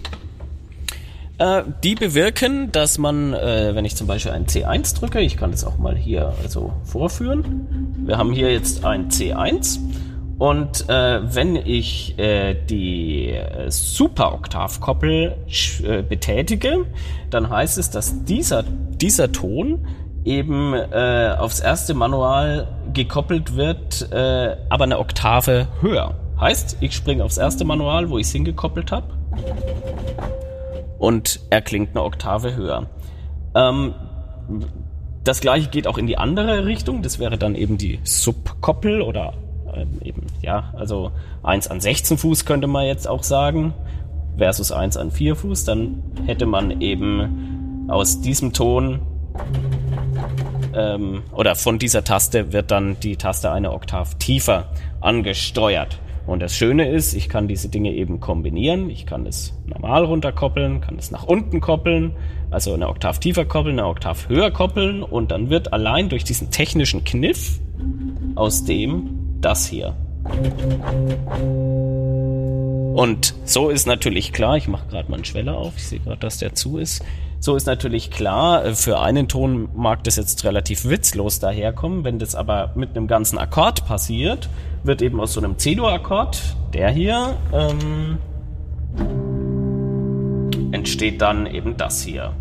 Äh, 1.39 1.63
die 1.83 1.95
bewirken, 1.95 2.71
dass 2.71 2.97
man, 2.97 3.33
äh, 3.33 3.73
wenn 3.73 3.85
ich 3.85 3.95
zum 3.95 4.05
Beispiel 4.05 4.33
ein 4.33 4.45
C1 4.45 4.99
drücke, 4.99 5.21
ich 5.21 5.37
kann 5.37 5.51
das 5.51 5.63
auch 5.63 5.77
mal 5.77 5.95
hier 5.95 6.33
also 6.43 6.73
vorführen. 6.83 7.95
Wir 8.05 8.17
haben 8.17 8.31
hier 8.31 8.51
jetzt 8.51 8.85
ein 8.85 9.09
C1 9.09 9.79
und 10.39 10.87
äh, 10.89 11.35
wenn 11.35 11.57
ich 11.57 12.17
äh, 12.17 12.55
die 12.55 13.31
äh, 13.31 13.69
Super-Oktav-Koppel 13.69 15.35
äh, 15.83 16.01
betätige, 16.01 16.85
dann 17.29 17.49
heißt 17.49 17.77
es, 17.77 17.89
dass 17.89 18.23
dieser, 18.23 18.63
dieser 18.63 19.33
Ton 19.33 19.85
eben 20.23 20.73
äh, 20.73 21.35
aufs 21.37 21.59
erste 21.59 21.93
Manual 21.93 22.69
gekoppelt 22.93 23.57
wird, 23.57 24.11
äh, 24.13 24.55
aber 24.69 24.85
eine 24.85 24.99
Oktave 24.99 25.67
höher. 25.81 26.15
Heißt, 26.39 26.77
ich 26.79 26.95
springe 26.95 27.25
aufs 27.25 27.37
erste 27.37 27.65
Manual, 27.65 28.09
wo 28.09 28.17
ich 28.17 28.27
es 28.27 28.31
hingekoppelt 28.31 28.93
habe, 28.93 29.07
und 30.99 31.41
er 31.49 31.61
klingt 31.61 31.91
eine 31.91 32.03
Oktave 32.03 32.55
höher. 32.55 32.87
Ähm, 33.55 33.93
das 35.25 35.41
gleiche 35.41 35.69
geht 35.69 35.85
auch 35.85 35.97
in 35.97 36.07
die 36.07 36.17
andere 36.17 36.65
Richtung. 36.65 37.01
Das 37.01 37.19
wäre 37.19 37.37
dann 37.37 37.55
eben 37.55 37.77
die 37.77 37.99
Subkoppel 38.03 39.01
oder 39.01 39.33
ähm, 39.75 39.99
eben, 40.03 40.27
ja, 40.41 40.73
also 40.75 41.11
1 41.43 41.67
an 41.67 41.79
16 41.79 42.17
Fuß 42.17 42.45
könnte 42.45 42.67
man 42.67 42.85
jetzt 42.85 43.07
auch 43.07 43.23
sagen, 43.23 43.73
versus 44.37 44.71
1 44.71 44.97
an 44.97 45.11
4 45.11 45.35
Fuß, 45.35 45.65
dann 45.65 46.01
hätte 46.25 46.45
man 46.45 46.81
eben 46.81 47.87
aus 47.89 48.21
diesem 48.21 48.53
Ton 48.53 49.01
ähm, 50.75 51.23
oder 51.33 51.55
von 51.55 51.79
dieser 51.79 52.03
Taste 52.03 52.53
wird 52.53 52.71
dann 52.71 52.99
die 52.99 53.17
Taste 53.17 53.51
eine 53.51 53.71
Oktav 53.71 54.15
tiefer 54.15 54.69
angesteuert. 55.01 55.99
Und 56.27 56.41
das 56.41 56.55
Schöne 56.55 56.89
ist, 56.89 57.13
ich 57.15 57.27
kann 57.27 57.47
diese 57.47 57.69
Dinge 57.69 57.91
eben 57.91 58.19
kombinieren. 58.19 58.91
Ich 58.91 59.07
kann 59.07 59.25
es 59.25 59.53
normal 59.65 60.05
runterkoppeln, 60.05 60.79
kann 60.79 60.97
es 60.99 61.09
nach 61.09 61.23
unten 61.23 61.59
koppeln, 61.59 62.15
also 62.51 62.73
eine 62.73 62.87
Oktav 62.87 63.19
tiefer 63.19 63.45
koppeln, 63.45 63.79
eine 63.79 63.87
Oktav 63.87 64.29
höher 64.29 64.51
koppeln 64.51 65.01
und 65.01 65.31
dann 65.31 65.49
wird 65.49 65.73
allein 65.73 66.09
durch 66.09 66.23
diesen 66.23 66.51
technischen 66.51 67.03
Kniff 67.03 67.59
aus 68.35 68.63
dem 68.63 69.18
das 69.41 69.67
hier. 69.67 69.95
Und 72.93 73.33
so 73.45 73.69
ist 73.69 73.87
natürlich 73.87 74.33
klar, 74.33 74.57
ich 74.57 74.67
mache 74.67 74.87
gerade 74.87 75.09
mal 75.09 75.15
einen 75.15 75.25
Schweller 75.25 75.57
auf, 75.57 75.73
ich 75.77 75.87
sehe 75.87 75.99
gerade, 75.99 76.19
dass 76.19 76.37
der 76.37 76.53
zu 76.53 76.77
ist. 76.77 77.03
So 77.41 77.55
ist 77.55 77.67
natürlich 77.67 78.11
klar, 78.11 78.65
äh, 78.65 78.75
für 78.75 78.99
einen 78.99 79.29
Ton 79.29 79.69
mag 79.73 80.03
das 80.03 80.17
jetzt 80.17 80.43
relativ 80.43 80.83
witzlos 80.89 81.39
daherkommen. 81.39 82.03
Wenn 82.03 82.19
das 82.19 82.35
aber 82.35 82.73
mit 82.75 82.97
einem 82.97 83.07
ganzen 83.07 83.37
Akkord 83.37 83.85
passiert, 83.85 84.49
wird 84.83 85.01
eben 85.01 85.21
aus 85.21 85.33
so 85.33 85.39
einem 85.39 85.57
C-Dur-Akkord, 85.57 86.41
der 86.73 86.89
hier, 86.89 87.37
ähm, 87.53 88.17
entsteht 90.73 91.21
dann 91.21 91.45
eben 91.45 91.77
das 91.77 92.01
hier. 92.01 92.33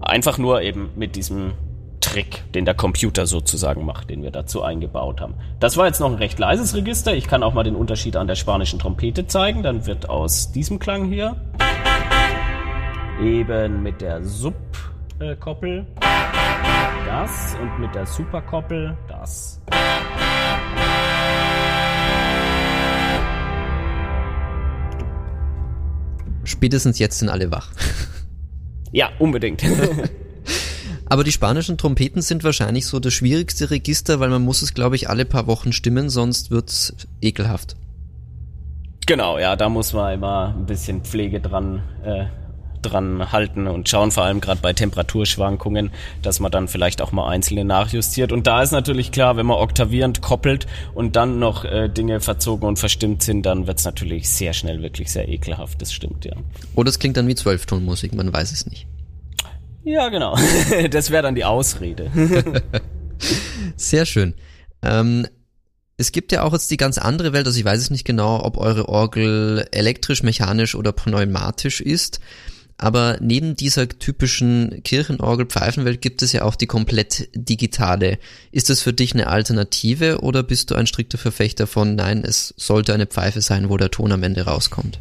Einfach 0.00 0.38
nur 0.38 0.62
eben 0.62 0.90
mit 0.96 1.14
diesem 1.14 1.52
Trick, 2.10 2.42
den 2.54 2.64
der 2.64 2.74
Computer 2.74 3.24
sozusagen 3.24 3.84
macht, 3.84 4.10
den 4.10 4.24
wir 4.24 4.32
dazu 4.32 4.62
eingebaut 4.62 5.20
haben. 5.20 5.34
Das 5.60 5.76
war 5.76 5.86
jetzt 5.86 6.00
noch 6.00 6.10
ein 6.10 6.16
recht 6.16 6.40
leises 6.40 6.74
Register. 6.74 7.14
Ich 7.14 7.28
kann 7.28 7.44
auch 7.44 7.54
mal 7.54 7.62
den 7.62 7.76
Unterschied 7.76 8.16
an 8.16 8.26
der 8.26 8.34
spanischen 8.34 8.80
Trompete 8.80 9.28
zeigen. 9.28 9.62
Dann 9.62 9.86
wird 9.86 10.08
aus 10.08 10.50
diesem 10.50 10.80
Klang 10.80 11.04
hier 11.08 11.36
eben 13.22 13.84
mit 13.84 14.00
der 14.00 14.24
Sub-Koppel 14.24 15.86
das 17.06 17.56
und 17.62 17.78
mit 17.78 17.94
der 17.94 18.06
Superkoppel 18.06 18.96
das. 19.06 19.60
Spätestens 26.42 26.98
jetzt 26.98 27.20
sind 27.20 27.28
alle 27.28 27.52
wach. 27.52 27.70
Ja, 28.90 29.10
unbedingt. 29.20 29.62
Aber 31.10 31.24
die 31.24 31.32
spanischen 31.32 31.76
Trompeten 31.76 32.22
sind 32.22 32.44
wahrscheinlich 32.44 32.86
so 32.86 33.00
das 33.00 33.12
schwierigste 33.12 33.70
Register, 33.70 34.20
weil 34.20 34.30
man 34.30 34.42
muss 34.42 34.62
es, 34.62 34.74
glaube 34.74 34.94
ich, 34.94 35.10
alle 35.10 35.24
paar 35.24 35.48
Wochen 35.48 35.72
stimmen, 35.72 36.08
sonst 36.08 36.52
wird's 36.52 36.94
ekelhaft. 37.20 37.74
Genau, 39.06 39.36
ja, 39.38 39.56
da 39.56 39.68
muss 39.68 39.92
man 39.92 40.14
immer 40.14 40.54
ein 40.56 40.66
bisschen 40.66 41.02
Pflege 41.02 41.40
dran 41.40 41.82
äh, 42.04 42.26
dran 42.82 43.32
halten 43.32 43.66
und 43.66 43.88
schauen, 43.88 44.12
vor 44.12 44.22
allem 44.22 44.40
gerade 44.40 44.60
bei 44.60 44.72
Temperaturschwankungen, 44.72 45.90
dass 46.22 46.38
man 46.38 46.52
dann 46.52 46.68
vielleicht 46.68 47.02
auch 47.02 47.10
mal 47.10 47.28
einzelne 47.28 47.64
nachjustiert. 47.64 48.30
Und 48.30 48.46
da 48.46 48.62
ist 48.62 48.70
natürlich 48.70 49.12
klar, 49.12 49.36
wenn 49.36 49.46
man 49.46 49.58
oktavierend 49.58 50.22
koppelt 50.22 50.68
und 50.94 51.16
dann 51.16 51.40
noch 51.40 51.64
äh, 51.64 51.88
Dinge 51.88 52.20
verzogen 52.20 52.68
und 52.68 52.78
verstimmt 52.78 53.22
sind, 53.22 53.44
dann 53.44 53.66
wird's 53.66 53.84
natürlich 53.84 54.30
sehr 54.30 54.52
schnell 54.52 54.80
wirklich 54.80 55.10
sehr 55.10 55.28
ekelhaft. 55.28 55.82
Das 55.82 55.92
stimmt, 55.92 56.24
ja. 56.24 56.36
Oder 56.76 56.88
es 56.88 56.98
klingt 56.98 57.16
dann 57.16 57.26
wie 57.26 57.34
Zwölftonmusik, 57.34 58.14
man 58.14 58.32
weiß 58.32 58.52
es 58.52 58.66
nicht. 58.66 58.86
Ja, 59.84 60.08
genau. 60.08 60.36
Das 60.90 61.10
wäre 61.10 61.22
dann 61.22 61.34
die 61.34 61.44
Ausrede. 61.44 62.10
Sehr 63.76 64.06
schön. 64.06 64.34
Ähm, 64.82 65.26
es 65.96 66.12
gibt 66.12 66.32
ja 66.32 66.42
auch 66.42 66.52
jetzt 66.52 66.70
die 66.70 66.76
ganz 66.76 66.96
andere 66.96 67.32
Welt, 67.32 67.46
also 67.46 67.58
ich 67.58 67.64
weiß 67.64 67.80
es 67.80 67.90
nicht 67.90 68.04
genau, 68.04 68.42
ob 68.42 68.56
eure 68.56 68.88
Orgel 68.88 69.66
elektrisch, 69.72 70.22
mechanisch 70.22 70.74
oder 70.74 70.92
pneumatisch 70.92 71.80
ist. 71.80 72.20
Aber 72.78 73.18
neben 73.20 73.56
dieser 73.56 73.86
typischen 73.90 74.82
Kirchenorgel-Pfeifenwelt 74.82 76.00
gibt 76.00 76.22
es 76.22 76.32
ja 76.32 76.42
auch 76.42 76.54
die 76.54 76.66
komplett 76.66 77.28
digitale. 77.34 78.18
Ist 78.52 78.70
das 78.70 78.80
für 78.80 78.94
dich 78.94 79.12
eine 79.12 79.26
Alternative 79.26 80.20
oder 80.22 80.42
bist 80.42 80.70
du 80.70 80.76
ein 80.76 80.86
strikter 80.86 81.18
Verfechter 81.18 81.66
von, 81.66 81.94
nein, 81.94 82.24
es 82.24 82.54
sollte 82.56 82.94
eine 82.94 83.06
Pfeife 83.06 83.42
sein, 83.42 83.68
wo 83.68 83.76
der 83.76 83.90
Ton 83.90 84.12
am 84.12 84.22
Ende 84.22 84.46
rauskommt? 84.46 85.00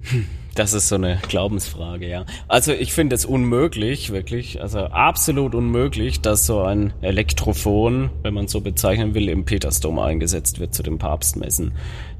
Hm. 0.00 0.24
Das 0.54 0.74
ist 0.74 0.88
so 0.88 0.96
eine 0.96 1.18
Glaubensfrage, 1.28 2.08
ja. 2.08 2.26
Also 2.46 2.72
ich 2.72 2.92
finde 2.92 3.14
es 3.14 3.24
unmöglich, 3.24 4.12
wirklich, 4.12 4.60
also 4.60 4.80
absolut 4.80 5.54
unmöglich, 5.54 6.20
dass 6.20 6.46
so 6.46 6.60
ein 6.60 6.92
Elektrophon, 7.00 8.10
wenn 8.22 8.34
man 8.34 8.48
so 8.48 8.60
bezeichnen 8.60 9.14
will, 9.14 9.28
im 9.28 9.44
Petersdom 9.44 9.98
eingesetzt 9.98 10.60
wird 10.60 10.74
zu 10.74 10.82
den 10.82 10.98
Papstmessen. 10.98 11.72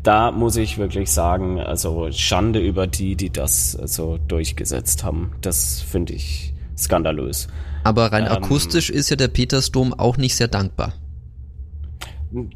Da 0.03 0.31
muss 0.31 0.57
ich 0.57 0.79
wirklich 0.79 1.11
sagen, 1.11 1.61
also 1.61 2.11
Schande 2.11 2.61
über 2.61 2.87
die, 2.87 3.17
die 3.17 3.31
das 3.31 3.73
so 3.73 4.19
durchgesetzt 4.29 5.05
haben. 5.05 5.33
Das 5.43 5.81
finde 5.81 6.15
ich 6.15 6.55
skandalös. 6.77 7.49
Aber 7.85 8.13
rein 8.13 8.27
ähm, 8.27 8.33
akustisch 8.33 8.91
ist 8.91 9.11
ja 9.11 9.17
der 9.17 9.29
Petersdom 9.29 9.93
auch 9.93 10.17
nicht 10.17 10.37
sehr 10.37 10.49
dankbar. 10.49 10.95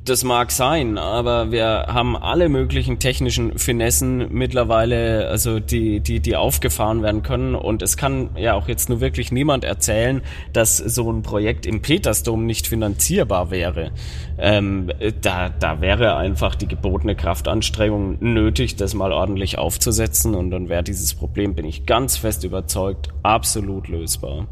Das 0.04 0.24
mag 0.24 0.52
sein, 0.52 0.96
aber 0.96 1.52
wir 1.52 1.84
haben 1.88 2.16
alle 2.16 2.48
möglichen 2.48 2.98
technischen 2.98 3.58
Finessen 3.58 4.32
mittlerweile, 4.32 5.28
also 5.28 5.60
die, 5.60 6.00
die, 6.00 6.20
die 6.20 6.34
aufgefahren 6.34 7.02
werden 7.02 7.22
können. 7.22 7.54
Und 7.54 7.82
es 7.82 7.98
kann 7.98 8.30
ja 8.36 8.54
auch 8.54 8.68
jetzt 8.68 8.88
nur 8.88 9.02
wirklich 9.02 9.32
niemand 9.32 9.64
erzählen, 9.64 10.22
dass 10.54 10.78
so 10.78 11.12
ein 11.12 11.20
Projekt 11.20 11.66
im 11.66 11.82
Petersdom 11.82 12.46
nicht 12.46 12.66
finanzierbar 12.66 13.50
wäre. 13.50 13.90
Ähm, 14.38 14.90
da, 15.20 15.50
da 15.50 15.82
wäre 15.82 16.16
einfach 16.16 16.54
die 16.54 16.68
gebotene 16.68 17.14
Kraftanstrengung 17.14 18.16
nötig, 18.20 18.76
das 18.76 18.94
mal 18.94 19.12
ordentlich 19.12 19.58
aufzusetzen. 19.58 20.34
Und 20.34 20.52
dann 20.52 20.70
wäre 20.70 20.84
dieses 20.84 21.14
Problem, 21.14 21.54
bin 21.54 21.66
ich 21.66 21.84
ganz 21.84 22.16
fest 22.16 22.44
überzeugt, 22.44 23.10
absolut 23.22 23.88
lösbar. 23.88 24.46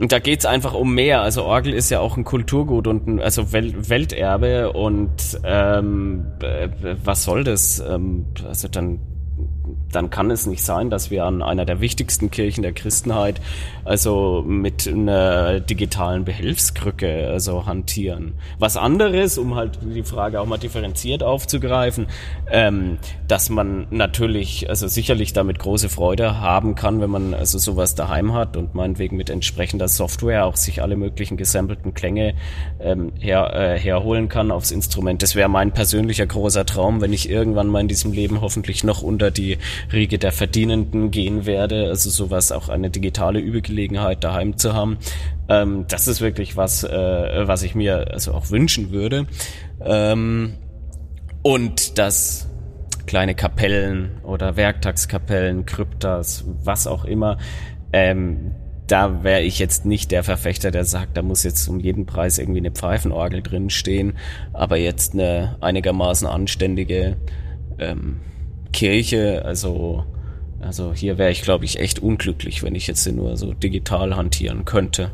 Und 0.00 0.12
da 0.12 0.18
geht's 0.18 0.46
einfach 0.46 0.72
um 0.72 0.94
mehr. 0.94 1.20
Also 1.20 1.44
Orgel 1.44 1.74
ist 1.74 1.90
ja 1.90 2.00
auch 2.00 2.16
ein 2.16 2.24
Kulturgut 2.24 2.86
und 2.86 3.06
ein 3.06 3.20
also 3.20 3.52
Wel 3.52 3.90
Welterbe 3.90 4.72
und 4.72 5.38
ähm, 5.44 6.24
was 7.04 7.24
soll 7.24 7.44
das? 7.44 7.80
Ähm, 7.80 8.24
also 8.48 8.68
dann 8.68 9.00
dann 9.92 10.10
kann 10.10 10.30
es 10.30 10.46
nicht 10.46 10.62
sein, 10.62 10.90
dass 10.90 11.10
wir 11.10 11.24
an 11.24 11.42
einer 11.42 11.64
der 11.64 11.80
wichtigsten 11.80 12.30
Kirchen 12.30 12.62
der 12.62 12.72
Christenheit 12.72 13.40
also 13.84 14.44
mit 14.46 14.86
einer 14.86 15.60
digitalen 15.60 16.24
Behelfskrücke 16.24 17.28
also 17.28 17.66
hantieren. 17.66 18.34
Was 18.58 18.76
anderes, 18.76 19.38
um 19.38 19.56
halt 19.56 19.78
die 19.82 20.02
Frage 20.02 20.40
auch 20.40 20.46
mal 20.46 20.58
differenziert 20.58 21.22
aufzugreifen, 21.22 22.06
ähm, 22.50 22.98
dass 23.26 23.50
man 23.50 23.86
natürlich 23.90 24.68
also 24.68 24.86
sicherlich 24.86 25.32
damit 25.32 25.58
große 25.58 25.88
Freude 25.88 26.40
haben 26.40 26.74
kann, 26.74 27.00
wenn 27.00 27.10
man 27.10 27.34
also 27.34 27.58
sowas 27.58 27.94
daheim 27.94 28.32
hat 28.32 28.56
und 28.56 28.74
meinetwegen 28.74 29.16
mit 29.16 29.30
entsprechender 29.30 29.88
Software 29.88 30.46
auch 30.46 30.56
sich 30.56 30.82
alle 30.82 30.96
möglichen 30.96 31.36
gesampelten 31.36 31.94
Klänge 31.94 32.34
ähm, 32.80 33.12
her, 33.18 33.52
äh, 33.54 33.78
herholen 33.78 34.28
kann 34.28 34.50
aufs 34.50 34.70
Instrument. 34.70 35.22
Das 35.22 35.34
wäre 35.34 35.48
mein 35.48 35.72
persönlicher 35.72 36.26
großer 36.26 36.64
Traum, 36.64 37.00
wenn 37.00 37.12
ich 37.12 37.28
irgendwann 37.28 37.68
mal 37.68 37.80
in 37.80 37.88
diesem 37.88 38.12
Leben 38.12 38.40
hoffentlich 38.40 38.84
noch 38.84 39.02
unter 39.02 39.30
die 39.30 39.49
Riege 39.92 40.18
der 40.18 40.32
Verdienenden 40.32 41.10
gehen 41.10 41.46
werde. 41.46 41.88
Also 41.88 42.10
sowas 42.10 42.52
auch 42.52 42.68
eine 42.68 42.90
digitale 42.90 43.40
Übegelegenheit 43.40 44.24
daheim 44.24 44.56
zu 44.56 44.74
haben. 44.74 44.98
Ähm, 45.48 45.86
das 45.88 46.08
ist 46.08 46.20
wirklich 46.20 46.56
was, 46.56 46.84
äh, 46.84 47.46
was 47.46 47.62
ich 47.62 47.74
mir 47.74 48.12
also 48.12 48.32
auch 48.32 48.50
wünschen 48.50 48.90
würde. 48.90 49.26
Ähm, 49.84 50.54
und 51.42 51.98
dass 51.98 52.48
kleine 53.06 53.34
Kapellen 53.34 54.20
oder 54.22 54.56
Werktagskapellen, 54.56 55.66
Kryptas, 55.66 56.44
was 56.62 56.86
auch 56.86 57.04
immer, 57.04 57.38
ähm, 57.92 58.54
da 58.90 59.22
wäre 59.22 59.42
ich 59.42 59.58
jetzt 59.58 59.86
nicht 59.86 60.10
der 60.10 60.24
Verfechter, 60.24 60.70
der 60.70 60.84
sagt, 60.84 61.16
da 61.16 61.22
muss 61.22 61.44
jetzt 61.44 61.68
um 61.68 61.78
jeden 61.78 62.06
Preis 62.06 62.38
irgendwie 62.38 62.58
eine 62.58 62.72
Pfeifenorgel 62.72 63.42
drin 63.42 63.70
stehen, 63.70 64.14
aber 64.52 64.76
jetzt 64.76 65.14
eine 65.14 65.56
einigermaßen 65.60 66.26
anständige 66.26 67.16
ähm, 67.78 68.20
Kirche, 68.72 69.44
also, 69.44 70.04
also 70.60 70.92
hier 70.94 71.18
wäre 71.18 71.30
ich, 71.30 71.42
glaube 71.42 71.64
ich, 71.64 71.78
echt 71.78 72.00
unglücklich, 72.00 72.62
wenn 72.62 72.74
ich 72.74 72.86
jetzt 72.86 73.06
nur 73.10 73.36
so 73.36 73.52
digital 73.52 74.16
hantieren 74.16 74.64
könnte. 74.64 75.12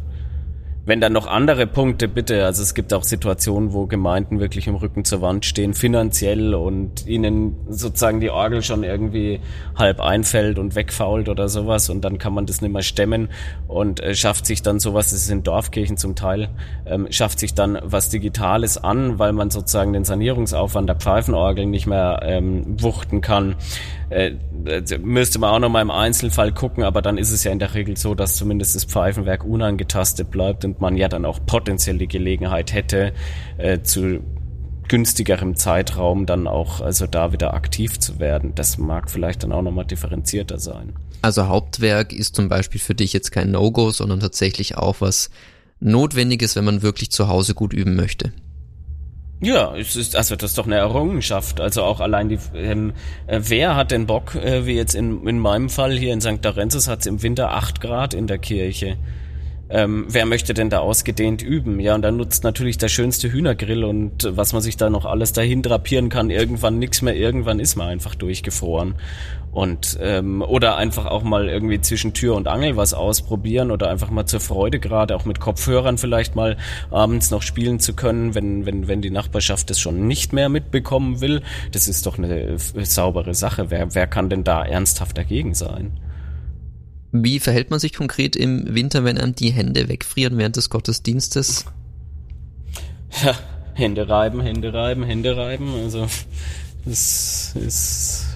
Wenn 0.86 1.00
dann 1.00 1.12
noch 1.12 1.26
andere 1.26 1.66
Punkte, 1.66 2.06
bitte. 2.06 2.44
Also 2.44 2.62
es 2.62 2.72
gibt 2.72 2.94
auch 2.94 3.02
Situationen, 3.02 3.72
wo 3.72 3.86
Gemeinden 3.86 4.38
wirklich 4.38 4.68
im 4.68 4.76
Rücken 4.76 5.04
zur 5.04 5.20
Wand 5.20 5.44
stehen, 5.44 5.74
finanziell 5.74 6.54
und 6.54 7.08
ihnen 7.08 7.56
sozusagen 7.68 8.20
die 8.20 8.30
Orgel 8.30 8.62
schon 8.62 8.84
irgendwie 8.84 9.40
halb 9.74 10.00
einfällt 10.00 10.60
und 10.60 10.76
wegfault 10.76 11.28
oder 11.28 11.48
sowas 11.48 11.90
und 11.90 12.04
dann 12.04 12.18
kann 12.18 12.32
man 12.32 12.46
das 12.46 12.60
nicht 12.60 12.70
mehr 12.70 12.82
stemmen 12.82 13.30
und 13.66 14.00
äh, 14.00 14.14
schafft 14.14 14.46
sich 14.46 14.62
dann 14.62 14.78
sowas, 14.78 15.10
das 15.10 15.22
ist 15.22 15.30
in 15.30 15.42
Dorfkirchen 15.42 15.96
zum 15.96 16.14
Teil, 16.14 16.50
ähm, 16.86 17.08
schafft 17.10 17.40
sich 17.40 17.54
dann 17.54 17.78
was 17.82 18.08
Digitales 18.08 18.78
an, 18.78 19.18
weil 19.18 19.32
man 19.32 19.50
sozusagen 19.50 19.92
den 19.92 20.04
Sanierungsaufwand 20.04 20.88
der 20.88 20.96
Pfeifenorgel 20.96 21.66
nicht 21.66 21.88
mehr 21.88 22.20
ähm, 22.22 22.80
wuchten 22.80 23.20
kann 23.20 23.56
äh, 24.10 24.32
müsste 25.02 25.38
man 25.38 25.50
auch 25.50 25.58
noch 25.58 25.68
mal 25.68 25.82
im 25.82 25.90
Einzelfall 25.90 26.52
gucken, 26.52 26.84
aber 26.84 27.02
dann 27.02 27.18
ist 27.18 27.32
es 27.32 27.44
ja 27.44 27.52
in 27.52 27.58
der 27.58 27.74
Regel 27.74 27.96
so, 27.96 28.14
dass 28.14 28.36
zumindest 28.36 28.74
das 28.74 28.84
Pfeifenwerk 28.84 29.44
unangetastet 29.44 30.30
bleibt 30.30 30.64
und 30.64 30.80
man 30.80 30.96
ja 30.96 31.08
dann 31.08 31.24
auch 31.24 31.40
potenziell 31.44 31.98
die 31.98 32.08
Gelegenheit 32.08 32.72
hätte, 32.72 33.12
äh, 33.58 33.80
zu 33.82 34.20
günstigerem 34.88 35.56
Zeitraum 35.56 36.26
dann 36.26 36.46
auch 36.46 36.80
also 36.80 37.06
da 37.06 37.32
wieder 37.32 37.54
aktiv 37.54 37.98
zu 37.98 38.20
werden. 38.20 38.54
Das 38.54 38.78
mag 38.78 39.10
vielleicht 39.10 39.42
dann 39.42 39.52
auch 39.52 39.62
nochmal 39.62 39.84
differenzierter 39.86 40.58
sein. 40.58 40.94
Also 41.22 41.48
Hauptwerk 41.48 42.12
ist 42.12 42.36
zum 42.36 42.48
Beispiel 42.48 42.80
für 42.80 42.94
dich 42.94 43.12
jetzt 43.12 43.32
kein 43.32 43.50
No-Go, 43.50 43.90
sondern 43.90 44.20
tatsächlich 44.20 44.76
auch 44.76 45.00
was 45.00 45.30
Notwendiges, 45.80 46.56
wenn 46.56 46.64
man 46.64 46.82
wirklich 46.82 47.10
zu 47.10 47.28
Hause 47.28 47.54
gut 47.54 47.72
üben 47.72 47.96
möchte. 47.96 48.32
Ja, 49.40 49.76
es 49.76 49.96
ist, 49.96 50.16
also 50.16 50.34
das 50.34 50.52
ist 50.52 50.58
doch 50.58 50.66
eine 50.66 50.76
Errungenschaft. 50.76 51.60
Also 51.60 51.82
auch 51.82 52.00
allein 52.00 52.28
die, 52.28 52.38
ähm, 52.54 52.94
äh, 53.26 53.40
wer 53.42 53.76
hat 53.76 53.90
denn 53.90 54.06
Bock, 54.06 54.34
äh, 54.34 54.66
wie 54.66 54.74
jetzt 54.74 54.94
in, 54.94 55.26
in 55.26 55.38
meinem 55.38 55.68
Fall 55.68 55.92
hier 55.92 56.12
in 56.12 56.20
St. 56.20 56.42
Lorenzus 56.42 56.88
hat 56.88 57.00
es 57.00 57.06
im 57.06 57.22
Winter 57.22 57.52
acht 57.52 57.80
Grad 57.80 58.14
in 58.14 58.26
der 58.26 58.38
Kirche 58.38 58.96
ähm, 59.68 60.06
wer 60.08 60.26
möchte 60.26 60.54
denn 60.54 60.70
da 60.70 60.78
ausgedehnt 60.78 61.42
üben? 61.42 61.80
Ja, 61.80 61.96
und 61.96 62.02
dann 62.02 62.16
nutzt 62.16 62.44
natürlich 62.44 62.78
der 62.78 62.88
schönste 62.88 63.32
Hühnergrill 63.32 63.84
und 63.84 64.28
was 64.30 64.52
man 64.52 64.62
sich 64.62 64.76
da 64.76 64.90
noch 64.90 65.04
alles 65.04 65.32
dahin 65.32 65.62
drapieren 65.62 66.08
kann, 66.08 66.30
irgendwann 66.30 66.78
nichts 66.78 67.02
mehr, 67.02 67.16
irgendwann 67.16 67.58
ist 67.58 67.74
man 67.74 67.88
einfach 67.88 68.14
durchgefroren. 68.14 68.94
Und 69.56 69.96
ähm, 70.02 70.42
oder 70.42 70.76
einfach 70.76 71.06
auch 71.06 71.22
mal 71.22 71.48
irgendwie 71.48 71.80
zwischen 71.80 72.12
Tür 72.12 72.34
und 72.34 72.46
Angel 72.46 72.76
was 72.76 72.92
ausprobieren 72.92 73.70
oder 73.70 73.88
einfach 73.88 74.10
mal 74.10 74.26
zur 74.26 74.40
Freude 74.40 74.78
gerade 74.78 75.16
auch 75.16 75.24
mit 75.24 75.40
Kopfhörern 75.40 75.96
vielleicht 75.96 76.36
mal 76.36 76.58
abends 76.90 77.30
noch 77.30 77.40
spielen 77.40 77.80
zu 77.80 77.94
können, 77.94 78.34
wenn, 78.34 78.66
wenn, 78.66 78.86
wenn 78.86 79.00
die 79.00 79.08
Nachbarschaft 79.08 79.70
das 79.70 79.80
schon 79.80 80.06
nicht 80.06 80.34
mehr 80.34 80.50
mitbekommen 80.50 81.22
will. 81.22 81.40
Das 81.72 81.88
ist 81.88 82.04
doch 82.04 82.18
eine 82.18 82.36
äh, 82.36 82.58
saubere 82.84 83.32
Sache. 83.32 83.70
Wer, 83.70 83.94
wer 83.94 84.06
kann 84.06 84.28
denn 84.28 84.44
da 84.44 84.62
ernsthaft 84.62 85.16
dagegen 85.16 85.54
sein? 85.54 85.98
Wie 87.12 87.40
verhält 87.40 87.70
man 87.70 87.80
sich 87.80 87.94
konkret 87.94 88.36
im 88.36 88.74
Winter, 88.74 89.04
wenn 89.04 89.16
einem 89.16 89.34
die 89.34 89.52
Hände 89.52 89.88
wegfrieren 89.88 90.36
während 90.36 90.56
des 90.56 90.68
Gottesdienstes? 90.68 91.64
Ja, 93.24 93.34
Hände 93.72 94.06
reiben, 94.06 94.42
Hände 94.42 94.74
reiben, 94.74 95.02
Hände 95.02 95.34
reiben. 95.34 95.72
Also 95.82 96.08
das 96.84 97.54
ist 97.56 98.35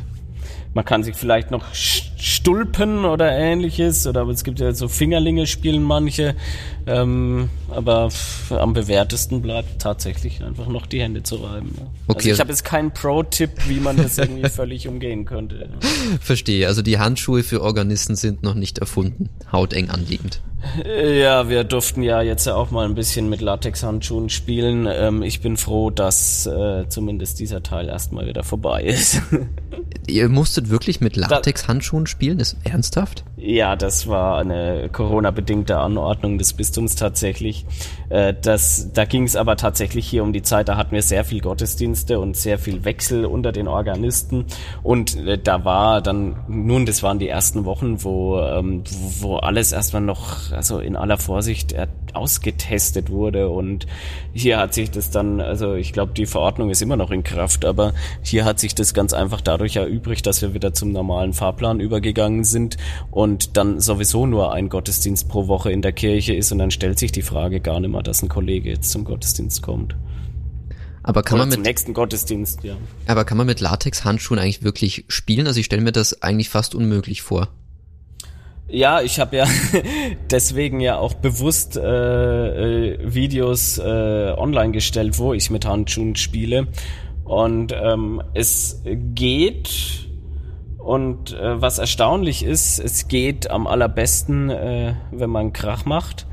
man 0.74 0.84
kann 0.84 1.02
sich 1.02 1.16
vielleicht 1.16 1.50
noch 1.50 1.64
stulpen 1.74 3.04
oder 3.04 3.30
ähnliches, 3.32 4.06
oder 4.06 4.26
es 4.28 4.44
gibt 4.44 4.60
ja 4.60 4.72
so 4.72 4.88
Fingerlinge 4.88 5.46
spielen 5.46 5.82
manche, 5.82 6.34
ähm, 6.90 7.48
aber 7.68 8.10
am 8.50 8.72
bewährtesten 8.72 9.42
bleibt 9.42 9.80
tatsächlich 9.80 10.42
einfach 10.42 10.66
noch 10.66 10.86
die 10.86 11.00
Hände 11.00 11.22
zu 11.22 11.36
reiben. 11.36 11.74
Ja. 11.76 11.86
Okay. 12.08 12.18
Also 12.18 12.30
ich 12.30 12.40
habe 12.40 12.50
jetzt 12.50 12.64
keinen 12.64 12.92
Pro-Tipp, 12.92 13.50
wie 13.68 13.80
man 13.80 13.96
das 13.96 14.18
irgendwie 14.18 14.48
völlig 14.48 14.88
umgehen 14.88 15.24
könnte. 15.24 15.68
Verstehe, 16.20 16.66
also 16.66 16.82
die 16.82 16.98
Handschuhe 16.98 17.42
für 17.42 17.62
Organisten 17.62 18.16
sind 18.16 18.42
noch 18.42 18.54
nicht 18.54 18.78
erfunden, 18.78 19.28
hauteng 19.52 19.90
anliegend. 19.90 20.42
Ja, 20.84 21.48
wir 21.48 21.64
durften 21.64 22.02
ja 22.02 22.20
jetzt 22.20 22.46
ja 22.46 22.54
auch 22.54 22.70
mal 22.70 22.84
ein 22.84 22.94
bisschen 22.94 23.28
mit 23.30 23.40
Latex-Handschuhen 23.40 24.28
spielen. 24.28 24.86
Ähm, 24.90 25.22
ich 25.22 25.40
bin 25.40 25.56
froh, 25.56 25.90
dass 25.90 26.46
äh, 26.46 26.86
zumindest 26.88 27.40
dieser 27.40 27.62
Teil 27.62 27.88
erstmal 27.88 28.26
wieder 28.26 28.42
vorbei 28.42 28.82
ist. 28.82 29.22
Ihr 30.06 30.28
musstet 30.28 30.68
wirklich 30.70 31.00
mit 31.00 31.16
Latex-Handschuhen 31.16 32.06
spielen? 32.06 32.40
Ist 32.40 32.56
ernsthaft? 32.64 33.24
Ja, 33.36 33.76
das 33.76 34.06
war 34.06 34.38
eine 34.38 34.88
Corona-bedingte 34.92 35.78
Anordnung 35.78 36.36
des 36.36 36.52
Bistums 36.52 36.79
tatsächlich. 36.88 37.64
Äh, 38.08 38.34
das, 38.40 38.92
da 38.92 39.04
ging 39.04 39.24
es 39.24 39.36
aber 39.36 39.56
tatsächlich 39.56 40.06
hier 40.06 40.22
um 40.22 40.32
die 40.32 40.42
Zeit, 40.42 40.68
da 40.68 40.76
hatten 40.76 40.92
wir 40.92 41.02
sehr 41.02 41.24
viel 41.24 41.40
Gottesdienste 41.40 42.18
und 42.20 42.36
sehr 42.36 42.58
viel 42.58 42.84
Wechsel 42.84 43.24
unter 43.24 43.52
den 43.52 43.68
Organisten. 43.68 44.46
Und 44.82 45.16
äh, 45.16 45.38
da 45.38 45.64
war 45.64 46.02
dann, 46.02 46.36
nun, 46.48 46.86
das 46.86 47.02
waren 47.02 47.18
die 47.18 47.28
ersten 47.28 47.64
Wochen, 47.64 48.02
wo, 48.04 48.40
ähm, 48.40 48.82
wo 49.20 49.36
alles 49.36 49.72
erstmal 49.72 50.02
noch, 50.02 50.52
also 50.52 50.78
in 50.80 50.96
aller 50.96 51.18
Vorsicht 51.18 51.74
ausgetestet 52.14 53.10
wurde. 53.10 53.48
Und 53.48 53.86
hier 54.32 54.58
hat 54.58 54.74
sich 54.74 54.90
das 54.90 55.10
dann, 55.10 55.40
also 55.40 55.74
ich 55.74 55.92
glaube, 55.92 56.12
die 56.12 56.26
Verordnung 56.26 56.70
ist 56.70 56.82
immer 56.82 56.96
noch 56.96 57.10
in 57.10 57.22
Kraft, 57.22 57.64
aber 57.64 57.92
hier 58.22 58.44
hat 58.44 58.58
sich 58.58 58.74
das 58.74 58.94
ganz 58.94 59.12
einfach 59.12 59.40
dadurch 59.40 59.76
erübrigt, 59.76 60.26
dass 60.26 60.42
wir 60.42 60.54
wieder 60.54 60.72
zum 60.72 60.92
normalen 60.92 61.32
Fahrplan 61.32 61.80
übergegangen 61.80 62.44
sind. 62.44 62.76
Und 63.10 63.56
dann 63.56 63.80
sowieso 63.80 64.26
nur 64.26 64.52
ein 64.52 64.68
Gottesdienst 64.68 65.28
pro 65.28 65.48
Woche 65.48 65.72
in 65.72 65.82
der 65.82 65.92
Kirche 65.92 66.34
ist 66.34 66.52
und 66.52 66.59
dann 66.60 66.70
stellt 66.70 66.98
sich 66.98 67.12
die 67.12 67.22
Frage 67.22 67.60
gar 67.60 67.80
nicht 67.80 67.90
mehr, 67.90 68.02
dass 68.02 68.22
ein 68.22 68.28
Kollege 68.28 68.70
jetzt 68.70 68.90
zum 68.90 69.04
Gottesdienst 69.04 69.62
kommt. 69.62 69.96
Aber 71.02 71.22
kann 71.22 71.36
Oder 71.36 71.42
man 71.42 71.48
mit 71.48 71.54
zum 71.56 71.62
nächsten 71.62 71.94
Gottesdienst, 71.94 72.62
ja. 72.62 72.76
Aber 73.06 73.24
kann 73.24 73.38
man 73.38 73.46
mit 73.46 73.60
Latex-Handschuhen 73.60 74.38
eigentlich 74.38 74.62
wirklich 74.62 75.04
spielen? 75.08 75.46
Also 75.46 75.60
ich 75.60 75.66
stelle 75.66 75.82
mir 75.82 75.92
das 75.92 76.22
eigentlich 76.22 76.50
fast 76.50 76.74
unmöglich 76.74 77.22
vor. 77.22 77.48
Ja, 78.68 79.00
ich 79.00 79.18
habe 79.18 79.38
ja 79.38 79.46
deswegen 80.30 80.78
ja 80.80 80.98
auch 80.98 81.14
bewusst 81.14 81.76
äh, 81.76 82.92
äh, 82.92 82.98
Videos 83.02 83.78
äh, 83.78 83.82
online 84.36 84.72
gestellt, 84.72 85.18
wo 85.18 85.32
ich 85.32 85.50
mit 85.50 85.64
Handschuhen 85.66 86.14
spiele. 86.14 86.68
Und 87.24 87.72
ähm, 87.72 88.22
es 88.34 88.82
geht 88.84 90.08
und 90.78 91.32
äh, 91.32 91.60
was 91.60 91.78
erstaunlich 91.78 92.42
ist, 92.42 92.78
es 92.78 93.08
geht 93.08 93.50
am 93.50 93.66
allerbesten, 93.66 94.50
äh, 94.50 94.94
wenn 95.10 95.30
man 95.30 95.52
Krach 95.52 95.84
macht. 95.84 96.26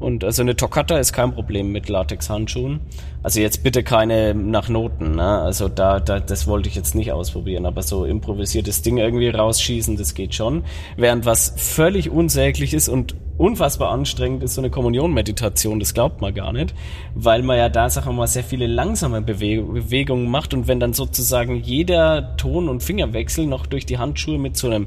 Und 0.00 0.22
also 0.22 0.42
eine 0.42 0.54
Toccata 0.54 0.98
ist 0.98 1.12
kein 1.12 1.32
Problem 1.32 1.72
mit 1.72 1.88
Latex-Handschuhen. 1.88 2.80
Also 3.22 3.40
jetzt 3.40 3.64
bitte 3.64 3.82
keine 3.82 4.32
nach 4.32 4.68
Noten, 4.68 5.16
ne? 5.16 5.40
Also 5.40 5.68
da, 5.68 5.98
da, 5.98 6.20
das 6.20 6.46
wollte 6.46 6.68
ich 6.68 6.76
jetzt 6.76 6.94
nicht 6.94 7.10
ausprobieren, 7.10 7.66
aber 7.66 7.82
so 7.82 8.04
improvisiertes 8.04 8.82
Ding 8.82 8.98
irgendwie 8.98 9.28
rausschießen, 9.28 9.96
das 9.96 10.14
geht 10.14 10.34
schon. 10.34 10.62
Während 10.96 11.26
was 11.26 11.52
völlig 11.56 12.10
unsäglich 12.10 12.74
ist 12.74 12.88
und 12.88 13.16
unfassbar 13.38 13.90
anstrengend 13.90 14.44
ist 14.44 14.54
so 14.54 14.60
eine 14.60 14.70
Kommunionmeditation, 14.70 15.80
das 15.80 15.94
glaubt 15.94 16.20
man 16.20 16.32
gar 16.32 16.52
nicht, 16.52 16.74
weil 17.14 17.42
man 17.42 17.56
ja 17.56 17.68
da, 17.68 17.90
sagen 17.90 18.06
wir 18.08 18.12
mal, 18.12 18.26
sehr 18.28 18.44
viele 18.44 18.66
langsame 18.66 19.20
Bewegungen 19.20 20.30
macht 20.30 20.54
und 20.54 20.68
wenn 20.68 20.80
dann 20.80 20.92
sozusagen 20.92 21.56
jeder 21.56 22.36
Ton- 22.36 22.68
und 22.68 22.82
Fingerwechsel 22.82 23.46
noch 23.46 23.66
durch 23.66 23.86
die 23.86 23.98
Handschuhe 23.98 24.38
mit 24.38 24.56
so 24.56 24.68
einem 24.68 24.86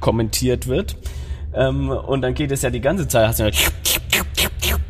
kommentiert 0.00 0.66
wird, 0.66 0.96
ähm, 1.54 1.90
und 1.90 2.22
dann 2.22 2.34
geht 2.34 2.50
es 2.50 2.62
ja 2.62 2.70
die 2.70 2.80
ganze 2.80 3.06
Zeit, 3.08 3.28
hast 3.28 3.40
du 3.40 3.44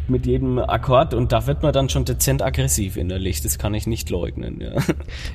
mit 0.08 0.26
jedem 0.26 0.58
Akkord 0.58 1.14
und 1.14 1.32
da 1.32 1.46
wird 1.46 1.62
man 1.62 1.72
dann 1.72 1.88
schon 1.88 2.04
dezent 2.04 2.42
aggressiv 2.42 2.96
innerlich. 2.96 3.40
Das 3.42 3.58
kann 3.58 3.74
ich 3.74 3.86
nicht 3.86 4.10
leugnen. 4.10 4.60
Ja, 4.60 4.72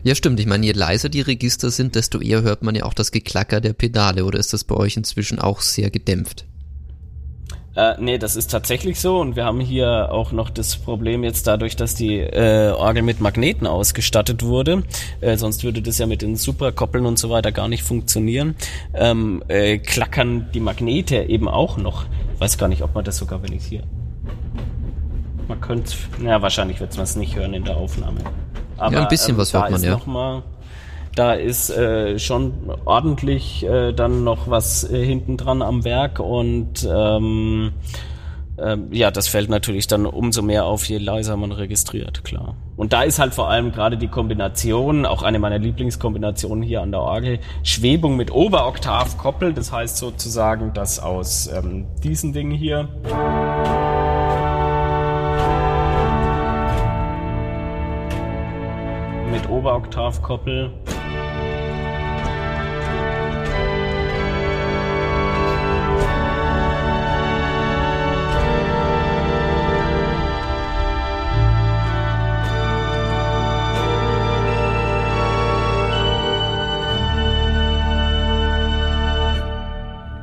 ja 0.04 0.16
stimmt. 0.16 0.40
Ich 0.40 0.46
meine, 0.46 0.66
je 0.66 0.74
leiser 0.74 1.10
die 1.10 1.22
Register 1.22 1.72
sind, 1.72 1.96
desto 1.96 2.20
eher 2.20 2.42
hört 2.42 2.64
man 2.64 2.76
ja 2.76 2.86
auch 2.86 2.94
das 2.94 3.12
Geklacker 3.12 3.62
der 3.62 3.74
Pedale. 3.74 4.26
Oder 4.26 4.40
ist 4.40 4.54
das 4.54 4.64
bei 4.64 4.76
euch 4.76 4.98
inzwischen 4.98 5.40
auch 5.40 5.62
sehr 5.62 5.90
gedämpft? 5.90 6.46
Äh, 7.78 7.94
nee, 8.00 8.18
das 8.18 8.36
ist 8.36 8.50
tatsächlich 8.50 9.00
so 9.00 9.20
und 9.20 9.36
wir 9.36 9.46
haben 9.46 9.60
hier 9.60 10.12
auch 10.12 10.32
noch 10.32 10.50
das 10.50 10.78
Problem 10.78 11.24
jetzt 11.24 11.46
dadurch, 11.46 11.76
dass 11.76 11.94
die 11.94 12.18
äh, 12.18 12.72
Orgel 12.72 13.04
mit 13.04 13.22
Magneten 13.22 13.68
ausgestattet 13.68 14.42
wurde. 14.42 14.82
Äh, 15.22 15.38
sonst 15.38 15.64
würde 15.64 15.84
das 15.84 16.00
ja 16.00 16.08
mit 16.08 16.24
den 16.24 16.38
Superkoppeln 16.38 17.06
und 17.06 17.20
so 17.20 17.30
weiter 17.30 17.52
gar 17.52 17.68
nicht 17.68 17.84
funktionieren. 17.84 18.56
Ähm, 18.96 19.44
äh, 19.48 19.78
klackern 19.78 20.48
die 20.56 20.60
Magnete 20.60 21.18
eben 21.18 21.48
auch 21.48 21.78
noch. 21.78 22.06
Ich 22.34 22.40
weiß 22.40 22.58
gar 22.58 22.68
nicht, 22.68 22.82
ob 22.82 22.96
man 22.96 23.06
das 23.06 23.18
sogar, 23.18 23.44
wenn 23.44 23.54
ich 23.54 23.66
hier 23.66 23.84
man 25.48 25.62
könnte, 25.62 25.94
ja, 26.24 26.42
wahrscheinlich 26.42 26.80
wird 26.80 26.96
man 26.96 27.04
es 27.04 27.16
nicht 27.16 27.36
hören 27.36 27.54
in 27.54 27.64
der 27.64 27.78
Aufnahme. 27.78 28.20
Aber, 28.78 28.94
ja, 28.94 29.02
ein 29.04 29.08
bisschen 29.08 29.36
ähm, 29.36 29.38
was 29.38 29.54
hört 29.54 29.72
man, 29.72 29.84
ja. 29.84 29.92
Noch 29.92 30.06
mal, 30.06 30.44
da 31.16 31.34
ist 31.34 31.70
äh, 31.70 32.20
schon 32.20 32.54
ordentlich 32.86 33.66
äh, 33.66 33.92
dann 33.92 34.24
noch 34.24 34.50
was 34.50 34.90
äh, 34.90 35.04
hinten 35.04 35.38
dran 35.38 35.62
am 35.62 35.84
Werk 35.84 36.20
und 36.20 36.88
ähm, 36.90 37.72
äh, 38.58 38.78
ja, 38.92 39.12
das 39.12 39.28
fällt 39.28 39.50
natürlich 39.50 39.88
dann 39.88 40.06
umso 40.06 40.42
mehr 40.42 40.66
auf, 40.66 40.86
je 40.86 40.98
leiser 40.98 41.38
man 41.38 41.52
registriert, 41.52 42.24
klar. 42.24 42.56
Und 42.76 42.94
da 42.94 43.04
ist 43.04 43.20
halt 43.20 43.34
vor 43.34 43.50
allem 43.50 43.72
gerade 43.72 43.98
die 43.98 44.08
Kombination, 44.08 45.06
auch 45.06 45.24
eine 45.24 45.40
meiner 45.40 45.60
Lieblingskombinationen 45.60 46.64
hier 46.64 46.82
an 46.82 46.92
der 46.92 47.02
Orgel, 47.02 47.40
Schwebung 47.64 48.16
mit 48.16 48.32
Oberoktav 48.32 49.18
das 49.56 49.72
heißt 49.72 49.98
sozusagen, 49.98 50.74
dass 50.74 51.00
aus 51.00 51.50
ähm, 51.52 51.88
diesen 52.04 52.34
Dingen 52.34 52.52
hier 52.52 52.90
mit 59.68 59.98
Oberaoktavkoppel. 59.98 60.72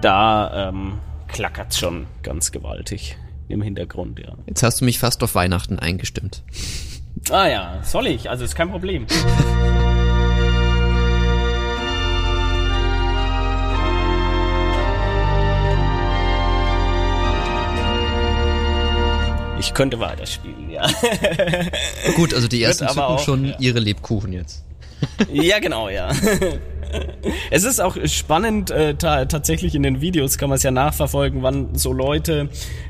Da 0.00 0.68
ähm, 0.68 0.98
klackert 1.28 1.74
schon 1.74 2.06
ganz 2.22 2.52
gewaltig 2.52 3.16
im 3.48 3.62
Hintergrund, 3.62 4.18
ja. 4.18 4.34
Jetzt 4.46 4.62
hast 4.62 4.80
du 4.80 4.84
mich 4.84 4.98
fast 4.98 5.22
auf 5.22 5.34
Weihnachten 5.34 5.78
eingestimmt. 5.78 6.42
Ah 7.30 7.48
ja, 7.48 7.80
soll 7.82 8.06
ich, 8.08 8.28
also 8.28 8.44
ist 8.44 8.54
kein 8.54 8.70
Problem. 8.70 9.06
Ich 19.58 19.72
könnte 19.72 19.98
weiterspielen, 19.98 20.68
ja. 20.68 20.86
Gut, 22.16 22.34
also 22.34 22.46
die 22.46 22.62
ersten 22.62 22.88
zücken 22.88 23.18
schon 23.18 23.46
ja. 23.46 23.56
ihre 23.58 23.80
Lebkuchen 23.80 24.34
jetzt. 24.34 24.62
Ja, 25.32 25.58
genau, 25.58 25.88
ja. 25.88 26.10
Es 27.50 27.64
ist 27.64 27.80
auch 27.80 27.96
spannend, 28.06 28.70
äh, 28.70 28.94
ta 28.94 29.24
tatsächlich 29.24 29.74
in 29.74 29.82
den 29.82 30.00
Videos 30.00 30.38
kann 30.38 30.48
man 30.48 30.56
es 30.56 30.62
ja 30.62 30.70
nachverfolgen, 30.70 31.42
wann 31.42 31.74
so 31.74 31.92
Leute 31.92 32.48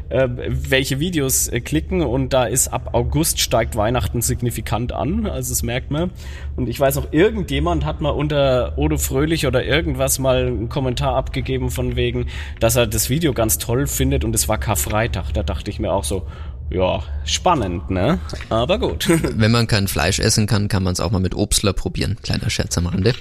äh, 0.09 0.29
welche 0.29 1.01
Videos 1.01 1.49
äh, 1.49 1.61
klicken 1.61 2.03
und 2.03 2.33
da 2.33 2.45
ist 2.45 2.69
ab 2.69 2.91
August 2.93 3.41
steigt 3.41 3.75
Weihnachten 3.77 4.23
signifikant 4.23 4.93
an, 4.93 5.27
also 5.27 5.51
das 5.51 5.63
merkt 5.63 5.91
man. 5.91 6.11
Und 6.57 6.69
ich 6.69 6.79
weiß 6.79 6.97
noch, 6.97 7.13
irgendjemand 7.13 7.85
hat 7.85 8.01
mal 8.01 8.11
unter 8.11 8.75
Odo 8.77 8.99
Fröhlich 8.99 9.47
oder 9.47 9.65
irgendwas 9.65 10.19
mal 10.19 10.47
einen 10.47 10.69
Kommentar 10.69 11.17
abgegeben 11.17 11.71
von 11.71 11.97
wegen, 11.97 12.27
dass 12.61 12.77
er 12.77 12.87
das 12.87 13.11
Video 13.11 13.33
ganz 13.33 13.59
toll 13.59 13.87
findet 13.87 14.25
und 14.25 14.35
es 14.35 14.49
war 14.49 14.59
Karfreitag. 14.59 15.33
Da 15.33 15.43
dachte 15.43 15.71
ich 15.71 15.81
mir 15.81 15.93
auch 15.93 16.05
so, 16.05 16.27
ja, 16.71 17.03
spannend, 17.25 17.91
ne? 17.91 18.19
Aber 18.49 18.79
gut. 18.79 19.09
Wenn 19.09 19.51
man 19.51 19.67
kein 19.67 19.89
Fleisch 19.89 20.19
essen 20.19 20.47
kann, 20.47 20.69
kann 20.69 20.83
man 20.83 20.93
es 20.93 21.01
auch 21.01 21.11
mal 21.11 21.21
mit 21.21 21.35
Obstler 21.35 21.73
probieren. 21.73 22.17
Kleiner 22.23 22.51
Scherz 22.51 22.77
am 22.79 22.87
Rande. 22.87 23.15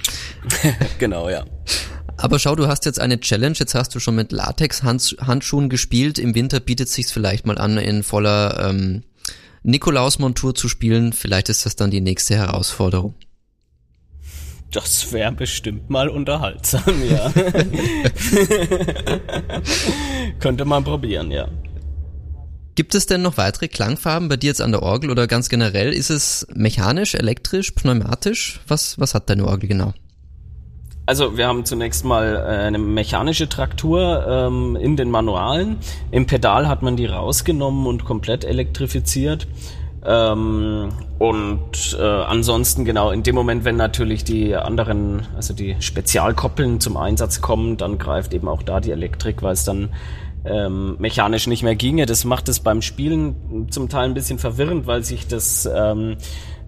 genau, 0.98 1.28
ja. 1.28 1.44
Aber 2.16 2.38
schau, 2.38 2.54
du 2.54 2.68
hast 2.68 2.86
jetzt 2.86 3.00
eine 3.00 3.20
Challenge, 3.20 3.56
jetzt 3.58 3.74
hast 3.74 3.94
du 3.94 4.00
schon 4.00 4.14
mit 4.14 4.32
Latex-Handschuhen 4.32 5.68
gespielt. 5.68 6.18
Im 6.18 6.34
Winter 6.34 6.60
bietet 6.60 6.88
sich's 6.88 7.12
vielleicht 7.12 7.46
mal 7.46 7.58
an, 7.58 7.76
in 7.76 8.02
voller 8.02 8.70
ähm, 8.70 9.02
Nikolaus-Montur 9.62 10.54
zu 10.54 10.68
spielen. 10.68 11.12
Vielleicht 11.12 11.48
ist 11.48 11.66
das 11.66 11.76
dann 11.76 11.90
die 11.90 12.00
nächste 12.00 12.36
Herausforderung. 12.36 13.14
Das 14.70 15.12
wäre 15.12 15.32
bestimmt 15.32 15.90
mal 15.90 16.08
unterhaltsam, 16.08 16.82
ja. 17.08 17.30
Könnte 20.40 20.64
man 20.64 20.82
probieren, 20.82 21.30
ja. 21.30 21.48
Gibt 22.74 22.94
es 22.96 23.06
denn 23.06 23.22
noch 23.22 23.36
weitere 23.36 23.68
Klangfarben 23.68 24.28
bei 24.28 24.36
dir 24.36 24.48
jetzt 24.48 24.60
an 24.60 24.72
der 24.72 24.82
Orgel 24.82 25.10
oder 25.10 25.26
ganz 25.28 25.48
generell? 25.48 25.92
Ist 25.92 26.10
es 26.10 26.46
mechanisch, 26.54 27.14
elektrisch, 27.14 27.70
pneumatisch? 27.70 28.60
Was, 28.66 28.98
was 28.98 29.14
hat 29.14 29.30
deine 29.30 29.46
Orgel 29.46 29.68
genau? 29.68 29.92
Also 31.06 31.36
wir 31.36 31.46
haben 31.46 31.64
zunächst 31.64 32.04
mal 32.04 32.34
äh, 32.34 32.66
eine 32.66 32.78
mechanische 32.78 33.48
Traktur 33.48 34.26
ähm, 34.26 34.74
in 34.76 34.96
den 34.96 35.10
Manualen. 35.10 35.76
Im 36.10 36.26
Pedal 36.26 36.66
hat 36.66 36.82
man 36.82 36.96
die 36.96 37.06
rausgenommen 37.06 37.86
und 37.86 38.04
komplett 38.04 38.44
elektrifiziert. 38.44 39.46
Ähm, 40.06 40.88
und 41.18 41.96
äh, 41.98 42.02
ansonsten 42.02 42.84
genau 42.84 43.10
in 43.10 43.22
dem 43.22 43.34
Moment, 43.34 43.64
wenn 43.64 43.76
natürlich 43.76 44.24
die 44.24 44.54
anderen, 44.54 45.26
also 45.36 45.54
die 45.54 45.76
Spezialkoppeln 45.78 46.80
zum 46.80 46.96
Einsatz 46.96 47.40
kommen, 47.40 47.76
dann 47.76 47.98
greift 47.98 48.34
eben 48.34 48.48
auch 48.48 48.62
da 48.62 48.80
die 48.80 48.90
Elektrik, 48.90 49.42
weil 49.42 49.52
es 49.52 49.64
dann 49.64 49.90
ähm, 50.44 50.96
mechanisch 50.98 51.46
nicht 51.46 51.62
mehr 51.62 51.74
ginge. 51.74 52.06
Das 52.06 52.24
macht 52.24 52.48
es 52.48 52.60
beim 52.60 52.82
Spielen 52.82 53.68
zum 53.70 53.88
Teil 53.88 54.04
ein 54.04 54.14
bisschen 54.14 54.38
verwirrend, 54.38 54.86
weil 54.86 55.04
sich 55.04 55.26
das 55.26 55.68
ähm, 55.72 56.16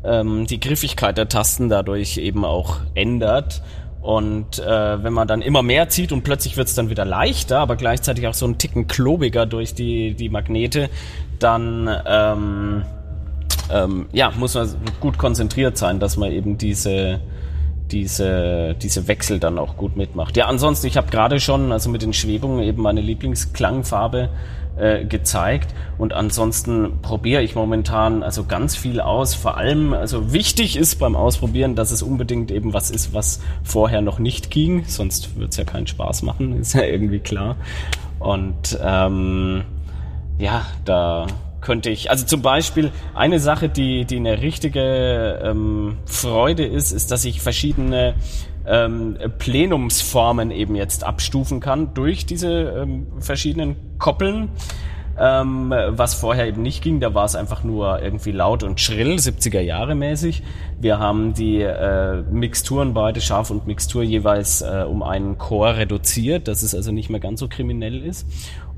ähm, 0.04 0.46
die 0.46 0.60
Griffigkeit 0.60 1.18
der 1.18 1.28
Tasten 1.28 1.68
dadurch 1.68 2.16
eben 2.18 2.44
auch 2.44 2.78
ändert. 2.94 3.62
Und 4.00 4.60
äh, 4.60 5.02
wenn 5.02 5.12
man 5.12 5.26
dann 5.26 5.42
immer 5.42 5.62
mehr 5.62 5.88
zieht 5.88 6.12
und 6.12 6.22
plötzlich 6.22 6.56
wird 6.56 6.68
es 6.68 6.74
dann 6.74 6.90
wieder 6.90 7.04
leichter, 7.04 7.58
aber 7.58 7.74
gleichzeitig 7.74 8.28
auch 8.28 8.34
so 8.34 8.46
ein 8.46 8.56
Ticken 8.56 8.86
klobiger 8.86 9.46
durch 9.46 9.74
die, 9.74 10.14
die 10.14 10.28
Magnete, 10.28 10.90
dann 11.40 11.90
ähm, 12.06 12.84
ähm, 13.68 14.06
ja, 14.12 14.30
muss 14.30 14.54
man 14.54 14.68
gut 15.00 15.18
konzentriert 15.18 15.76
sein, 15.76 15.98
dass 15.98 16.16
man 16.16 16.30
eben 16.30 16.56
diese 16.56 17.20
diese, 17.90 18.74
diese 18.80 19.08
Wechsel 19.08 19.38
dann 19.38 19.58
auch 19.58 19.76
gut 19.76 19.96
mitmacht. 19.96 20.36
Ja, 20.36 20.46
ansonsten, 20.46 20.86
ich 20.86 20.96
habe 20.96 21.10
gerade 21.10 21.40
schon, 21.40 21.72
also 21.72 21.90
mit 21.90 22.02
den 22.02 22.12
Schwebungen 22.12 22.62
eben 22.62 22.82
meine 22.82 23.00
Lieblingsklangfarbe 23.00 24.28
äh, 24.76 25.04
gezeigt 25.04 25.74
und 25.98 26.12
ansonsten 26.12 27.00
probiere 27.00 27.42
ich 27.42 27.54
momentan 27.54 28.22
also 28.22 28.44
ganz 28.44 28.76
viel 28.76 29.00
aus. 29.00 29.34
Vor 29.34 29.56
allem, 29.56 29.94
also 29.94 30.32
wichtig 30.32 30.76
ist 30.76 30.96
beim 30.96 31.16
Ausprobieren, 31.16 31.74
dass 31.74 31.92
es 31.92 32.02
unbedingt 32.02 32.50
eben 32.50 32.74
was 32.74 32.90
ist, 32.90 33.14
was 33.14 33.40
vorher 33.62 34.02
noch 34.02 34.18
nicht 34.18 34.50
ging, 34.50 34.84
sonst 34.86 35.38
wird 35.38 35.52
es 35.52 35.56
ja 35.56 35.64
keinen 35.64 35.86
Spaß 35.86 36.22
machen, 36.22 36.56
ist 36.60 36.74
ja 36.74 36.82
irgendwie 36.82 37.20
klar. 37.20 37.56
Und 38.18 38.78
ähm, 38.82 39.64
ja, 40.38 40.66
da 40.84 41.26
könnte 41.66 41.90
ich, 41.90 42.10
also 42.12 42.24
zum 42.24 42.42
Beispiel 42.42 42.92
eine 43.12 43.40
Sache, 43.40 43.68
die, 43.68 44.04
die 44.04 44.18
eine 44.18 44.40
richtige 44.40 45.40
ähm, 45.42 45.98
Freude 46.06 46.64
ist, 46.64 46.92
ist, 46.92 47.10
dass 47.10 47.24
ich 47.24 47.40
verschiedene 47.40 48.14
ähm, 48.64 49.18
Plenumsformen 49.38 50.52
eben 50.52 50.76
jetzt 50.76 51.02
abstufen 51.02 51.58
kann 51.58 51.92
durch 51.92 52.24
diese 52.24 52.52
ähm, 52.52 53.08
verschiedenen 53.18 53.74
Koppeln. 53.98 54.50
Ähm, 55.18 55.72
was 55.88 56.14
vorher 56.14 56.46
eben 56.46 56.60
nicht 56.60 56.82
ging, 56.82 57.00
da 57.00 57.14
war 57.14 57.24
es 57.24 57.34
einfach 57.34 57.64
nur 57.64 58.02
irgendwie 58.02 58.32
laut 58.32 58.62
und 58.62 58.80
schrill, 58.80 59.14
70er 59.14 59.60
Jahre 59.60 59.94
mäßig. 59.94 60.42
Wir 60.78 60.98
haben 60.98 61.32
die 61.32 61.62
äh, 61.62 62.22
Mixturen, 62.30 62.92
beide 62.92 63.22
Scharf 63.22 63.50
und 63.50 63.66
Mixtur 63.66 64.02
jeweils 64.02 64.60
äh, 64.60 64.84
um 64.86 65.02
einen 65.02 65.38
Chor 65.38 65.78
reduziert, 65.78 66.48
dass 66.48 66.62
es 66.62 66.74
also 66.74 66.92
nicht 66.92 67.08
mehr 67.08 67.18
ganz 67.18 67.40
so 67.40 67.48
kriminell 67.48 68.04
ist. 68.04 68.26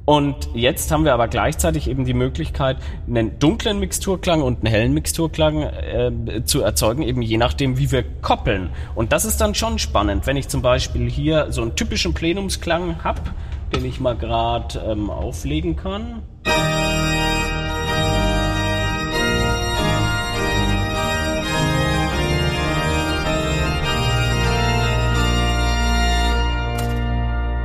Und 0.09 0.49
jetzt 0.55 0.91
haben 0.91 1.05
wir 1.05 1.13
aber 1.13 1.29
gleichzeitig 1.29 1.87
eben 1.87 2.07
die 2.07 2.15
Möglichkeit, 2.15 2.79
einen 3.07 3.39
dunklen 3.39 3.79
Mixturklang 3.79 4.41
und 4.41 4.61
einen 4.61 4.73
hellen 4.73 4.95
Mixturklang 4.95 5.63
äh, 5.65 6.45
zu 6.47 6.63
erzeugen, 6.63 7.03
eben 7.03 7.21
je 7.21 7.37
nachdem, 7.37 7.77
wie 7.77 7.93
wir 7.93 8.05
koppeln. 8.23 8.71
Und 8.95 9.13
das 9.13 9.27
ist 9.27 9.39
dann 9.43 9.55
schon 9.55 9.79
spannend, 9.79 10.27
wenn 10.27 10.39
ich 10.39 10.49
zum 10.49 10.63
Beispiel 10.63 11.11
hier 11.11 11.49
so 11.53 11.61
einen 11.61 11.77
typischen 11.77 12.15
Plenumsklang 12.15 13.05
habe, 13.05 13.21
den 13.75 13.85
ich 13.85 14.01
mal 14.01 14.17
gerade 14.17 14.79
ähm, 14.79 15.11
auflegen 15.11 15.77
kann. 15.77 16.23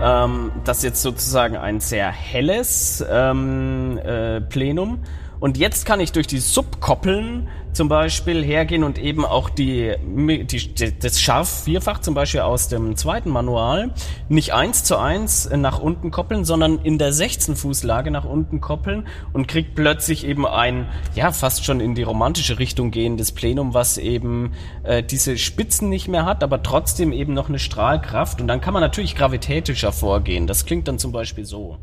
Ähm, 0.03 0.51
das 0.65 0.83
jetzt 0.83 1.01
sozusagen 1.01 1.55
ein 1.55 1.79
sehr 1.79 2.11
helles 2.11 3.03
ähm, 3.09 3.97
äh, 3.99 4.41
Plenum. 4.41 4.99
Und 5.43 5.57
jetzt 5.57 5.85
kann 5.85 5.99
ich 5.99 6.13
durch 6.13 6.25
die 6.25 6.39
Subkoppeln 6.39 7.49
zum 7.73 7.89
Beispiel 7.89 8.45
hergehen 8.45 8.85
und 8.85 8.97
eben 8.97 9.25
auch 9.25 9.49
die, 9.49 9.93
die, 9.99 10.97
das 10.97 11.19
Scharf 11.19 11.63
vierfach 11.65 11.99
zum 11.99 12.13
Beispiel 12.13 12.39
aus 12.39 12.69
dem 12.69 12.95
zweiten 12.95 13.29
Manual 13.29 13.93
nicht 14.29 14.53
eins 14.53 14.85
zu 14.85 14.95
eins 14.95 15.49
nach 15.49 15.79
unten 15.79 16.11
koppeln, 16.11 16.45
sondern 16.45 16.79
in 16.79 16.97
der 16.97 17.11
16 17.11 17.57
Fußlage 17.57 18.09
nach 18.09 18.23
unten 18.23 18.61
koppeln 18.61 19.05
und 19.33 19.49
kriegt 19.49 19.75
plötzlich 19.75 20.25
eben 20.25 20.47
ein, 20.47 20.87
ja, 21.13 21.33
fast 21.33 21.65
schon 21.65 21.81
in 21.81 21.93
die 21.93 22.03
romantische 22.03 22.57
Richtung 22.57 22.91
gehendes 22.91 23.33
Plenum, 23.33 23.73
was 23.73 23.97
eben 23.97 24.53
äh, 24.83 25.03
diese 25.03 25.37
Spitzen 25.37 25.89
nicht 25.89 26.07
mehr 26.07 26.23
hat, 26.23 26.41
aber 26.41 26.63
trotzdem 26.63 27.11
eben 27.11 27.33
noch 27.33 27.49
eine 27.49 27.59
Strahlkraft 27.59 28.39
und 28.39 28.47
dann 28.47 28.61
kann 28.61 28.73
man 28.73 28.81
natürlich 28.81 29.13
gravitätischer 29.13 29.91
vorgehen. 29.91 30.47
Das 30.47 30.65
klingt 30.65 30.87
dann 30.87 30.99
zum 30.99 31.11
Beispiel 31.11 31.43
so. 31.43 31.79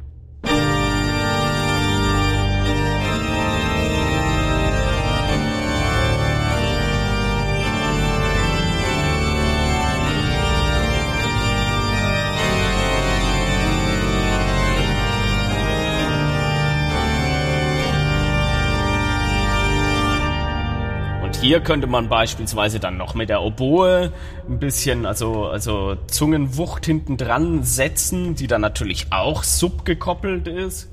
Hier 21.41 21.61
könnte 21.61 21.86
man 21.86 22.09
beispielsweise 22.09 22.80
dann 22.80 22.99
noch 22.99 23.14
mit 23.14 23.30
der 23.30 23.43
Oboe 23.43 24.12
ein 24.47 24.59
bisschen, 24.59 25.07
also, 25.07 25.47
also 25.47 25.97
Zungenwucht 26.07 26.84
hinten 26.84 27.16
dran 27.16 27.62
setzen, 27.62 28.34
die 28.34 28.47
dann 28.47 28.61
natürlich 28.61 29.07
auch 29.11 29.43
subgekoppelt 29.43 30.47
ist. 30.47 30.91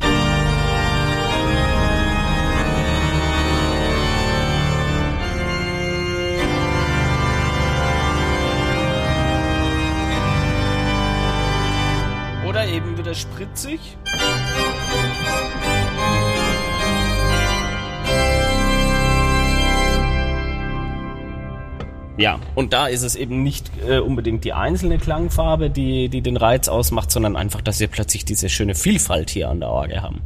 Ja, 22.17 22.39
und 22.55 22.73
da 22.73 22.87
ist 22.87 23.03
es 23.03 23.15
eben 23.15 23.43
nicht 23.43 23.71
äh, 23.87 23.99
unbedingt 23.99 24.43
die 24.43 24.53
einzelne 24.53 24.97
Klangfarbe, 24.97 25.69
die, 25.69 26.09
die 26.09 26.21
den 26.21 26.35
Reiz 26.35 26.67
ausmacht, 26.67 27.11
sondern 27.11 27.35
einfach, 27.35 27.61
dass 27.61 27.79
wir 27.79 27.87
plötzlich 27.87 28.25
diese 28.25 28.49
schöne 28.49 28.73
Vielfalt 28.73 29.29
hier 29.29 29.49
an 29.49 29.59
der 29.59 29.69
Orgel 29.69 30.01
haben. 30.01 30.21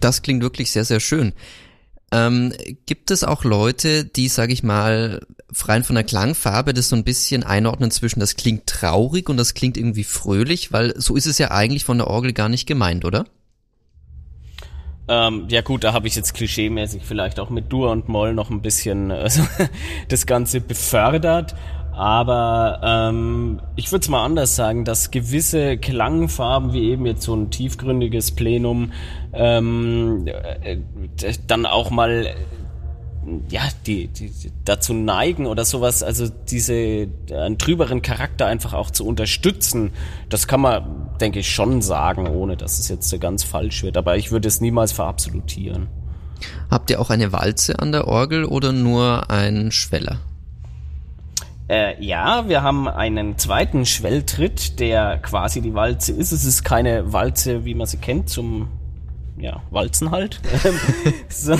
Das 0.00 0.22
klingt 0.22 0.42
wirklich 0.42 0.70
sehr, 0.70 0.84
sehr 0.84 1.00
schön. 1.00 1.34
Ähm, 2.10 2.54
gibt 2.86 3.10
es 3.10 3.24
auch 3.24 3.44
Leute, 3.44 4.06
die, 4.06 4.28
sage 4.28 4.54
ich 4.54 4.62
mal, 4.62 5.20
rein 5.64 5.84
von 5.84 5.94
der 5.94 6.04
Klangfarbe 6.04 6.72
das 6.72 6.88
so 6.88 6.96
ein 6.96 7.04
bisschen 7.04 7.42
einordnen 7.42 7.90
zwischen, 7.90 8.20
das 8.20 8.36
klingt 8.36 8.66
traurig 8.66 9.28
und 9.28 9.36
das 9.36 9.52
klingt 9.52 9.76
irgendwie 9.76 10.04
fröhlich, 10.04 10.72
weil 10.72 10.98
so 10.98 11.16
ist 11.16 11.26
es 11.26 11.36
ja 11.36 11.50
eigentlich 11.50 11.84
von 11.84 11.98
der 11.98 12.06
Orgel 12.06 12.32
gar 12.32 12.48
nicht 12.48 12.66
gemeint, 12.66 13.04
oder? 13.04 13.26
Ähm, 15.08 15.46
ja 15.48 15.62
gut, 15.62 15.84
da 15.84 15.92
habe 15.92 16.06
ich 16.06 16.16
jetzt 16.16 16.34
klischeemäßig 16.34 17.02
vielleicht 17.04 17.40
auch 17.40 17.50
mit 17.50 17.72
Dur 17.72 17.90
und 17.90 18.08
Moll 18.08 18.34
noch 18.34 18.50
ein 18.50 18.60
bisschen 18.60 19.10
also, 19.10 19.42
das 20.08 20.26
Ganze 20.26 20.60
befördert. 20.60 21.54
Aber 21.92 22.80
ähm, 22.84 23.60
ich 23.74 23.90
würde 23.90 24.02
es 24.02 24.08
mal 24.08 24.24
anders 24.24 24.54
sagen, 24.54 24.84
dass 24.84 25.10
gewisse 25.10 25.78
Klangfarben, 25.78 26.72
wie 26.72 26.90
eben 26.90 27.06
jetzt 27.06 27.22
so 27.22 27.34
ein 27.34 27.50
tiefgründiges 27.50 28.36
Plenum, 28.36 28.92
ähm, 29.32 30.28
äh, 30.62 30.76
dann 31.48 31.66
auch 31.66 31.90
mal 31.90 32.34
ja, 33.48 33.62
die, 33.86 34.08
die, 34.08 34.32
dazu 34.64 34.94
neigen 34.94 35.46
oder 35.46 35.64
sowas, 35.64 36.02
also 36.02 36.28
diese 36.28 37.08
einen 37.30 37.58
trüberen 37.58 38.02
Charakter 38.02 38.46
einfach 38.46 38.74
auch 38.74 38.90
zu 38.90 39.06
unterstützen, 39.06 39.92
das 40.28 40.46
kann 40.46 40.60
man, 40.60 41.10
denke 41.20 41.40
ich, 41.40 41.52
schon 41.52 41.82
sagen, 41.82 42.28
ohne 42.28 42.56
dass 42.56 42.78
es 42.78 42.88
jetzt 42.88 43.18
ganz 43.20 43.44
falsch 43.44 43.82
wird. 43.82 43.96
Aber 43.96 44.16
ich 44.16 44.30
würde 44.30 44.48
es 44.48 44.60
niemals 44.60 44.92
verabsolutieren. 44.92 45.88
Habt 46.70 46.90
ihr 46.90 47.00
auch 47.00 47.10
eine 47.10 47.32
Walze 47.32 47.78
an 47.78 47.92
der 47.92 48.06
Orgel 48.06 48.44
oder 48.44 48.72
nur 48.72 49.30
einen 49.30 49.72
Schweller? 49.72 50.18
Äh, 51.68 52.02
ja, 52.02 52.48
wir 52.48 52.62
haben 52.62 52.88
einen 52.88 53.36
zweiten 53.36 53.84
Schwelltritt, 53.84 54.80
der 54.80 55.18
quasi 55.18 55.60
die 55.60 55.74
Walze 55.74 56.12
ist. 56.12 56.32
Es 56.32 56.44
ist 56.44 56.64
keine 56.64 57.12
Walze, 57.12 57.64
wie 57.66 57.74
man 57.74 57.86
sie 57.86 57.98
kennt, 57.98 58.30
zum 58.30 58.68
ja, 59.40 59.62
Walzen 59.70 60.10
halt, 60.10 60.40
so, 61.28 61.56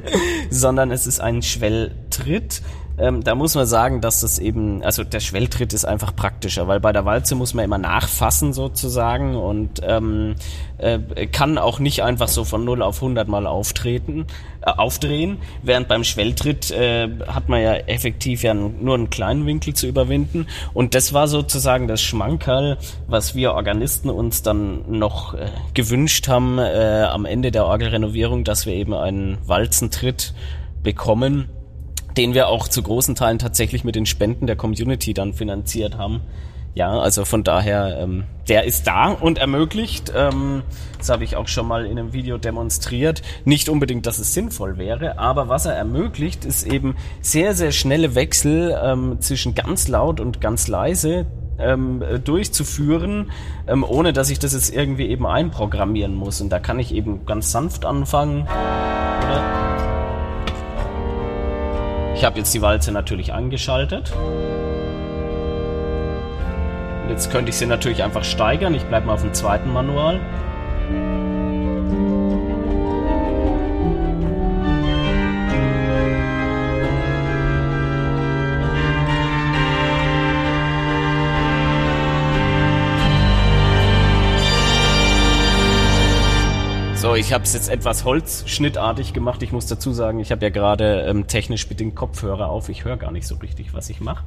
sondern 0.50 0.90
es 0.90 1.06
ist 1.06 1.20
ein 1.20 1.42
Schwelltritt. 1.42 2.62
Ähm, 3.00 3.24
da 3.24 3.34
muss 3.34 3.54
man 3.54 3.64
sagen, 3.64 4.02
dass 4.02 4.20
das 4.20 4.38
eben, 4.38 4.82
also 4.82 5.04
der 5.04 5.20
Schwelltritt 5.20 5.72
ist 5.72 5.86
einfach 5.86 6.14
praktischer, 6.14 6.68
weil 6.68 6.80
bei 6.80 6.92
der 6.92 7.06
Walze 7.06 7.34
muss 7.34 7.54
man 7.54 7.64
immer 7.64 7.78
nachfassen 7.78 8.52
sozusagen 8.52 9.36
und 9.36 9.80
ähm, 9.82 10.34
äh, 10.76 10.98
kann 11.26 11.56
auch 11.56 11.78
nicht 11.78 12.02
einfach 12.02 12.28
so 12.28 12.44
von 12.44 12.62
0 12.62 12.82
auf 12.82 12.96
100 12.96 13.26
mal 13.26 13.46
auftreten, 13.46 14.26
äh, 14.60 14.70
aufdrehen, 14.70 15.38
während 15.62 15.88
beim 15.88 16.04
Schwelltritt 16.04 16.70
äh, 16.72 17.08
hat 17.26 17.48
man 17.48 17.62
ja 17.62 17.72
effektiv 17.74 18.42
ja 18.42 18.52
nur 18.52 18.96
einen 18.96 19.08
kleinen 19.08 19.46
Winkel 19.46 19.72
zu 19.72 19.86
überwinden. 19.86 20.46
Und 20.74 20.94
das 20.94 21.14
war 21.14 21.26
sozusagen 21.26 21.88
das 21.88 22.02
Schmankerl, 22.02 22.76
was 23.06 23.34
wir 23.34 23.54
Organisten 23.54 24.10
uns 24.10 24.42
dann 24.42 24.98
noch 24.98 25.32
äh, 25.32 25.48
gewünscht 25.72 26.28
haben 26.28 26.58
äh, 26.58 27.06
am 27.08 27.24
Ende 27.24 27.50
der 27.50 27.64
Orgelrenovierung, 27.64 28.44
dass 28.44 28.66
wir 28.66 28.74
eben 28.74 28.92
einen 28.92 29.38
Walzentritt 29.46 30.34
bekommen 30.82 31.48
den 32.16 32.34
wir 32.34 32.48
auch 32.48 32.68
zu 32.68 32.82
großen 32.82 33.14
Teilen 33.14 33.38
tatsächlich 33.38 33.84
mit 33.84 33.94
den 33.94 34.06
Spenden 34.06 34.46
der 34.46 34.56
Community 34.56 35.14
dann 35.14 35.32
finanziert 35.32 35.96
haben. 35.96 36.20
Ja, 36.74 37.00
also 37.00 37.24
von 37.24 37.42
daher, 37.42 37.98
ähm, 38.00 38.24
der 38.48 38.64
ist 38.64 38.86
da 38.86 39.08
und 39.08 39.38
ermöglicht, 39.38 40.12
ähm, 40.14 40.62
das 40.98 41.08
habe 41.08 41.24
ich 41.24 41.34
auch 41.34 41.48
schon 41.48 41.66
mal 41.66 41.84
in 41.84 41.98
einem 41.98 42.12
Video 42.12 42.38
demonstriert, 42.38 43.22
nicht 43.44 43.68
unbedingt, 43.68 44.06
dass 44.06 44.20
es 44.20 44.34
sinnvoll 44.34 44.78
wäre, 44.78 45.18
aber 45.18 45.48
was 45.48 45.66
er 45.66 45.72
ermöglicht, 45.72 46.44
ist 46.44 46.64
eben 46.64 46.94
sehr, 47.20 47.54
sehr 47.54 47.72
schnelle 47.72 48.14
Wechsel 48.14 48.78
ähm, 48.82 49.16
zwischen 49.20 49.56
ganz 49.56 49.88
laut 49.88 50.20
und 50.20 50.40
ganz 50.40 50.68
leise 50.68 51.26
ähm, 51.58 52.04
durchzuführen, 52.24 53.32
ähm, 53.66 53.84
ohne 53.84 54.12
dass 54.12 54.30
ich 54.30 54.38
das 54.38 54.52
jetzt 54.52 54.72
irgendwie 54.72 55.08
eben 55.08 55.26
einprogrammieren 55.26 56.14
muss. 56.14 56.40
Und 56.40 56.50
da 56.50 56.60
kann 56.60 56.78
ich 56.78 56.94
eben 56.94 57.26
ganz 57.26 57.50
sanft 57.50 57.84
anfangen. 57.84 58.42
Oder? 58.42 60.09
Ich 62.20 62.26
habe 62.26 62.36
jetzt 62.36 62.52
die 62.52 62.60
Walze 62.60 62.92
natürlich 62.92 63.32
angeschaltet. 63.32 64.12
Jetzt 67.08 67.30
könnte 67.30 67.48
ich 67.48 67.56
sie 67.56 67.64
natürlich 67.64 68.04
einfach 68.04 68.24
steigern. 68.24 68.74
Ich 68.74 68.84
bleibe 68.84 69.06
mal 69.06 69.14
auf 69.14 69.22
dem 69.22 69.32
zweiten 69.32 69.72
Manual. 69.72 70.20
Ich 87.20 87.34
habe 87.34 87.44
es 87.44 87.52
jetzt 87.52 87.68
etwas 87.68 88.04
holzschnittartig 88.04 89.12
gemacht. 89.12 89.42
Ich 89.42 89.52
muss 89.52 89.66
dazu 89.66 89.92
sagen, 89.92 90.20
ich 90.20 90.32
habe 90.32 90.42
ja 90.46 90.50
gerade 90.50 91.02
ähm, 91.02 91.26
technisch 91.26 91.68
bedingt 91.68 91.94
Kopfhörer 91.94 92.48
auf. 92.48 92.70
Ich 92.70 92.86
höre 92.86 92.96
gar 92.96 93.12
nicht 93.12 93.26
so 93.26 93.36
richtig, 93.36 93.74
was 93.74 93.90
ich 93.90 94.00
mache. 94.00 94.24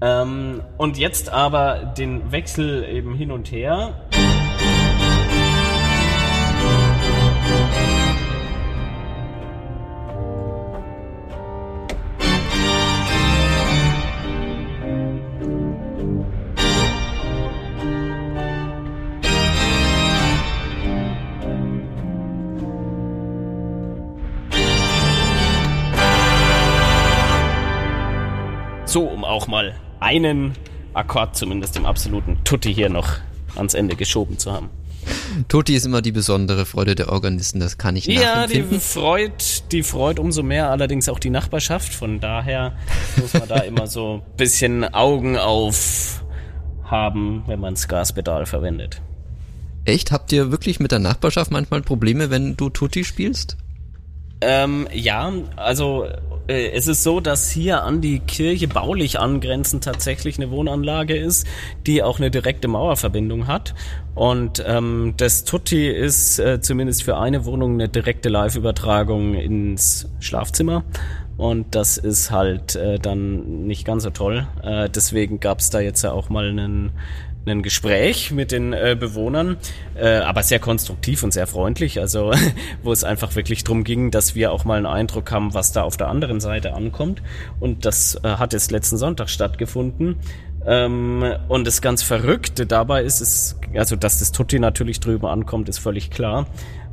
Ähm, 0.00 0.62
und 0.78 0.96
jetzt 0.96 1.28
aber 1.28 1.92
den 1.98 2.30
Wechsel 2.30 2.84
eben 2.84 3.14
hin 3.16 3.32
und 3.32 3.50
her. 3.50 4.06
Auch 29.34 29.48
mal 29.48 29.74
einen 29.98 30.52
Akkord 30.94 31.36
zumindest 31.36 31.76
im 31.76 31.86
absoluten 31.86 32.38
Tutti 32.44 32.72
hier 32.72 32.88
noch 32.88 33.18
ans 33.56 33.74
Ende 33.74 33.96
geschoben 33.96 34.38
zu 34.38 34.52
haben. 34.52 34.70
Tutti 35.48 35.74
ist 35.74 35.84
immer 35.84 36.00
die 36.00 36.12
besondere 36.12 36.64
Freude 36.64 36.94
der 36.94 37.10
Organisten, 37.10 37.58
das 37.58 37.76
kann 37.76 37.96
ich 37.96 38.06
Ja, 38.06 38.46
die 38.46 38.62
freut, 38.62 39.72
die 39.72 39.82
freut 39.82 40.18
umso 40.18 40.42
mehr 40.42 40.70
allerdings 40.70 41.08
auch 41.08 41.18
die 41.18 41.30
Nachbarschaft. 41.30 41.92
Von 41.92 42.20
daher 42.20 42.74
muss 43.16 43.34
man 43.34 43.48
da 43.48 43.56
immer 43.58 43.88
so 43.88 44.22
ein 44.24 44.36
bisschen 44.36 44.84
Augen 44.94 45.36
auf 45.36 46.24
haben, 46.84 47.42
wenn 47.46 47.58
man 47.58 47.74
das 47.74 47.88
Gaspedal 47.88 48.46
verwendet. 48.46 49.02
Echt? 49.84 50.12
Habt 50.12 50.32
ihr 50.32 50.52
wirklich 50.52 50.78
mit 50.78 50.92
der 50.92 51.00
Nachbarschaft 51.00 51.50
manchmal 51.50 51.82
Probleme, 51.82 52.30
wenn 52.30 52.56
du 52.56 52.70
Tutti 52.70 53.04
spielst? 53.04 53.56
Ähm, 54.40 54.86
ja, 54.92 55.32
also 55.56 56.06
es 56.46 56.88
ist 56.88 57.02
so, 57.02 57.20
dass 57.20 57.50
hier 57.50 57.84
an 57.84 58.00
die 58.00 58.20
Kirche 58.20 58.68
baulich 58.68 59.18
angrenzend 59.18 59.84
tatsächlich 59.84 60.38
eine 60.38 60.50
Wohnanlage 60.50 61.16
ist, 61.16 61.46
die 61.86 62.02
auch 62.02 62.18
eine 62.18 62.30
direkte 62.30 62.68
Mauerverbindung 62.68 63.46
hat. 63.46 63.74
Und 64.14 64.62
ähm, 64.66 65.14
das 65.16 65.44
Tutti 65.44 65.88
ist 65.88 66.38
äh, 66.38 66.60
zumindest 66.60 67.02
für 67.02 67.16
eine 67.18 67.44
Wohnung 67.44 67.74
eine 67.74 67.88
direkte 67.88 68.28
Live-Übertragung 68.28 69.34
ins 69.34 70.08
Schlafzimmer. 70.20 70.84
Und 71.36 71.74
das 71.74 71.96
ist 71.96 72.30
halt 72.30 72.76
äh, 72.76 72.98
dann 72.98 73.66
nicht 73.66 73.84
ganz 73.84 74.04
so 74.04 74.10
toll. 74.10 74.46
Äh, 74.62 74.88
deswegen 74.88 75.40
gab 75.40 75.58
es 75.58 75.70
da 75.70 75.80
jetzt 75.80 76.02
ja 76.02 76.12
auch 76.12 76.28
mal 76.28 76.48
einen 76.48 76.92
ein 77.46 77.62
Gespräch 77.62 78.30
mit 78.30 78.52
den 78.52 78.72
äh, 78.72 78.96
Bewohnern, 78.98 79.56
äh, 79.94 80.16
aber 80.16 80.42
sehr 80.42 80.58
konstruktiv 80.58 81.22
und 81.22 81.32
sehr 81.32 81.46
freundlich, 81.46 82.00
also 82.00 82.32
wo 82.82 82.92
es 82.92 83.04
einfach 83.04 83.34
wirklich 83.36 83.64
drum 83.64 83.84
ging, 83.84 84.10
dass 84.10 84.34
wir 84.34 84.52
auch 84.52 84.64
mal 84.64 84.76
einen 84.76 84.86
Eindruck 84.86 85.30
haben, 85.30 85.54
was 85.54 85.72
da 85.72 85.82
auf 85.82 85.96
der 85.96 86.08
anderen 86.08 86.40
Seite 86.40 86.74
ankommt. 86.74 87.22
Und 87.60 87.84
das 87.84 88.18
äh, 88.22 88.28
hat 88.28 88.52
jetzt 88.52 88.70
letzten 88.70 88.96
Sonntag 88.96 89.28
stattgefunden. 89.28 90.16
Ähm, 90.66 91.24
und 91.48 91.66
das 91.66 91.82
ganz 91.82 92.02
Verrückte 92.02 92.66
dabei 92.66 93.02
ist, 93.02 93.20
ist, 93.20 93.56
also 93.74 93.96
dass 93.96 94.18
das 94.18 94.32
Tutti 94.32 94.58
natürlich 94.58 95.00
drüben 95.00 95.26
ankommt, 95.26 95.68
ist 95.68 95.78
völlig 95.78 96.10
klar. 96.10 96.46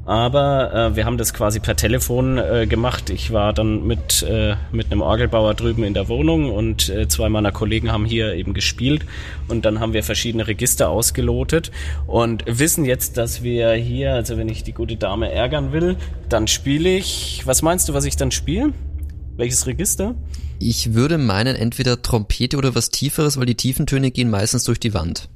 Aber 0.06 0.74
äh, 0.74 0.96
wir 0.96 1.06
haben 1.06 1.18
das 1.18 1.34
quasi 1.34 1.60
per 1.60 1.76
Telefon 1.76 2.38
äh, 2.38 2.66
gemacht. 2.68 3.10
Ich 3.12 3.32
war 3.32 3.54
dann 3.54 3.86
mit, 3.86 4.24
äh, 4.24 4.56
mit 4.72 4.92
einem 4.92 5.02
Orgelbauer 5.02 5.54
drüben 5.54 5.84
in 5.84 5.94
der 5.94 6.08
Wohnung 6.08 6.52
und 6.52 6.90
äh, 6.90 7.08
zwei 7.08 7.30
meiner 7.30 7.52
Kollegen 7.52 7.92
haben 7.92 8.06
hier 8.06 8.34
eben 8.34 8.54
gespielt. 8.54 9.06
Und 9.48 9.64
dann 9.64 9.80
haben 9.80 9.94
wir 9.94 10.04
verschiedene 10.04 10.48
Register 10.48 10.90
ausgelotet 10.90 11.72
und 12.08 12.44
wissen 12.48 12.84
jetzt, 12.84 13.18
dass 13.18 13.44
wir 13.44 13.74
hier, 13.74 14.14
also 14.16 14.38
wenn 14.38 14.50
ich 14.50 14.64
die 14.64 14.74
gute 14.74 14.96
Dame 14.96 15.32
ärgern 15.32 15.72
will, 15.72 15.98
dann 16.30 16.48
spiele 16.48 16.90
ich. 16.90 17.44
Was 17.46 17.62
meinst 17.62 17.88
du, 17.88 17.94
was 17.94 18.06
ich 18.06 18.16
dann 18.16 18.32
spiele? 18.32 18.74
Welches 19.38 19.68
Register? 19.68 20.16
Ich 20.60 20.94
würde 20.94 21.18
meinen, 21.18 21.56
entweder 21.56 22.02
Trompete 22.02 22.58
oder 22.58 22.76
was 22.76 22.90
Tieferes, 22.90 23.38
weil 23.38 23.46
die 23.46 23.56
Tiefentöne 23.56 24.12
gehen 24.12 24.30
meistens 24.30 24.64
durch 24.64 24.80
die 24.80 24.94
Wand. 24.94 25.30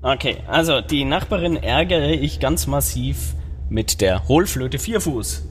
Okay, 0.00 0.38
also 0.46 0.80
die 0.80 1.04
Nachbarin 1.04 1.56
ärgere 1.56 2.12
ich 2.12 2.38
ganz 2.38 2.66
massiv 2.66 3.34
mit 3.68 4.00
der 4.00 4.26
Hohlflöte 4.28 4.78
Vierfuß. 4.78 5.48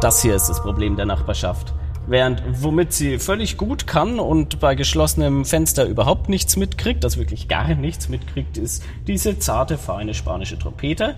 Das 0.00 0.22
hier 0.22 0.34
ist 0.34 0.48
das 0.48 0.62
Problem 0.62 0.96
der 0.96 1.06
Nachbarschaft. 1.06 1.74
Während 2.06 2.42
womit 2.62 2.94
sie 2.94 3.18
völlig 3.18 3.58
gut 3.58 3.86
kann 3.86 4.18
und 4.18 4.60
bei 4.60 4.74
geschlossenem 4.74 5.44
Fenster 5.44 5.84
überhaupt 5.84 6.30
nichts 6.30 6.56
mitkriegt, 6.56 7.04
das 7.04 7.18
wirklich 7.18 7.48
gar 7.48 7.74
nichts 7.74 8.08
mitkriegt, 8.08 8.56
ist 8.56 8.82
diese 9.06 9.38
zarte, 9.38 9.76
feine 9.76 10.14
spanische 10.14 10.58
Trompete. 10.58 11.16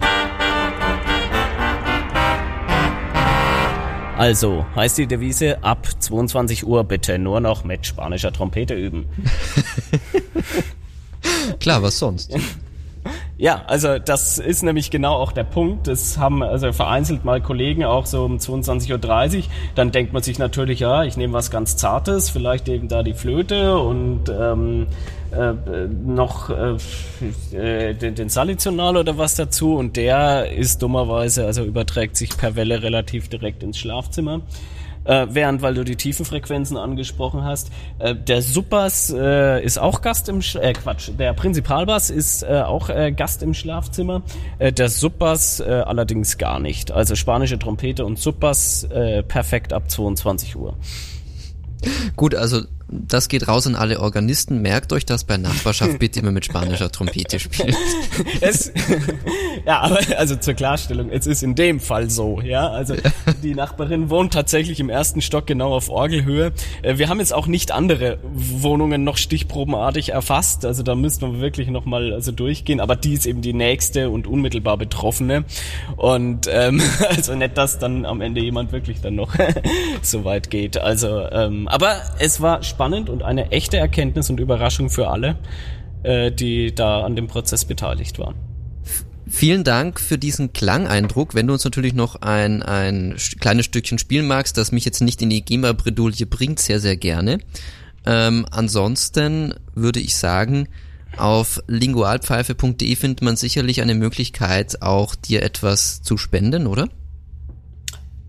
Also 4.17 4.67
heißt 4.75 4.99
die 4.99 5.07
Devise 5.07 5.63
ab 5.63 5.87
22 5.99 6.67
Uhr 6.67 6.83
bitte 6.85 7.19
nur 7.19 7.41
noch 7.41 7.63
mit 7.63 7.87
spanischer 7.87 8.33
Trompete 8.33 8.75
üben. 8.75 9.09
Klar, 11.61 11.83
was 11.83 11.99
sonst? 11.99 12.37
Ja, 13.41 13.63
also 13.69 13.99
das 13.99 14.39
ist 14.39 14.63
nämlich 14.63 14.91
genau 14.91 15.15
auch 15.15 15.33
der 15.33 15.45
Punkt. 15.45 15.87
Das 15.87 16.19
haben 16.19 16.43
also 16.43 16.73
vereinzelt 16.75 17.25
mal 17.25 17.41
Kollegen 17.41 17.85
auch 17.85 18.05
so 18.05 18.23
um 18.23 18.37
22.30 18.37 19.37
Uhr. 19.39 19.45
Dann 19.75 19.93
denkt 19.93 20.13
man 20.13 20.23
sich 20.23 20.39
natürlich, 20.39 20.81
ja, 20.81 21.05
ich 21.05 21.17
nehme 21.17 21.33
was 21.33 21.51
ganz 21.51 21.75
Zartes, 21.79 22.29
vielleicht 22.29 22.69
eben 22.69 22.89
da 22.89 23.03
die 23.03 23.15
Flöte 23.15 23.79
und 23.79 24.29
ähm, 24.29 24.89
äh, 25.33 25.55
noch 26.05 26.51
äh, 26.51 27.95
den, 27.95 28.15
den 28.15 28.29
Salitional 28.29 28.99
oder 28.99 29.17
was 29.17 29.37
dazu. 29.37 29.75
Und 29.75 29.97
der 29.97 30.53
ist 30.53 30.83
dummerweise, 30.83 31.47
also 31.47 31.65
überträgt 31.65 32.19
sich 32.19 32.37
per 32.37 32.57
Welle 32.57 32.83
relativ 32.83 33.31
direkt 33.31 33.63
ins 33.63 33.79
Schlafzimmer. 33.79 34.43
Äh, 35.05 35.27
während, 35.31 35.63
weil 35.63 35.75
du 35.75 35.85
die 35.85 35.97
tiefen 35.97 36.27
Frequenzen 36.27 36.77
angesprochen 36.77 37.43
hast, 37.43 37.71
äh, 37.99 38.15
der 38.15 38.43
Subbass 38.43 39.11
äh, 39.11 39.65
ist 39.65 39.79
auch 39.79 40.03
Gast 40.03 40.29
im 40.29 40.43
Sch 40.43 40.57
äh, 40.57 40.75
Quatsch, 40.75 41.11
der 41.19 41.33
Prinzipalbass 41.33 42.11
ist 42.11 42.43
äh, 42.43 42.63
auch 42.67 42.91
äh, 42.91 43.11
Gast 43.11 43.43
im 43.43 43.55
Schlafzimmer, 43.55 44.23
äh, 44.59 44.73
der 44.73 44.91
Subbass 44.91 45.61
äh, 45.61 45.65
allerdings 45.87 46.37
gar 46.37 46.61
nicht. 46.61 46.93
Also 46.93 47.17
spanische 47.17 47.59
Trompete 47.59 48.05
und 48.05 48.19
Subbass 48.19 48.85
äh, 48.85 49.23
perfekt 49.23 49.73
ab 49.73 49.91
22 49.91 50.57
Uhr. 50.57 50.77
Gut, 52.17 52.35
also 52.35 52.61
das 52.93 53.29
geht 53.29 53.47
raus 53.47 53.67
an 53.67 53.77
alle 53.77 54.01
Organisten. 54.01 54.63
Merkt 54.63 54.93
euch 54.93 55.07
das 55.07 55.23
bei 55.23 55.37
Nachbarschaft 55.37 55.99
bitte 56.01 56.21
immer 56.21 56.33
mit 56.33 56.45
spanischer 56.45 56.91
Trompete 56.91 57.39
spielen. 57.39 57.77
Es, 58.41 58.73
ja, 59.67 59.81
aber 59.81 59.99
also 60.17 60.37
zur 60.37 60.55
Klarstellung, 60.55 61.11
es 61.11 61.27
ist 61.27 61.43
in 61.43 61.55
dem 61.55 61.79
Fall 61.79 62.11
so, 62.11 62.41
ja. 62.41 62.69
Also 62.69 62.95
ja. 62.95 63.01
die 63.43 63.55
Nachbarin 63.55 64.11
wohnt 64.11 64.33
tatsächlich 64.33 64.81
im 64.81 64.89
ersten 64.89 65.21
Stock 65.21 65.47
genau 65.47 65.75
auf 65.75 65.89
Orgelhöhe. 65.89 66.53
Äh, 66.83 66.99
wir 66.99 67.09
haben 67.09 67.19
jetzt 67.19 67.33
auch 67.33 67.47
nicht 67.47 67.73
andere 67.73 68.19
Wohnungen 68.23 69.05
noch 69.05 69.17
stichprobenartig 69.17 70.11
erfasst. 70.11 70.65
Also 70.65 70.83
da 70.83 70.95
müssten 70.95 71.33
wir 71.33 71.41
wirklich 71.41 71.69
nochmal 71.69 72.13
also 72.13 72.33
durchgehen. 72.33 72.81
Aber 72.81 72.97
die 72.97 73.15
ist 73.15 73.27
eben 73.27 73.43
die 73.43 73.53
nächste 73.53 74.11
und 74.11 74.27
unmittelbar 74.27 74.77
Betroffene. 74.77 75.45
Und 75.97 76.49
ähm, 76.51 76.83
also 77.09 77.35
nicht, 77.35 77.57
dass 77.57 77.79
dann 77.79 78.05
am 78.05 78.21
Ende 78.21 78.41
jemand 78.41 78.73
wirklich 78.73 79.01
dann 79.01 79.15
noch 79.15 79.35
so 80.03 80.25
weit 80.25 80.51
geht. 80.51 80.79
Also, 80.79 81.29
ähm, 81.31 81.69
aber 81.69 82.01
es 82.19 82.41
war 82.41 82.63
spannend 82.81 83.11
und 83.11 83.23
eine 83.23 83.51
echte 83.51 83.77
Erkenntnis 83.77 84.31
und 84.31 84.41
Überraschung 84.41 84.89
für 84.89 85.09
alle, 85.09 85.37
äh, 86.03 86.33
die 86.33 86.75
da 86.75 87.03
an 87.03 87.15
dem 87.15 87.27
Prozess 87.27 87.67
beteiligt 87.67 88.19
waren. 88.19 88.37
Vielen 89.29 89.65
Dank 89.65 90.01
für 90.01 90.17
diesen 90.17 90.55
Klangeindruck. 90.55 91.35
Wenn 91.35 91.47
du 91.47 91.53
uns 91.53 91.63
natürlich 91.63 91.93
noch 91.93 92.23
ein, 92.23 92.63
ein 92.63 93.17
kleines 93.39 93.67
Stückchen 93.67 93.99
spielen 93.99 94.27
magst, 94.27 94.57
das 94.57 94.73
mich 94.73 94.87
jetzt 94.87 95.03
nicht 95.03 95.21
in 95.21 95.29
die 95.29 95.45
GEMA-Bredouille 95.45 96.25
bringt, 96.25 96.59
sehr, 96.59 96.81
sehr 96.81 96.97
gerne. 96.97 97.41
Ähm, 98.07 98.47
ansonsten 98.51 99.53
würde 99.75 100.01
ich 100.01 100.17
sagen, 100.17 100.67
auf 101.19 101.63
lingualpfeife.de 101.67 102.97
findet 102.97 103.21
man 103.21 103.37
sicherlich 103.37 103.83
eine 103.83 103.95
Möglichkeit, 103.95 104.81
auch 104.81 105.15
dir 105.15 105.43
etwas 105.43 106.01
zu 106.01 106.17
spenden, 106.17 106.67
oder? 106.67 106.89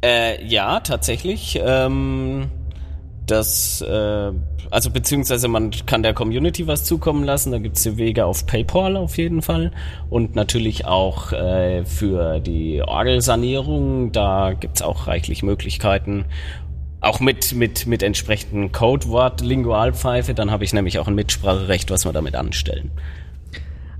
Äh, 0.03 0.45
ja, 0.45 0.81
tatsächlich. 0.81 1.57
Ähm 1.63 2.49
das, 3.31 3.81
äh, 3.81 4.31
also 4.69 4.89
beziehungsweise 4.89 5.47
man 5.47 5.71
kann 5.85 6.03
der 6.03 6.13
Community 6.13 6.67
was 6.67 6.83
zukommen 6.83 7.23
lassen, 7.23 7.51
da 7.51 7.59
gibt's 7.59 7.83
die 7.83 7.97
Wege 7.97 8.25
auf 8.25 8.45
PayPal 8.45 8.97
auf 8.97 9.17
jeden 9.17 9.41
Fall 9.41 9.71
und 10.09 10.35
natürlich 10.35 10.85
auch 10.85 11.31
äh, 11.31 11.85
für 11.85 12.39
die 12.39 12.81
Orgelsanierung, 12.81 14.11
da 14.11 14.53
gibt's 14.53 14.81
auch 14.81 15.07
reichlich 15.07 15.43
Möglichkeiten. 15.43 16.25
Auch 16.99 17.19
mit, 17.19 17.53
mit, 17.53 17.87
mit 17.87 18.03
entsprechenden 18.03 18.71
Codewort 18.71 19.41
Lingualpfeife, 19.41 20.35
dann 20.35 20.51
habe 20.51 20.63
ich 20.63 20.73
nämlich 20.73 20.99
auch 20.99 21.07
ein 21.07 21.15
Mitspracherecht, 21.15 21.89
was 21.89 22.05
wir 22.05 22.13
damit 22.13 22.35
anstellen. 22.35 22.91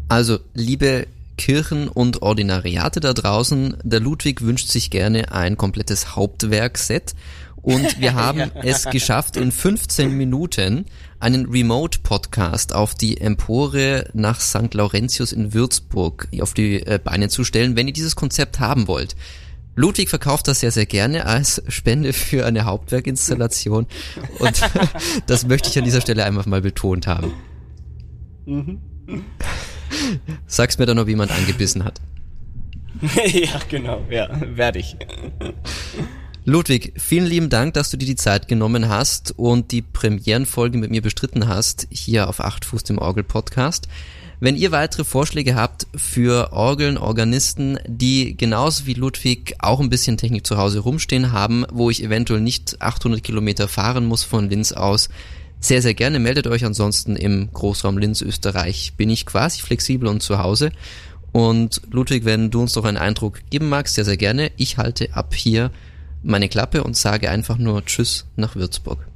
Also, 0.08 0.38
liebe 0.54 1.08
Kirchen 1.38 1.88
und 1.88 2.22
Ordinariate 2.22 3.00
da 3.00 3.14
draußen, 3.14 3.78
der 3.82 4.00
Ludwig 4.00 4.42
wünscht 4.42 4.68
sich 4.68 4.92
gerne 4.92 5.32
ein 5.32 5.58
komplettes 5.58 6.16
Hauptwerkset 6.16 7.16
und 7.62 8.00
wir 8.00 8.14
haben 8.16 8.40
ja. 8.40 8.50
es 8.64 8.86
geschafft, 8.86 9.38
in 9.38 9.52
15 9.52 10.16
Minuten 10.16 10.86
einen 11.20 11.46
Remote-Podcast 11.48 12.74
auf 12.74 12.96
die 12.96 13.20
Empore 13.22 14.10
nach 14.14 14.40
St. 14.40 14.74
Laurentius 14.74 15.32
in 15.32 15.54
Würzburg 15.54 16.28
auf 16.40 16.54
die 16.54 16.86
äh, 16.86 17.00
Beine 17.04 17.30
zu 17.30 17.44
stellen, 17.44 17.76
wenn 17.76 17.88
ihr 17.88 17.94
dieses 17.94 18.16
Konzept 18.16 18.60
haben 18.60 18.88
wollt. 18.88 19.16
Ludwig 19.76 20.10
verkauft 20.10 20.48
das 20.48 20.60
sehr, 20.60 20.72
sehr 20.72 20.86
gerne 20.86 21.26
als 21.26 21.64
Spende 21.70 22.12
für 22.12 22.46
eine 22.46 22.66
Hauptwerkinstallation. 22.66 23.88
Und 24.40 24.62
das 25.28 25.48
möchte 25.48 25.70
ich 25.70 25.78
an 25.78 25.86
dieser 25.86 26.02
Stelle 26.02 26.26
einfach 26.26 26.46
mal 26.46 26.62
betont 26.62 27.08
haben. 27.08 27.34
Mhm. 28.46 28.80
Sag's 30.46 30.78
mir 30.78 30.86
dann 30.86 30.98
noch, 30.98 31.08
wie 31.08 31.16
man 31.16 31.30
angebissen 31.30 31.84
hat. 31.84 32.02
ja, 33.26 33.60
genau, 33.70 34.06
ja, 34.10 34.30
werde 34.56 34.80
ich. 34.80 34.98
Ludwig, 36.44 36.94
vielen 36.98 37.28
lieben 37.28 37.50
Dank, 37.50 37.76
dass 37.76 37.92
du 37.92 37.98
dir 37.98 38.08
die 38.08 38.16
Zeit 38.16 38.48
genommen 38.48 38.90
hast 38.90 39.32
und 39.38 39.72
die 39.72 39.84
Premierenfolge 39.84 40.76
mit 40.80 40.90
mir 40.90 41.04
bestritten 41.04 41.48
hast, 41.48 41.86
hier 41.92 42.28
auf 42.28 42.40
8 42.40 42.66
Fuß 42.66 42.84
dem 42.84 42.98
Orgel 42.98 43.24
Podcast. 43.24 43.88
Wenn 44.40 44.56
ihr 44.56 44.72
weitere 44.72 45.04
Vorschläge 45.04 45.54
habt 45.54 45.86
für 45.96 46.52
Orgeln, 46.52 46.98
Organisten, 46.98 47.78
die 47.86 48.36
genauso 48.36 48.88
wie 48.88 48.96
Ludwig 48.96 49.54
auch 49.60 49.80
ein 49.80 49.92
bisschen 49.92 50.18
Technik 50.18 50.48
zu 50.48 50.58
Hause 50.58 50.80
rumstehen 50.80 51.32
haben, 51.32 51.64
wo 51.72 51.92
ich 51.92 52.04
eventuell 52.04 52.42
nicht 52.42 52.82
800 52.82 53.22
Kilometer 53.22 53.68
fahren 53.68 54.08
muss 54.08 54.24
von 54.24 54.50
Linz 54.50 54.72
aus, 54.72 55.10
sehr, 55.60 55.84
sehr 55.84 55.94
gerne. 55.94 56.18
Meldet 56.18 56.48
euch 56.48 56.66
ansonsten 56.66 57.16
im 57.18 57.50
Großraum 57.54 58.00
Linz, 58.00 58.24
Österreich. 58.24 58.94
Bin 58.98 59.12
ich 59.12 59.28
quasi 59.28 59.62
flexibel 59.62 60.10
und 60.10 60.24
zu 60.24 60.40
Hause. 60.40 60.72
Und 61.32 61.82
Ludwig, 61.92 62.26
wenn 62.26 62.50
du 62.50 62.62
uns 62.62 62.74
noch 62.74 62.86
einen 62.86 62.98
Eindruck 62.98 63.42
geben 63.52 63.70
magst, 63.70 63.94
sehr, 63.94 64.06
sehr 64.06 64.18
gerne. 64.18 64.52
Ich 64.58 64.78
halte 64.78 65.14
ab 65.14 65.36
hier 65.36 65.70
meine 66.24 66.50
Klappe 66.50 66.84
und 66.84 66.96
sage 66.96 67.30
einfach 67.30 67.58
nur 67.58 67.86
Tschüss 67.86 68.28
nach 68.36 68.56
Würzburg. 68.56 69.08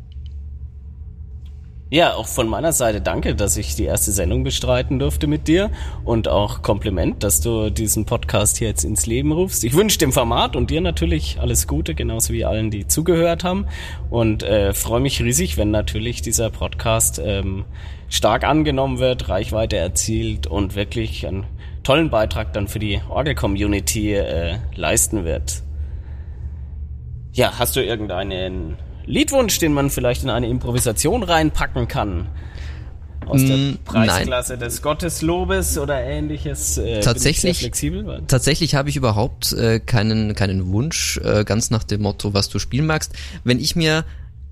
Ja, 1.92 2.16
auch 2.16 2.28
von 2.28 2.48
meiner 2.48 2.74
Seite 2.74 3.00
danke, 3.00 3.36
dass 3.36 3.58
ich 3.58 3.76
die 3.76 3.84
erste 3.84 4.12
Sendung 4.12 4.44
bestreiten 4.44 4.98
durfte 4.98 5.28
mit 5.28 5.48
dir 5.48 5.70
und 6.04 6.28
auch 6.28 6.64
Kompliment, 6.64 7.24
dass 7.24 7.42
du 7.42 7.70
diesen 7.70 8.06
Podcast 8.06 8.58
hier 8.58 8.70
jetzt 8.70 8.84
ins 8.84 9.06
Leben 9.06 9.32
rufst. 9.32 9.64
Ich 9.64 9.76
wünsche 9.76 10.00
dem 10.00 10.12
Format 10.12 10.56
und 10.56 10.72
dir 10.72 10.82
natürlich 10.82 11.40
alles 11.40 11.68
Gute, 11.68 11.94
genauso 11.94 12.34
wie 12.34 12.44
allen, 12.44 12.72
die 12.72 12.88
zugehört 12.88 13.44
haben 13.44 13.68
und 14.10 14.42
äh, 14.42 14.74
freue 14.74 15.00
mich 15.00 15.22
riesig, 15.22 15.58
wenn 15.58 15.70
natürlich 15.70 16.24
dieser 16.24 16.50
Podcast 16.50 17.22
ähm, 17.24 17.66
stark 18.10 18.46
angenommen 18.46 18.98
wird, 18.98 19.30
Reichweite 19.30 19.78
erzielt 19.78 20.48
und 20.48 20.76
wirklich 20.76 21.28
einen 21.28 21.46
tollen 21.84 22.10
Beitrag 22.10 22.52
dann 22.54 22.68
für 22.68 22.80
die 22.80 23.00
Orgel-Community 23.10 24.16
äh, 24.16 24.58
leisten 24.76 25.24
wird. 25.24 25.62
Ja, 27.36 27.60
hast 27.60 27.76
du 27.76 27.84
irgendeinen 27.84 28.78
Liedwunsch, 29.06 29.60
den 29.60 29.74
man 29.74 29.90
vielleicht 29.90 30.24
in 30.24 30.30
eine 30.30 30.48
Improvisation 30.48 31.22
reinpacken 31.22 31.90
kann? 31.90 32.28
Aus 33.26 33.44
der 33.44 33.58
mm, 33.58 33.78
Preisklasse 33.84 34.54
Nein. 34.54 34.60
des 34.62 34.82
Gotteslobes 34.82 35.78
oder 35.78 36.00
ähnliches? 36.02 36.78
Äh, 36.78 37.02
tatsächlich, 37.02 37.60
flexibel? 37.60 38.24
tatsächlich 38.28 38.76
habe 38.76 38.88
ich 38.88 38.96
überhaupt 38.96 39.52
äh, 39.52 39.82
keinen, 39.82 40.34
keinen 40.34 40.72
Wunsch, 40.72 41.20
äh, 41.26 41.44
ganz 41.44 41.72
nach 41.72 41.84
dem 41.84 42.04
Motto, 42.04 42.34
was 42.34 42.48
du 42.48 42.58
spielen 42.58 42.86
magst. 42.86 43.14
Wenn 43.44 43.60
ich 43.60 43.76
mir 43.76 44.06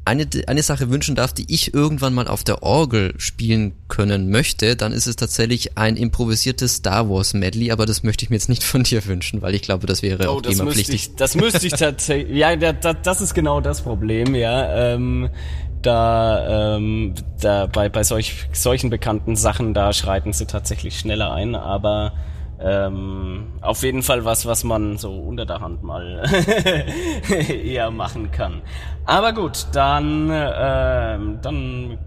eine, 0.06 0.28
eine 0.48 0.64
Sache 0.64 0.90
wünschen 0.90 1.16
darf, 1.16 1.34
die 1.34 1.46
ich 1.48 1.74
irgendwann 1.74 2.14
mal 2.14 2.28
auf 2.28 2.44
der 2.44 2.64
Orgel 2.64 3.14
spielen 3.18 3.74
können 3.88 4.30
möchte, 4.30 4.76
dann 4.76 4.92
ist 4.92 5.08
es 5.08 5.16
tatsächlich 5.16 5.78
ein 5.78 5.96
improvisiertes 5.96 6.76
Star 6.76 7.10
Wars 7.10 7.34
Medley, 7.34 7.72
aber 7.72 7.86
das 7.86 8.04
möchte 8.04 8.26
ich 8.26 8.30
mir 8.30 8.36
jetzt 8.36 8.50
nicht 8.50 8.64
von 8.64 8.84
dir 8.84 9.06
wünschen, 9.06 9.42
weil 9.42 9.56
ich 9.56 9.62
glaube, 9.62 9.88
das 9.88 10.02
wäre 10.02 10.28
oh, 10.28 10.38
auch 10.38 10.42
das 10.42 10.58
GEMA-pflichtig. 10.58 11.16
Das 11.16 11.36
müsste 11.36 11.66
ich 11.66 11.74
tatsächlich, 11.74 12.36
ja, 12.36 12.56
das, 12.56 12.98
das 13.04 13.22
ist 13.22 13.34
genau 13.34 13.62
das 13.62 13.82
Problem, 13.82 14.36
ja. 14.36 14.94
Ähm, 14.94 15.30
da, 15.82 16.76
ähm, 16.76 17.14
da 17.42 17.68
bei, 17.68 17.90
bei 17.90 18.04
solch, 18.04 18.48
solchen 18.54 18.90
bekannten 18.90 19.36
Sachen, 19.36 19.74
da 19.74 19.94
schreiten 19.94 20.34
sie 20.34 20.46
tatsächlich 20.46 20.98
schneller 20.98 21.34
ein, 21.34 21.56
aber 21.56 22.14
ähm, 22.60 23.54
auf 23.62 23.84
jeden 23.84 24.04
Fall 24.04 24.26
was, 24.26 24.46
was 24.46 24.64
man 24.64 24.98
so 24.98 25.12
unter 25.12 25.46
der 25.46 25.60
Hand 25.60 25.84
mal 25.84 26.24
eher 27.50 27.92
machen 27.92 28.32
kann. 28.32 28.62
Aber 29.06 29.34
gut, 29.34 29.68
dann, 29.74 30.30
äh, 30.30 31.18
dann 31.42 31.98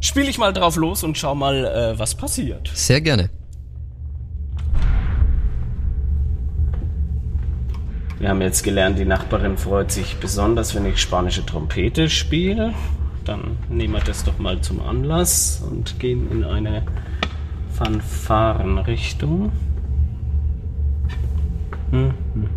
spiele 0.00 0.28
ich 0.28 0.38
mal 0.38 0.52
drauf 0.52 0.76
los 0.76 1.02
und 1.04 1.16
schau 1.16 1.34
mal, 1.34 1.64
äh, 1.64 1.98
was 1.98 2.14
passiert. 2.14 2.70
Sehr 2.74 3.00
gerne. 3.00 3.30
Wir 8.18 8.28
haben 8.28 8.40
jetzt 8.40 8.62
gelernt, 8.62 9.00
die 9.00 9.04
Nachbarin 9.04 9.58
freut 9.58 9.90
sich 9.90 10.16
besonders, 10.18 10.76
wenn 10.76 10.86
ich 10.86 11.00
spanische 11.00 11.44
Trompete 11.44 12.08
spiele. 12.08 12.72
Dann 13.24 13.58
nehmen 13.68 13.94
wir 13.94 14.00
das 14.00 14.22
doch 14.22 14.38
mal 14.38 14.60
zum 14.60 14.80
Anlass 14.80 15.60
und 15.68 15.98
gehen 15.98 16.30
in 16.30 16.44
eine 16.44 16.82
Fanfarenrichtung. 17.72 19.50
Mm-hmm. 21.92 22.51